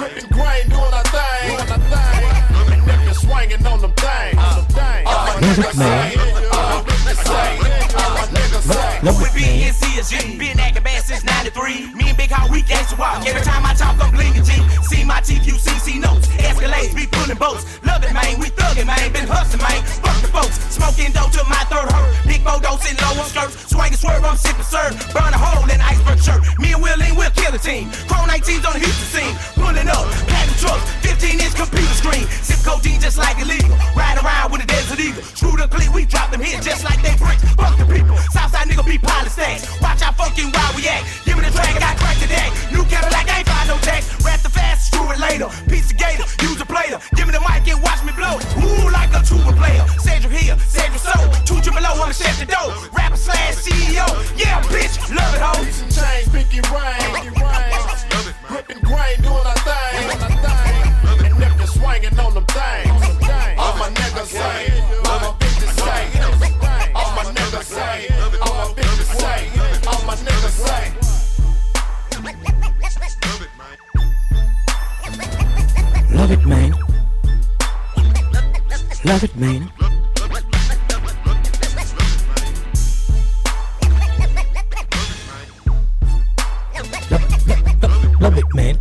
Rip 0.00 0.12
the 0.16 0.28
grain, 0.32 0.64
doing 0.72 0.92
our 0.96 1.04
thing, 1.12 1.52
doing 1.52 1.68
our 1.68 1.80
thing. 1.92 2.80
And 2.80 2.90
if 2.96 3.04
you're 3.04 3.14
swinging 3.14 3.60
on 3.66 3.80
them 3.84 3.92
things, 3.92 4.40
on 4.40 4.56
them 4.56 4.68
things. 4.72 5.04
All 5.04 5.20
my 5.20 5.36
Love 5.36 5.44
it, 5.44 5.60
niggas 5.60 5.76
man. 5.76 6.12
say, 6.12 6.48
all 6.48 6.80
my 6.80 6.96
niggas 6.96 7.28
say, 7.28 7.60
all 7.92 8.12
my 8.16 8.24
niggas 8.32 8.64
say. 8.64 9.00
Love 9.04 9.20
it, 9.20 9.34
man. 9.36 9.72
BNCSG, 9.72 10.38
been 10.38 10.60
acting 10.60 10.82
bad 10.82 10.85
since 10.85 10.85
93. 11.54 11.94
Me 11.94 12.08
and 12.08 12.18
Big 12.18 12.30
Hall, 12.30 12.50
we 12.50 12.62
gangsta 12.62 12.98
walk. 12.98 13.24
Every 13.24 13.42
time 13.42 13.64
I 13.64 13.72
talk, 13.74 14.02
I'm 14.02 14.10
blinking 14.10 14.42
G. 14.42 14.52
See 14.82 15.04
my 15.04 15.20
teeth, 15.20 15.46
you 15.46 15.54
see, 15.54 15.78
see 15.78 15.98
notes. 16.00 16.26
Escalades, 16.42 16.94
be 16.94 17.06
pulling 17.06 17.38
boats. 17.38 17.62
Love 17.84 18.02
it, 18.02 18.12
man, 18.12 18.40
we 18.40 18.50
thuggin', 18.76 18.86
man. 18.86 19.12
Been 19.12 19.28
hustling, 19.28 19.62
man. 19.62 19.82
Fuck 20.04 20.20
the 20.20 20.28
folks. 20.28 20.56
Smoking 20.72 21.12
dope 21.12 21.32
till 21.32 21.44
my 21.48 21.62
third 21.72 21.88
hurt. 21.88 22.26
Big 22.26 22.44
Bodos 22.44 22.84
in 22.84 22.96
lower 23.00 23.24
skirts. 23.24 23.56
Swinging 23.70 23.96
swerve, 23.96 24.24
I'm 24.24 24.36
sipping 24.36 24.64
serve. 24.64 24.92
Burn 25.12 25.32
a 25.32 25.38
hole 25.38 25.64
in 25.68 25.80
iceberg 25.80 26.20
shirt. 26.20 26.42
Me 26.58 26.72
and 26.72 26.82
Will 26.82 26.96
we'll 27.16 27.30
kill 27.30 27.54
a 27.54 27.58
team. 27.58 27.88
Chrome 28.08 28.28
19's 28.28 28.64
on 28.66 28.74
the 28.74 28.82
Houston 28.84 29.08
scene. 29.08 29.34
Pulling 29.56 29.88
up, 29.88 30.04
packing 30.28 30.58
trucks. 30.60 30.84
15 31.00 31.40
inch 31.40 31.54
computer 31.56 31.96
screen. 31.96 32.24
Sip 32.44 32.60
codeine 32.64 33.00
just 33.00 33.18
like 33.18 33.40
illegal. 33.40 33.76
Ride 33.96 34.20
around 34.20 34.52
with 34.52 34.62
a 34.62 34.68
desert 34.68 35.00
eagle. 35.00 35.22
Screw 35.22 35.56
the 35.56 35.68
clip, 35.68 35.92
we 35.94 36.04
drop 36.04 36.30
them 36.30 36.42
here 36.42 36.60
just 36.60 36.84
like 36.84 37.00
they 37.00 37.16
bricks. 37.16 37.42
Fuck 37.56 37.78
the 37.78 37.86
people. 37.88 38.16
Southside 38.32 38.68
nigga 38.68 38.84
be 38.84 38.98
pilot 38.98 39.32
stacks. 39.32 39.64
Watch 39.80 40.02
how 40.02 40.12
fucking 40.12 40.52
wild 40.52 40.76
we 40.76 40.86
act. 40.88 41.24
Give 41.24 41.36
me 41.36 41.44
the 41.48 41.52
track, 41.52 41.72
I 41.80 41.96
crack 41.96 42.18
the 42.20 42.28
deck. 42.28 42.50
New 42.72 42.84
Cadillac, 42.84 43.24
ain't 43.32 43.48
find 43.48 43.68
no 43.68 43.76
tax. 43.80 44.12
Rap 44.24 44.40
the 44.44 44.52
fast, 44.52 44.92
screw 44.92 45.10
it 45.10 45.18
later. 45.18 45.48
Piece 45.68 45.90
of 45.90 45.96
gator, 45.96 46.24
use 46.44 46.60
a 46.60 46.66
plater. 46.66 47.00
Give 47.16 47.26
me 47.26 47.32
the 47.32 47.40
mic 47.40 47.64
and 47.68 47.80
watch 47.82 48.04
me 48.04 48.12
blow. 48.12 48.36
Ooh, 48.66 48.90
like 48.90 49.12
a 49.14 49.22
tuba 49.22 49.52
player. 49.54 49.84
Cedric 49.98 50.32
here, 50.32 50.58
Cedric 50.58 50.98
so. 51.00 51.14
Two 51.46 51.60
triple 51.62 51.86
O, 51.86 52.02
I'ma 52.02 52.12
shut 52.12 52.34
the 52.38 52.46
door. 52.46 52.74
Rapper 52.92 53.16
slash 53.16 53.54
CEO. 53.62 54.06
Yeah, 54.36 54.60
bitch, 54.66 54.98
love 55.14 55.34
it, 55.34 55.40
ho. 55.40 55.54
Some 55.70 55.90
chains, 55.94 56.26
speaking 56.26 56.64
rain, 56.74 56.98
speaking 57.14 57.38
rain. 57.38 57.70
Gripping 58.48 58.82
grain, 58.82 59.16
doing 59.22 59.46
our 59.46 59.58
thing, 59.66 60.02
doing 60.02 60.22
our 60.22 60.34
thing. 60.42 61.34
And 61.34 61.42
if 61.42 61.58
you're 61.58 61.66
swinging 61.78 62.18
on 62.18 62.34
them 62.34 62.46
things, 62.46 63.02
all 63.58 63.74
my 63.78 63.88
niggas 63.90 64.30
say, 64.34 64.82
all 65.06 65.20
my 65.22 65.30
bitches 65.38 65.72
say, 65.78 66.02
all 66.94 67.10
my 67.16 67.22
niggas 67.36 67.64
say, 67.64 68.08
all 68.40 68.54
my 68.54 68.66
bitches 68.74 69.08
say, 69.20 69.40
all 69.86 70.02
my 70.06 70.14
niggas 70.16 70.56
say. 70.66 70.92
Love 76.16 76.30
it, 76.32 76.46
man. 76.46 76.85
Love 79.06 79.22
it, 79.22 79.36
man. 79.36 79.70
Love, 88.20 88.36
it, 88.36 88.54
man. 88.54 88.75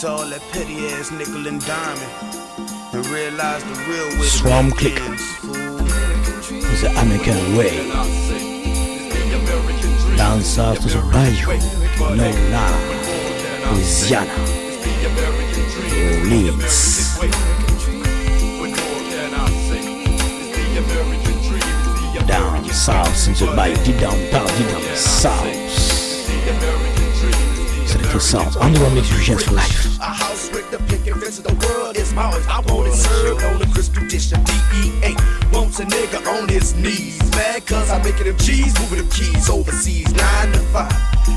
To 0.00 0.08
all 0.08 0.24
that 0.24 0.40
petty 0.52 0.86
ass 0.88 1.10
nickel 1.10 1.46
and 1.46 1.60
diamond 1.66 2.10
and 2.94 3.04
realize 3.08 3.62
the 3.64 3.74
real 3.86 4.08
way 4.16 4.24
to 4.24 4.38
Swamp 4.40 4.74
click. 4.78 4.94
It's 4.96 6.80
the 6.80 6.88
American 6.96 7.54
way. 7.54 7.86
Down 10.16 10.40
south 10.40 10.80
to 10.80 10.88
the 10.88 11.02
bayou. 11.12 11.52
No 12.16 12.30
lie. 12.48 12.80
Louisiana. 13.74 14.32
Orleans. 16.16 17.18
Down 22.26 22.64
south 22.70 23.28
into 23.28 23.44
the 23.44 23.52
bayou. 23.54 24.00
Down, 24.00 24.18
down, 24.30 24.46
down 24.46 24.96
south. 24.96 25.69
C'est 28.10 28.16
le 28.16 28.18
tout 28.18 28.20
south. 28.20 28.56
Underground 28.60 28.94
mix 28.94 29.10
Regents 29.12 29.44
for 29.44 29.54
life. 29.54 29.86
A 30.00 30.04
house 30.04 30.50
with 30.52 30.68
the 30.70 30.78
picket 30.84 31.14
fence 31.18 31.38
of 31.38 31.44
the 31.44 31.54
world 31.66 31.96
is 31.96 32.12
ours. 32.14 32.44
I 32.48 32.60
want 32.66 32.88
it 32.88 32.94
served 32.94 33.44
on 33.44 33.62
a 33.62 33.66
crystal 33.72 34.04
dish 34.08 34.32
of 34.32 34.42
DEA. 34.44 35.14
Wants 35.52 35.78
a 35.80 35.84
nigga 35.84 36.18
on 36.26 36.48
his 36.48 36.74
knees. 36.74 37.18
Mad 37.36 37.66
cause 37.66 37.90
I'm 37.90 38.02
making 38.02 38.26
them 38.26 38.36
cheese, 38.38 38.74
moving 38.80 38.98
them 38.98 39.08
keys 39.10 39.48
overseas. 39.48 40.12
Nine 40.14 40.52
to 40.52 40.60
five. 40.74 40.92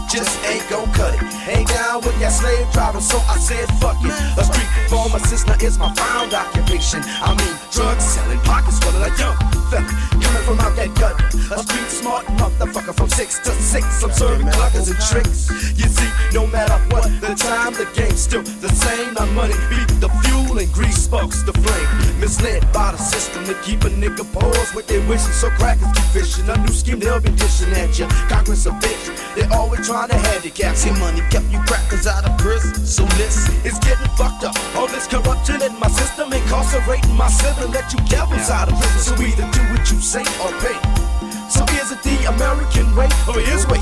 Just 0.09 0.33
ain't 0.45 0.67
gon' 0.69 0.91
cut 0.93 1.13
it. 1.13 1.21
Ain't 1.47 1.67
down 1.67 2.01
with 2.01 2.17
that 2.19 2.31
slave 2.31 2.65
driver, 2.71 3.01
so 3.01 3.17
I 3.29 3.37
said 3.37 3.69
fuck 3.77 3.97
it. 4.01 4.13
A 4.37 4.43
street 4.43 4.69
pharmacist 4.89 5.49
is 5.61 5.77
my 5.77 5.93
found 5.93 6.33
occupation. 6.33 7.01
I 7.21 7.35
mean, 7.37 7.53
drug 7.71 7.99
selling, 7.99 8.39
pockets 8.41 8.79
full 8.79 8.95
of 8.95 9.01
a 9.01 9.11
young 9.21 9.37
fella. 9.69 9.89
Coming 10.21 10.43
from 10.45 10.59
out 10.59 10.75
that 10.77 10.93
gut. 10.95 11.17
A 11.53 11.57
street 11.61 11.89
smart 11.89 12.25
motherfucker 12.63 12.95
from 12.95 13.09
six 13.09 13.39
to 13.39 13.51
six. 13.51 14.03
I'm 14.03 14.11
serving 14.11 14.47
cluckers 14.47 14.89
and 14.89 14.99
tricks. 15.11 15.49
You 15.77 15.87
see, 15.87 16.09
no 16.33 16.47
matter 16.47 16.77
what 16.93 17.09
the 17.21 17.35
time, 17.35 17.73
the 17.73 17.87
game's 17.93 18.21
still 18.21 18.43
the 18.43 18.69
same. 18.69 19.13
My 19.13 19.25
money 19.33 19.55
beat 19.69 19.87
the 19.99 20.09
fuel 20.23 20.57
and 20.57 20.71
grease 20.71 21.03
sparks 21.03 21.43
the 21.43 21.53
flame. 21.53 22.19
Misled 22.19 22.61
by 22.71 22.91
the 22.91 22.97
system 22.97 23.43
to 23.45 23.53
keep 23.61 23.83
a 23.83 23.89
nigga 23.89 24.23
pause 24.33 24.73
with 24.73 24.87
their 24.87 25.05
wishes. 25.07 25.35
So 25.35 25.49
crackers 25.51 25.91
keep 25.93 26.23
fishing. 26.23 26.49
A 26.49 26.57
new 26.57 26.73
scheme 26.73 26.99
they'll 26.99 27.19
be 27.19 27.31
dishing 27.31 27.73
at 27.73 27.97
you. 27.99 28.07
Congress 28.29 28.65
a 28.65 28.71
bitch. 28.71 29.35
They 29.35 29.45
always 29.55 29.85
trying 29.87 30.09
to 30.09 30.17
handicap. 30.17 30.75
See, 30.75 30.91
money 30.99 31.21
kept 31.29 31.49
you 31.51 31.59
crackers 31.67 32.07
out 32.07 32.23
of 32.25 32.37
prison. 32.37 32.73
So 32.85 33.03
listen, 33.19 33.55
it's 33.63 33.79
getting 33.79 34.07
fucked 34.15 34.43
up. 34.43 34.55
All 34.75 34.87
this 34.87 35.07
corruption 35.07 35.61
in 35.61 35.77
my 35.79 35.89
system, 35.89 36.31
incarcerating 36.31 37.15
my 37.15 37.27
sibling. 37.27 37.71
Let 37.71 37.91
you 37.93 37.99
devils 38.07 38.49
out 38.49 38.71
of 38.71 38.79
prison. 38.79 38.99
So 38.99 39.21
either 39.21 39.47
do 39.51 39.61
what 39.73 39.91
you 39.91 39.99
say 39.99 40.23
or 40.39 40.51
pay. 40.59 41.12
So 41.53 41.63
is 41.77 41.91
it 41.91 42.01
the 42.01 42.17
American 42.33 42.95
way 42.95 43.07
oh, 43.29 43.37
or 43.37 43.39
his 43.39 43.67
way? 43.69 43.77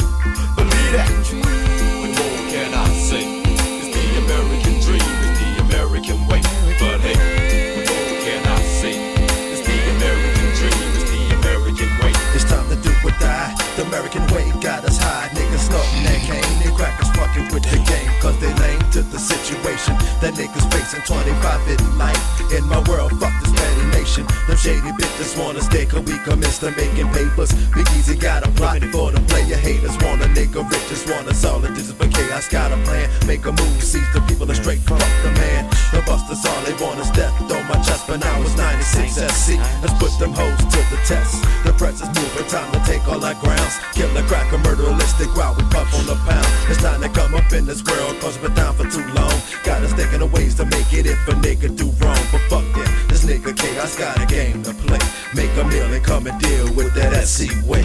Believe 0.60 0.92
that. 0.92 1.08
But 1.08 2.12
What 2.20 2.52
can 2.52 2.74
I 2.76 2.84
say? 3.00 3.40
It's 3.48 3.96
the 3.96 4.08
American 4.28 4.76
dream, 4.84 5.08
it's 5.24 5.40
the 5.40 5.52
American 5.72 6.20
way. 6.28 6.44
But 6.84 7.00
hey, 7.00 7.16
what 7.16 8.12
can 8.28 8.44
I 8.44 8.60
say? 8.76 9.16
It's 9.56 9.64
the 9.64 9.78
American 9.96 10.48
dream, 10.60 10.84
it's 11.00 11.08
the 11.16 11.22
American 11.40 11.88
way. 12.04 12.12
It's 12.36 12.44
time 12.44 12.68
to 12.68 12.76
do 12.76 12.92
or 13.08 13.16
die. 13.24 13.56
The 13.78 13.88
American 13.88 14.28
way 14.36 14.52
got 14.60 14.84
us 14.84 14.98
high. 14.98 15.30
Niggas 15.32 15.72
snorting 15.72 16.04
that 16.04 16.20
cane. 16.28 16.60
They 16.60 16.76
crackers 16.76 17.08
fucking 17.16 17.56
with 17.56 17.64
the 17.64 17.80
game. 17.88 18.12
Cause 18.20 18.38
they 18.44 18.52
lame 18.60 18.81
to 18.92 19.02
the 19.04 19.20
situation 19.20 19.96
that 20.20 20.36
niggas 20.36 20.68
facing 20.68 21.00
25 21.08 21.32
in 21.72 21.80
life. 21.98 22.20
In 22.52 22.68
my 22.68 22.84
world, 22.92 23.16
fuck 23.24 23.32
this 23.40 23.52
petty 23.56 23.86
nation. 23.96 24.28
Them 24.48 24.58
shady 24.58 24.92
bitches 25.00 25.40
wanna 25.40 25.62
stay 25.62 25.86
cause 25.86 26.04
we 26.04 26.20
commence 26.28 26.60
to 26.60 26.72
making 26.76 27.08
papers. 27.16 27.56
Big 27.72 27.88
Easy 27.96 28.18
got 28.18 28.44
a 28.44 28.52
plot 28.52 28.84
for 28.92 29.12
the 29.12 29.22
player 29.32 29.56
haters. 29.56 29.96
Want 30.04 30.22
a 30.24 30.28
nigga 30.36 30.68
rich, 30.68 30.88
just 30.90 31.08
want 31.08 31.28
us 31.28 31.40
solid 31.40 31.72
This 31.74 31.88
is 31.88 31.96
for 31.96 32.08
chaos. 32.08 32.50
Got 32.50 32.76
a 32.76 32.78
plan. 32.84 33.08
Make 33.26 33.46
a 33.46 33.54
move. 33.56 33.80
Seize 33.82 34.04
the 34.12 34.20
people 34.28 34.52
are 34.52 34.60
straight. 34.60 34.84
Fuck 34.84 35.00
the 35.24 35.32
man. 35.40 35.72
The 35.96 36.04
busters 36.04 36.44
all 36.44 36.62
they 36.68 36.76
want 36.84 37.00
is 37.00 37.12
death 37.12 37.32
on 37.48 37.64
my 37.72 37.80
chest. 37.80 38.08
But 38.08 38.20
now 38.20 38.42
it's 38.44 38.58
96 38.58 39.16
SC. 39.16 39.56
Let's 39.80 39.96
put 40.04 40.12
them 40.20 40.34
hoes 40.36 40.60
to 40.60 40.80
the 40.92 41.00
test. 41.08 41.40
The 41.64 41.72
press 41.80 42.04
is 42.04 42.12
moving. 42.12 42.48
Time 42.52 42.68
to 42.76 42.80
take 42.84 43.08
all 43.08 43.24
our 43.24 43.36
grounds. 43.40 43.80
Kill 43.96 44.12
a 44.18 44.24
cracker, 44.28 44.60
murderistic 44.60 45.32
while 45.38 45.56
we 45.56 45.64
puff 45.72 45.88
on 45.96 46.06
the 46.12 46.20
pound. 46.28 46.48
It's 46.68 46.84
time 46.84 47.00
to 47.00 47.10
come 47.10 47.36
up 47.36 47.48
in 47.54 47.64
this 47.66 47.84
world 47.88 48.20
cause 48.20 48.38
we're 48.42 48.52
down 48.52 48.76
for 48.76 48.81
too 48.90 49.06
long. 49.14 49.34
Got 49.64 49.84
us 49.84 49.94
thinking 49.94 50.22
of 50.22 50.34
ways 50.34 50.56
to 50.56 50.66
make 50.66 50.92
it 50.94 51.06
if 51.06 51.28
a 51.28 51.32
nigga 51.32 51.76
do 51.76 51.86
wrong. 52.04 52.24
But 52.32 52.42
fuck 52.50 52.66
that, 52.76 53.06
this 53.10 53.26
nigga 53.26 53.56
chaos 53.58 53.98
got 53.98 54.22
a 54.22 54.26
game 54.26 54.64
to 54.64 54.74
play. 54.74 55.00
Make 55.36 55.56
a 55.58 55.64
meal 55.66 55.94
and 55.94 56.04
come 56.04 56.28
and 56.28 56.40
deal 56.42 56.74
with 56.74 56.94
that 56.96 57.14
SC 57.26 57.50
way. 57.68 57.84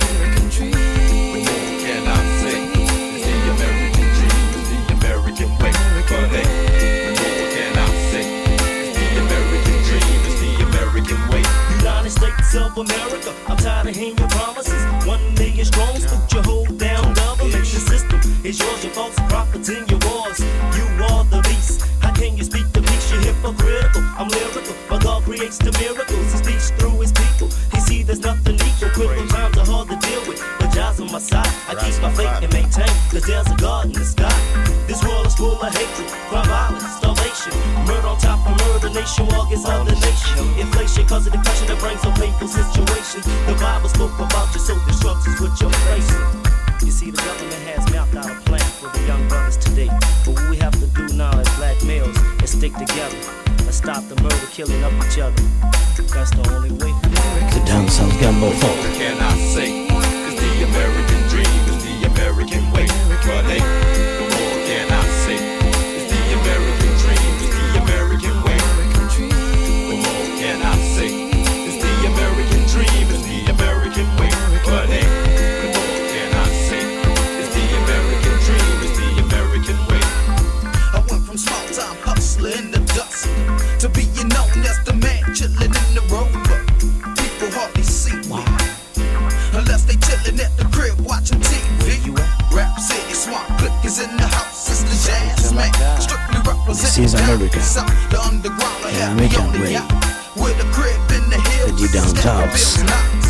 States 12.46 12.64
of 12.64 12.78
America. 12.78 13.34
I'm 13.48 13.56
tired 13.56 13.88
of 13.88 13.96
hearing 13.96 14.18
your 14.18 14.28
promises. 14.28 15.06
One 15.06 15.34
million 15.34 15.64
strong, 15.64 15.96
spook 15.96 16.32
your 16.32 16.42
hold 16.42 16.78
down. 16.78 17.14
Government 17.14 17.52
the 17.52 17.64
system 17.64 18.20
is 18.44 18.58
yours, 18.58 18.84
your 18.84 18.92
false 18.92 19.16
prophets 19.28 19.68
in 19.68 19.86
your 19.88 19.98
wars. 20.04 20.40
You 20.40 21.04
are 21.04 21.24
the 21.24 21.40
beast. 21.42 21.95
Can 22.16 22.36
you 22.36 22.44
speak 22.44 22.64
the 22.72 22.80
peace? 22.80 23.12
You're 23.12 23.20
hypocritical. 23.20 24.00
I'm 24.16 24.28
lyrical. 24.28 24.74
My 24.88 24.98
God 24.98 25.22
creates 25.24 25.58
the 25.58 25.70
miracles. 25.76 26.32
He 26.32 26.38
speaks 26.40 26.70
through 26.80 26.96
his 27.04 27.12
people. 27.12 27.52
He 27.72 27.80
see 27.80 28.02
there's 28.02 28.20
nothing 28.20 28.56
equal. 28.56 28.88
Critical 28.96 29.28
times 29.28 29.58
are 29.58 29.68
hard 29.68 29.88
to 29.92 29.96
deal 30.00 30.24
with. 30.24 30.40
The 30.58 30.66
jobs 30.72 30.98
of 30.98 31.12
my 31.12 31.20
side. 31.20 31.46
I 31.68 31.76
keep 31.76 32.00
my 32.00 32.08
faith 32.16 32.40
and 32.40 32.52
maintain, 32.56 32.88
cause 33.12 33.28
there's 33.28 33.48
a 33.52 33.56
God 33.60 33.86
in 33.86 33.92
the 33.92 34.04
sky. 34.04 34.32
This 34.88 35.04
world 35.04 35.26
is 35.26 35.34
full 35.36 35.60
of 35.60 35.68
hatred, 35.68 36.08
crime, 36.32 36.48
violence, 36.48 36.88
starvation. 36.96 37.52
Murder 37.84 38.08
on 38.08 38.16
top 38.16 38.40
of 38.48 38.56
murder, 38.64 38.88
nation 38.96 39.28
war 39.28 39.44
against 39.44 39.68
other 39.68 39.92
nation. 39.92 40.40
Inflation 40.56 41.04
cause 41.04 41.26
of 41.28 41.36
depression 41.36 41.68
that 41.68 41.78
brings 41.84 42.00
on 42.00 42.16
painful 42.16 42.48
situations. 42.48 43.28
The 43.44 43.54
Bible 43.60 43.92
spoke 43.92 44.16
about 44.16 44.48
your 44.56 44.64
soul 44.64 44.80
destructions 44.88 45.36
what 45.36 45.52
you're 45.60 45.74
facing. 45.92 46.56
You 46.80 46.92
see, 46.92 47.10
the 47.10 47.20
government 47.20 47.35
stick 52.66 52.88
together 52.88 53.16
and 53.58 53.74
stop 53.74 54.02
the 54.08 54.20
murder, 54.22 54.46
killing 54.50 54.82
of 54.82 54.92
each 55.06 55.18
other. 55.18 55.42
That's 56.14 56.30
the 56.30 56.42
only 56.50 56.70
way. 56.70 56.92
The 57.54 57.62
dancehall 57.64 58.10
gumbo 58.20 58.50
funk. 58.50 58.80
Can 58.98 59.18
I 59.18 59.36
say 59.54 59.86
it's 59.86 60.40
the 60.40 60.64
American 60.64 61.20
dream, 61.28 61.46
it's 61.70 61.84
the 61.84 62.06
American 62.06 62.70
way? 62.72 62.86
But 63.26 63.44
hey, 63.44 63.95
This 96.96 97.12
is 97.12 97.20
America. 97.20 97.58
The 98.08 98.18
underground. 98.24 98.62
I 98.86 98.90
The 98.90 99.00
have 99.04 99.20
me 99.20 99.28
American 99.28 99.60
way. 99.60 99.72
yacht 99.72 99.92
with 100.34 100.56
a 100.56 100.68
crib 100.72 100.96
in 101.12 101.28
the 101.28 101.36
down 101.92 102.08
Stepping 102.08 103.25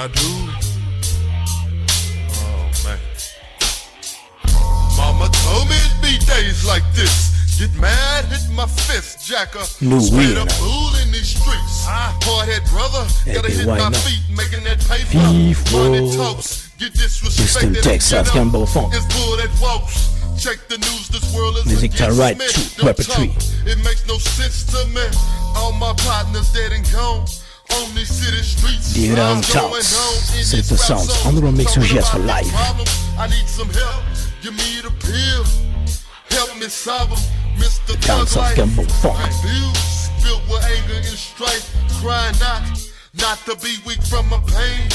I 0.00 0.06
do. 0.06 0.32
Oh 2.32 2.70
man. 2.88 2.98
Mama 4.96 5.28
told 5.44 5.68
me 5.68 5.76
it'd 5.76 6.00
be 6.00 6.16
days 6.24 6.64
like 6.64 6.84
this. 6.94 7.36
Get 7.58 7.68
mad, 7.78 8.24
hit 8.32 8.48
my 8.56 8.64
fist, 8.64 9.28
jacker. 9.28 9.60
New 9.84 10.00
Straight 10.00 10.38
up 10.38 10.48
winner. 10.48 10.56
fool 10.56 10.96
in 11.04 11.12
these 11.12 11.36
streets. 11.36 11.84
Hard 11.84 12.48
head 12.48 12.64
brother, 12.72 13.04
gotta 13.26 13.52
hit 13.52 13.66
my 13.66 13.76
man. 13.76 13.92
feet, 13.92 14.24
making 14.32 14.64
that 14.64 14.80
paper. 14.88 15.20
Money 15.76 16.16
talks, 16.16 16.70
get 16.78 16.96
Houston, 16.96 17.28
disrespected. 17.28 17.82
Texas, 17.82 18.10
you 18.12 18.24
know, 18.24 18.32
Gumbo 18.32 18.64
Funk. 18.64 18.94
It's 18.96 19.04
bull 19.14 19.36
that 19.36 19.52
walks. 19.60 20.08
Check 20.40 20.66
the 20.68 20.78
news, 20.78 21.08
this 21.08 21.28
world 21.36 21.58
is 21.58 21.66
Music 21.66 21.92
to 21.92 22.04
against 22.04 22.18
right 22.18 22.40
to 22.40 22.76
Don't 22.78 22.86
weaponry. 22.86 23.28
talk, 23.36 23.68
It 23.68 23.76
makes 23.84 24.08
no 24.08 24.16
sense 24.16 24.64
to 24.72 24.80
me. 24.88 25.04
All 25.60 25.72
my 25.72 25.92
partners 25.98 26.50
dead 26.54 26.72
and 26.72 26.90
gone. 26.90 27.26
On 27.78 27.94
these 27.94 28.08
city 28.10 28.42
streets. 28.42 28.92
The 28.94 29.10
Iran 29.12 29.36
What's 29.36 29.54
going 29.54 29.72
Talks. 29.72 30.32
on 30.32 30.38
in 30.38 30.44
C'est 30.44 30.56
this 30.58 30.70
le 30.70 30.76
rap 30.76 30.86
sound. 30.86 31.08
the 31.08 31.40
Talking 31.40 31.68
suggest 31.68 32.10
for 32.12 32.18
about 32.18 32.44
live. 32.44 32.54
I 33.18 33.26
need 33.28 33.48
some 33.48 33.70
help. 33.70 34.02
Give 34.42 34.54
me 34.54 34.80
the 34.82 34.90
pill. 35.06 35.44
Help 36.30 36.56
me 36.58 36.68
solve 36.68 37.10
'em. 37.12 37.18
Mr. 37.58 37.94
Dance 38.06 38.32
Thug 38.34 38.50
of 38.50 38.56
Gumbo 38.56 38.82
Funk. 39.02 39.18
Filled 40.22 40.42
with 40.48 40.64
anger 40.64 40.96
and 40.96 41.18
strife. 41.18 41.66
Crying 42.00 42.36
out, 42.42 42.62
not 43.20 43.38
to 43.46 43.54
be 43.56 43.76
weak 43.86 44.02
from 44.02 44.28
my 44.28 44.38
pain. 44.46 44.88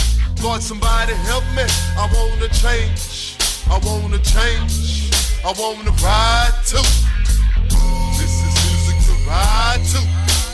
Lord, 0.44 0.62
somebody 0.62 1.14
help 1.30 1.44
me. 1.56 1.64
I 1.98 2.08
wanna 2.14 2.50
change. 2.50 3.36
I 3.70 3.78
wanna 3.80 4.20
change. 4.20 5.10
I 5.46 5.52
wanna 5.58 5.92
ride 6.04 6.54
too. 6.66 6.82
This 8.18 8.34
is 8.48 8.54
music 8.66 8.98
to 9.08 9.14
ride 9.30 9.82
to. 9.94 10.00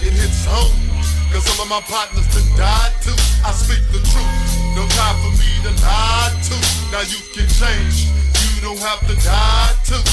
It 0.06 0.14
hits 0.14 0.46
home. 0.46 0.91
Cause 1.32 1.48
some 1.48 1.64
of 1.64 1.70
my 1.72 1.80
partners 1.88 2.28
done 2.36 2.44
died 2.60 2.92
too. 3.00 3.16
I 3.48 3.56
speak 3.56 3.80
the 3.96 4.04
truth. 4.04 4.52
No 4.76 4.84
time 5.00 5.16
for 5.24 5.32
me 5.40 5.48
to 5.64 5.72
lie 5.80 6.28
to. 6.28 6.56
Now 6.92 7.08
you 7.08 7.24
can 7.32 7.48
change. 7.48 8.12
You 8.52 8.60
don't 8.60 8.80
have 8.84 9.00
to 9.08 9.16
die 9.16 9.72
too. 9.88 10.04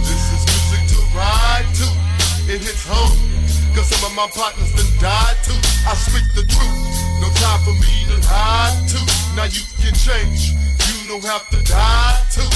This 0.00 0.24
is 0.32 0.42
music 0.48 0.96
to 0.96 0.98
ride 1.12 1.68
to. 1.84 1.86
It 2.48 2.64
hits 2.64 2.88
home. 2.88 3.12
Cause 3.76 3.92
some 3.92 4.00
of 4.08 4.16
my 4.16 4.24
partners 4.32 4.72
done 4.72 4.88
died 5.04 5.36
too. 5.44 5.60
I 5.84 5.92
speak 5.92 6.24
the 6.32 6.48
truth. 6.48 6.80
No 7.20 7.28
time 7.36 7.60
for 7.60 7.76
me 7.76 8.08
to 8.08 8.16
lie 8.24 8.72
to. 8.96 8.98
Now 9.36 9.52
you 9.52 9.60
can 9.84 9.92
change. 9.92 10.56
You 10.88 11.12
don't 11.12 11.24
have 11.28 11.44
to 11.52 11.60
die 11.68 12.16
too. 12.32 12.48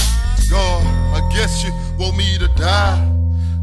God, 0.49 0.81
I 1.13 1.21
guess 1.29 1.63
you 1.63 1.77
want 2.01 2.17
me 2.17 2.39
to 2.39 2.49
die. 2.57 3.05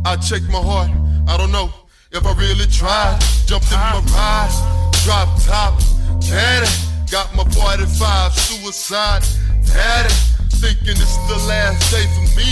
I 0.06 0.18
check 0.18 0.44
my 0.54 0.62
heart. 0.62 0.92
I 1.28 1.36
don't 1.38 1.52
know 1.52 1.81
if 2.12 2.26
I 2.26 2.34
really 2.34 2.68
tried. 2.68 3.20
Jumped 3.46 3.72
in 3.72 3.80
my 3.80 4.04
ride. 4.12 4.52
Drop 5.04 5.30
top. 5.44 5.80
Daddy. 6.20 6.70
Got 7.10 7.34
my 7.36 7.44
45 7.44 8.34
suicide. 8.34 9.24
Daddy. 9.66 10.14
Thinking 10.60 11.00
it's 11.00 11.18
the 11.28 11.40
last 11.48 11.80
day 11.92 12.06
for 12.14 12.28
me. 12.38 12.50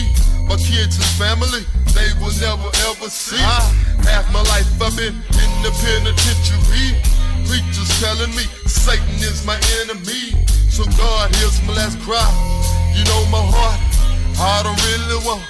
My 0.48 0.58
kids 0.58 0.98
and 0.98 1.14
family, 1.22 1.62
they 1.94 2.10
will 2.18 2.34
never 2.42 2.72
ever 2.90 3.10
see. 3.10 3.38
Ah. 3.38 3.70
Half 4.02 4.34
my 4.34 4.42
life 4.50 4.66
I've 4.82 4.96
been 4.98 5.14
in 5.14 5.52
the 5.62 5.70
penitentiary. 5.78 6.98
Preachers 7.46 7.92
telling 8.02 8.34
me 8.34 8.50
Satan 8.66 9.22
is 9.22 9.46
my 9.46 9.60
enemy. 9.86 10.34
So 10.74 10.86
God, 10.98 11.30
here's 11.36 11.62
my 11.68 11.74
last 11.76 12.00
cry. 12.02 12.26
You 12.98 13.06
know 13.06 13.22
my 13.30 13.46
heart, 13.46 13.78
I 14.42 14.64
don't 14.66 14.82
really 14.90 15.22
want, 15.22 15.46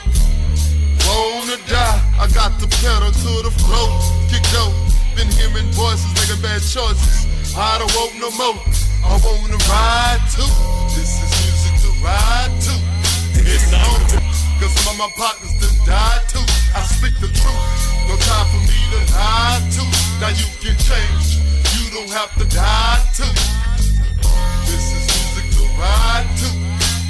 wanna 1.09 1.57
die. 1.67 1.99
I 2.19 2.27
got 2.33 2.59
the 2.59 2.67
pedal 2.81 3.11
to 3.11 3.31
the 3.43 3.53
floor, 3.63 3.89
kick 4.29 4.45
out. 4.61 4.73
Been 5.15 5.29
hearing 5.35 5.67
voices 5.73 6.07
making 6.15 6.41
bad 6.41 6.61
choices. 6.61 7.27
I 7.57 7.77
don't 7.79 7.91
want 7.97 8.13
no 8.19 8.29
more. 8.37 8.59
I 9.03 9.17
wanna 9.25 9.59
ride 9.67 10.23
too. 10.31 10.47
This 10.95 11.17
is 11.19 11.31
music 11.43 11.75
to 11.83 11.89
ride 12.03 12.53
to. 12.67 12.73
It's 13.41 13.73
on. 13.73 13.99
Cause 14.59 14.71
some 14.75 14.93
of 14.93 14.97
my 14.99 15.09
partners 15.17 15.53
done 15.59 15.75
die 15.85 16.21
to. 16.35 16.39
I 16.75 16.81
speak 16.83 17.15
the 17.19 17.27
truth. 17.27 17.63
No 18.07 18.15
time 18.15 18.47
for 18.51 18.61
me 18.69 18.79
to 18.93 18.99
lie 19.13 19.59
to. 19.75 19.83
Now 20.21 20.29
you 20.29 20.47
can 20.61 20.75
change. 20.77 21.39
You 21.75 21.89
don't 21.91 22.11
have 22.11 22.31
to 22.37 22.45
die 22.53 23.01
to. 23.17 23.25
This 24.67 24.85
is 24.93 25.03
music 25.09 25.47
to 25.57 25.63
ride 25.79 26.27
to. 26.43 26.49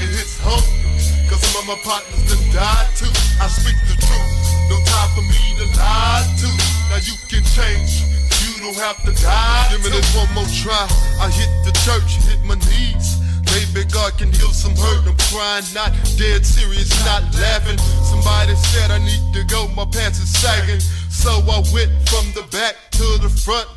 It 0.02 0.10
hits 0.16 0.40
home. 0.40 0.89
Cause 1.30 1.42
some 1.46 1.62
of 1.62 1.68
my 1.70 1.78
partners 1.86 2.26
done 2.26 2.42
died 2.50 2.90
too. 2.98 3.14
I 3.38 3.46
speak 3.48 3.78
the 3.86 3.94
truth. 4.02 4.34
No 4.66 4.82
time 4.82 5.10
for 5.14 5.22
me 5.22 5.42
to 5.62 5.66
lie 5.78 6.26
to. 6.42 6.50
Now 6.90 6.98
you 7.06 7.14
can 7.30 7.46
change. 7.54 8.02
You 8.42 8.66
don't 8.66 8.82
have 8.82 8.98
to 9.06 9.14
die. 9.14 9.68
Give 9.70 9.86
me 9.86 9.94
this 9.94 10.10
one 10.18 10.26
more 10.34 10.50
try. 10.50 10.90
I 11.22 11.30
hit 11.30 11.52
the 11.70 11.74
church, 11.86 12.18
hit 12.26 12.42
my 12.50 12.58
knees. 12.66 13.22
Maybe 13.54 13.86
God 13.90 14.18
can 14.18 14.32
heal 14.34 14.50
some 14.50 14.76
hurt. 14.76 15.06
I'm 15.06 15.18
crying, 15.30 15.66
not 15.74 15.94
dead 16.18 16.46
serious, 16.46 16.90
not 17.06 17.22
laughing. 17.38 17.78
Somebody 18.10 18.56
said 18.56 18.90
I 18.90 18.98
need 18.98 19.34
to 19.34 19.46
go, 19.46 19.68
my 19.78 19.86
pants 19.86 20.20
is 20.20 20.34
sagging. 20.34 20.82
So 21.10 21.30
I 21.46 21.62
went 21.74 21.94
from 22.10 22.26
the 22.34 22.46
back 22.52 22.76
to 22.98 23.06
the 23.22 23.30
front. 23.30 23.70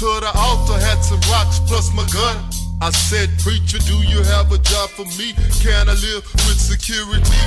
To 0.00 0.20
the 0.20 0.32
altar, 0.36 0.78
had 0.80 1.00
some 1.00 1.20
rocks 1.32 1.60
plus 1.64 1.92
my 1.94 2.06
gun. 2.12 2.59
I 2.82 2.88
said, 2.88 3.28
Preacher, 3.44 3.76
do 3.84 4.00
you 4.08 4.24
have 4.32 4.48
a 4.52 4.56
job 4.56 4.88
for 4.96 5.04
me? 5.20 5.36
Can 5.60 5.84
I 5.84 5.92
live 6.00 6.24
with 6.48 6.56
security? 6.56 7.40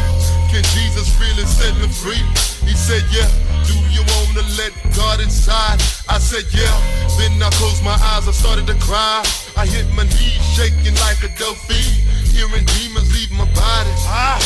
Can 0.53 0.61
Jesus 0.77 1.09
really 1.17 1.41
set 1.49 1.73
me 1.81 1.89
free? 1.89 2.21
He 2.61 2.77
said, 2.77 3.01
Yeah. 3.09 3.25
Do 3.65 3.73
you 3.89 4.05
wanna 4.13 4.45
let 4.61 4.69
God 4.93 5.25
inside? 5.25 5.81
I 6.05 6.21
said, 6.21 6.45
Yeah. 6.53 6.69
Then 7.17 7.41
I 7.41 7.49
closed 7.57 7.81
my 7.81 7.97
eyes, 8.13 8.29
I 8.29 8.31
started 8.31 8.67
to 8.67 8.77
cry. 8.77 9.25
I 9.57 9.65
hit 9.65 9.89
my 9.97 10.03
knees, 10.05 10.37
shaking 10.53 10.93
like 11.01 11.25
a 11.25 11.33
delphine. 11.33 11.97
Hearing 12.29 12.65
demons 12.77 13.09
leave 13.09 13.33
my 13.33 13.49
body. 13.57 13.89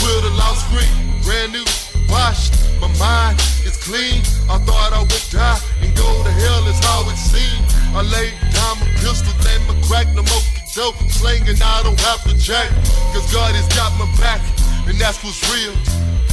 With 0.07 0.23
a 0.23 0.33
lost 0.39 0.71
scream, 0.71 1.19
brand 1.27 1.51
new, 1.51 1.67
washed. 2.07 2.55
My 2.79 2.87
mind 2.95 3.35
is 3.67 3.75
clean. 3.83 4.23
I 4.47 4.55
thought 4.63 4.95
I 4.95 5.03
would 5.03 5.27
die 5.35 5.59
and 5.83 5.91
go 5.99 6.07
to 6.23 6.31
hell, 6.31 6.63
is 6.71 6.79
how 6.79 7.03
it 7.11 7.19
seemed. 7.19 7.67
I 7.91 8.07
laid 8.07 8.39
down 8.55 8.79
my 8.79 8.87
pistol, 9.03 9.35
let 9.43 9.59
my 9.67 9.75
crack, 9.83 10.07
no 10.15 10.23
more 10.23 10.56
dope 10.77 10.93
slinging, 11.09 11.57
I 11.57 11.81
don't 11.81 11.99
have 12.05 12.21
to 12.29 12.37
jack. 12.37 12.69
Cause 13.09 13.25
God 13.33 13.49
has 13.57 13.65
got 13.73 13.89
my 13.97 14.05
back, 14.21 14.37
and 14.85 14.93
that's 15.01 15.17
what's 15.25 15.41
real. 15.49 15.73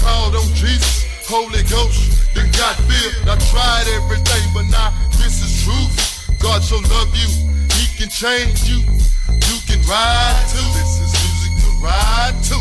Called 0.04 0.36
on 0.36 0.44
Jesus, 0.52 1.08
Holy 1.24 1.64
Ghost, 1.64 2.12
then 2.36 2.52
got 2.52 2.76
filled. 2.84 3.24
I 3.24 3.40
tried 3.48 3.88
everything, 3.96 4.44
but 4.52 4.68
now 4.68 4.92
this 5.16 5.40
is 5.40 5.64
truth. 5.64 5.96
God 6.44 6.60
so 6.60 6.76
love 6.92 7.08
you, 7.16 7.24
He 7.72 7.88
can 7.96 8.12
change 8.12 8.68
you. 8.68 8.84
You 9.32 9.56
can 9.64 9.80
ride 9.88 10.44
too. 10.52 10.68
This 10.76 10.92
is 11.00 11.12
music 11.24 11.52
to 11.64 11.70
ride 11.80 12.36
to. 12.52 12.60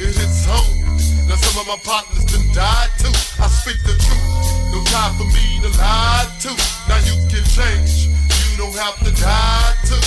It 0.00 0.16
hits 0.16 0.48
home. 0.48 0.80
Now 1.28 1.36
some 1.36 1.60
of 1.60 1.68
my 1.68 1.76
partners 1.84 2.24
done 2.24 2.48
died 2.56 2.88
too. 2.96 3.12
I 3.36 3.52
speak 3.52 3.76
the 3.84 4.00
truth. 4.00 4.32
No 4.72 4.80
time 4.88 5.12
for 5.20 5.28
me 5.28 5.60
to 5.60 5.68
lie 5.76 6.24
to. 6.48 6.56
Now 6.88 6.96
you 7.04 7.20
can 7.28 7.44
change. 7.52 8.08
You 8.48 8.56
don't 8.56 8.72
have 8.80 8.96
to 9.04 9.12
die 9.12 9.76
too. 9.84 10.00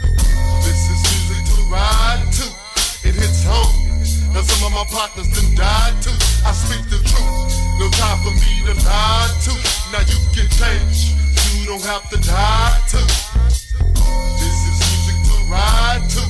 This 0.00 0.90
is 0.90 1.00
music 1.10 1.42
to 1.54 1.62
ride 1.70 2.22
to. 2.38 2.46
It 3.08 3.14
hits 3.14 3.42
home. 3.44 3.74
Now 4.32 4.42
some 4.42 4.70
of 4.70 4.72
my 4.72 4.86
partners 4.92 5.26
done 5.34 5.54
died 5.54 5.94
too. 6.02 6.14
I 6.46 6.52
speak 6.52 6.86
the 6.86 7.02
truth. 7.02 7.50
No 7.78 7.90
time 7.98 8.18
for 8.22 8.30
me 8.30 8.62
to 8.66 8.74
lie 8.86 9.30
to. 9.46 9.52
Now 9.90 10.02
you 10.06 10.18
can 10.34 10.48
change. 10.54 11.18
You 11.58 11.66
don't 11.66 11.84
have 11.84 12.08
to 12.10 12.18
die 12.22 12.78
too. 12.86 13.06
This 14.38 14.58
is 14.70 14.78
music 14.78 15.18
to 15.30 15.36
ride 15.50 16.04
to. 16.14 16.22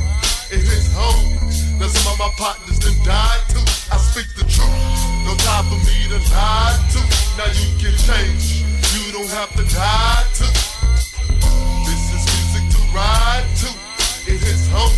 It 0.55 0.64
hits 0.64 0.93
home. 0.97 1.37
Now 1.79 1.89
some 1.89 2.12
of 2.12 2.19
my 2.19 2.31
partners 2.41 2.79
done 2.79 2.97
died 3.05 3.45
too. 3.53 3.64
I 3.93 3.99
speak 3.99 4.29
the 4.37 4.49
truth. 4.49 5.01
No 5.29 5.37
time 5.45 5.64
for 5.69 5.81
me 5.85 6.09
to 6.09 6.19
lie 6.33 6.77
to. 6.97 7.01
Now 7.37 7.53
you 7.53 7.69
can 7.77 7.95
change. 8.01 8.64
You 8.97 9.12
don't 9.12 9.31
have 9.31 9.53
to 9.57 9.64
die 9.75 10.25
too. 10.33 11.68
Ride 12.99 13.46
to. 13.62 13.68
It 14.26 14.40
hits 14.42 14.66
home. 14.74 14.96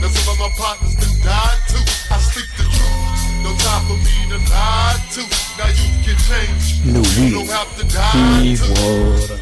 Now 0.00 0.08
some 0.14 0.28
of 0.34 0.38
my 0.38 0.50
partners 0.56 0.94
done 1.02 1.18
died 1.26 1.60
too. 1.68 1.84
I 2.14 2.18
speak 2.22 2.48
the 2.58 2.66
truth. 2.70 3.18
No 3.42 3.50
time 3.66 3.84
for 3.90 3.98
me 4.06 4.16
to 4.32 4.38
lie 4.50 4.98
to. 5.14 5.22
Now 5.58 5.70
you 5.78 5.88
can 6.04 6.18
change. 6.28 6.64
Louis 6.86 7.18
You 7.18 7.30
don't 7.36 7.52
have 7.58 7.70
to 7.78 7.84
die 7.86 8.54
Ivor 8.54 9.38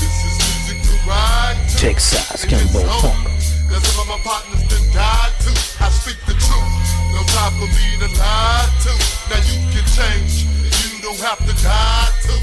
This 0.00 0.16
is 0.26 0.34
music 0.46 0.78
to 0.86 0.94
ride 1.10 1.58
to. 1.68 1.76
Texas 1.76 2.44
home. 2.46 3.02
Funk 3.02 3.22
Now 3.70 3.80
some 3.82 3.98
of 4.02 4.06
my 4.14 4.18
partners 4.22 4.62
done 4.70 4.86
died 4.94 5.34
too. 5.44 5.56
I 5.82 5.88
speak 5.90 6.18
the 6.30 6.36
truth. 6.46 6.74
No 7.14 7.20
time 7.36 7.54
for 7.58 7.68
me 7.76 7.86
to 8.02 8.08
lie 8.18 8.68
to. 8.86 8.92
Now 9.30 9.40
you 9.50 9.58
can 9.72 9.86
change. 9.98 10.46
You 10.82 11.02
don't 11.02 11.22
have 11.28 11.40
to 11.48 11.54
die 11.62 12.10
too. 12.26 12.40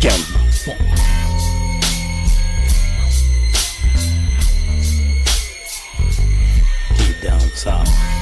Funk 0.00 0.78
Deep 6.96 7.20
down 7.20 7.40
south 7.54 8.21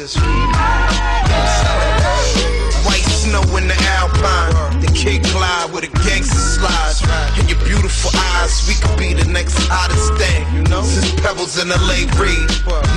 this 0.00 0.16
week. 0.16 0.24
I'm 0.24 1.44
telling 1.60 1.92
you. 2.40 2.88
White 2.88 3.04
snow 3.04 3.44
in 3.60 3.68
the 3.68 3.76
Alpine, 4.00 4.80
the 4.80 4.88
Kid 4.96 5.20
Clyde 5.28 5.68
with 5.76 5.84
a 5.84 5.92
gangster 6.08 6.40
slide, 6.40 6.96
and 7.36 7.44
your 7.44 7.60
beautiful 7.68 8.08
eyes. 8.32 8.64
We 8.64 8.80
could 8.80 8.96
be 8.96 9.12
the 9.12 9.28
next 9.28 9.60
hottest 9.68 10.16
thing, 10.16 10.40
you 10.56 10.64
know. 10.72 10.80
Since 10.80 11.20
Pebbles 11.20 11.60
in 11.60 11.68
LA 11.68 12.08
Reid, 12.16 12.48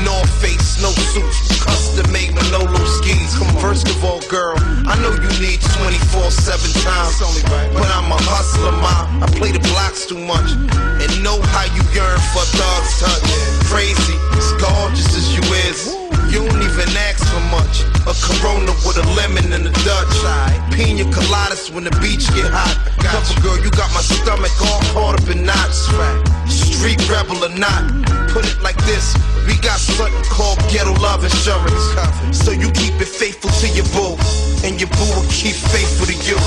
North 0.07 0.31
Face, 0.39 0.79
no 0.79 0.95
suits, 1.11 1.59
custom 1.59 2.07
made 2.15 2.31
Manolo 2.31 2.71
skis. 2.87 3.35
Come. 3.35 3.51
First 3.59 3.91
of 3.91 3.99
all, 3.99 4.23
girl, 4.31 4.55
I 4.87 4.95
know 5.03 5.11
you 5.11 5.31
need 5.43 5.59
24/7 5.75 6.71
time, 6.87 7.11
but 7.75 7.89
I'm 7.91 8.15
a 8.15 8.19
hustler, 8.31 8.71
ma. 8.79 9.11
I 9.19 9.27
play 9.35 9.51
the 9.51 9.59
blocks 9.75 10.05
too 10.05 10.23
much, 10.23 10.55
and 11.03 11.11
know 11.19 11.35
how 11.51 11.67
you 11.75 11.83
yearn 11.91 12.19
for 12.31 12.47
thugs 12.55 12.95
touch. 13.03 13.27
Crazy, 13.67 14.15
as 14.39 14.55
gorgeous 14.55 15.11
as 15.19 15.35
you 15.35 15.43
is. 15.67 16.02
You 16.33 16.41
don't 16.49 16.65
even 16.65 16.89
ask 16.97 17.21
for 17.29 17.45
much. 17.53 17.85
A 18.09 18.13
Corona 18.25 18.73
with 18.81 18.97
a 18.97 19.05
lemon 19.13 19.53
and 19.53 19.69
a 19.69 19.73
Dutch. 19.85 20.17
Pina 20.73 21.05
coladas 21.13 21.69
when 21.69 21.83
the 21.83 21.93
beach 22.01 22.25
get 22.33 22.49
hot. 22.49 22.73
Cover 22.97 23.37
girl, 23.45 23.57
you 23.61 23.69
got 23.69 23.93
my 23.93 24.01
stomach 24.01 24.49
all 24.65 24.81
caught 24.97 25.21
up 25.21 25.29
in 25.29 25.45
knots. 25.45 25.85
Street 26.49 26.97
rebel 27.05 27.37
or 27.45 27.53
not, 27.53 27.85
put 28.33 28.49
it 28.49 28.57
like 28.65 28.81
this. 28.89 29.13
We 29.45 29.61
got 29.61 29.77
something 29.77 30.25
called 30.25 30.57
ghetto 30.73 30.97
love 30.97 31.23
insurance. 31.23 31.93
So 32.33 32.49
you 32.49 32.73
keep 32.73 32.97
it 32.97 33.13
faithful 33.13 33.53
to 33.61 33.67
your 33.69 33.85
boo, 33.93 34.17
and 34.65 34.81
your 34.81 34.89
boo 34.89 35.13
will 35.13 35.29
keep 35.29 35.53
faithful 35.53 36.09
to 36.09 36.17
you. 36.17 36.41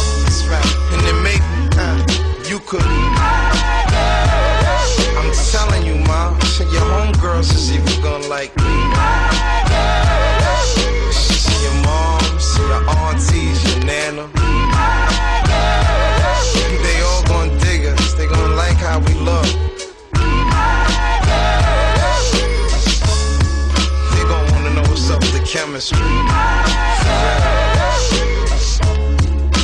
And 0.91 1.01
then 1.07 1.23
maybe 1.23 1.47
uh, 1.79 1.95
you 2.51 2.59
could. 2.67 2.83
I'm 5.15 5.31
telling 5.55 5.87
you, 5.87 5.95
ma, 6.11 6.35
your 6.75 6.83
homegirls 6.91 7.55
is 7.55 7.71
even 7.71 8.03
gonna 8.03 8.27
like 8.27 8.51
me. 8.57 9.66
How 18.97 19.07
we 19.07 19.15
look. 19.21 19.45
They 24.13 24.25
gonna 24.25 24.53
wanna 24.53 24.71
know 24.71 24.83
what's 24.89 25.11
up 25.11 25.21
with 25.21 25.33
the 25.33 25.45
chemistry. 25.47 25.99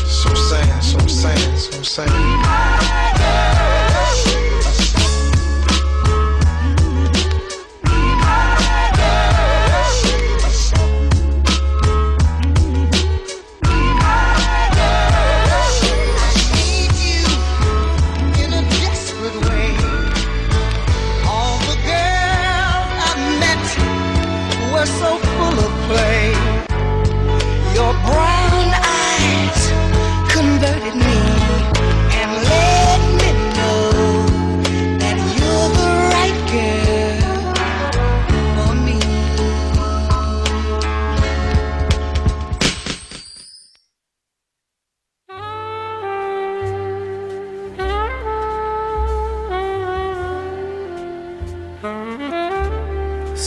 So 0.06 0.28
I'm 0.28 0.36
saying, 0.36 0.82
so 0.82 0.98
I'm 0.98 1.08
saying, 1.08 1.56
so 1.56 1.76
I'm 1.78 1.84
saying. 1.84 2.71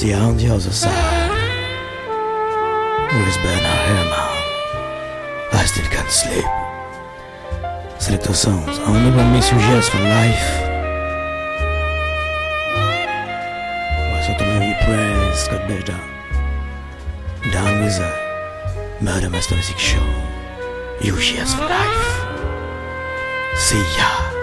See 0.05 0.13
on 0.13 0.37
the 0.37 0.49
other 0.49 0.69
side. 0.69 1.31
Where's 3.11 3.37
Bernard 3.37 3.81
Herrmann? 3.89 4.37
I 5.51 5.65
still 5.65 5.85
can't 5.85 6.11
sleep. 6.11 6.45
Selector 7.99 8.35
sounds 8.35 8.77
only 8.85 9.09
when 9.09 9.33
me 9.33 9.41
suggest 9.41 9.89
for 9.89 9.97
life. 9.97 10.61
The 14.37 14.45
you 14.69 14.75
praise 14.85 15.39
Scott 15.39 15.67
better? 15.67 15.99
Down 17.51 17.81
with 17.81 17.97
a 17.97 18.97
Murder 19.01 19.31
Master 19.31 19.55
Music 19.55 19.79
Show. 19.79 20.05
You 21.01 21.17
cheers 21.17 21.55
for 21.55 21.61
life. 21.61 22.05
See 23.55 23.83
ya. 23.97 24.34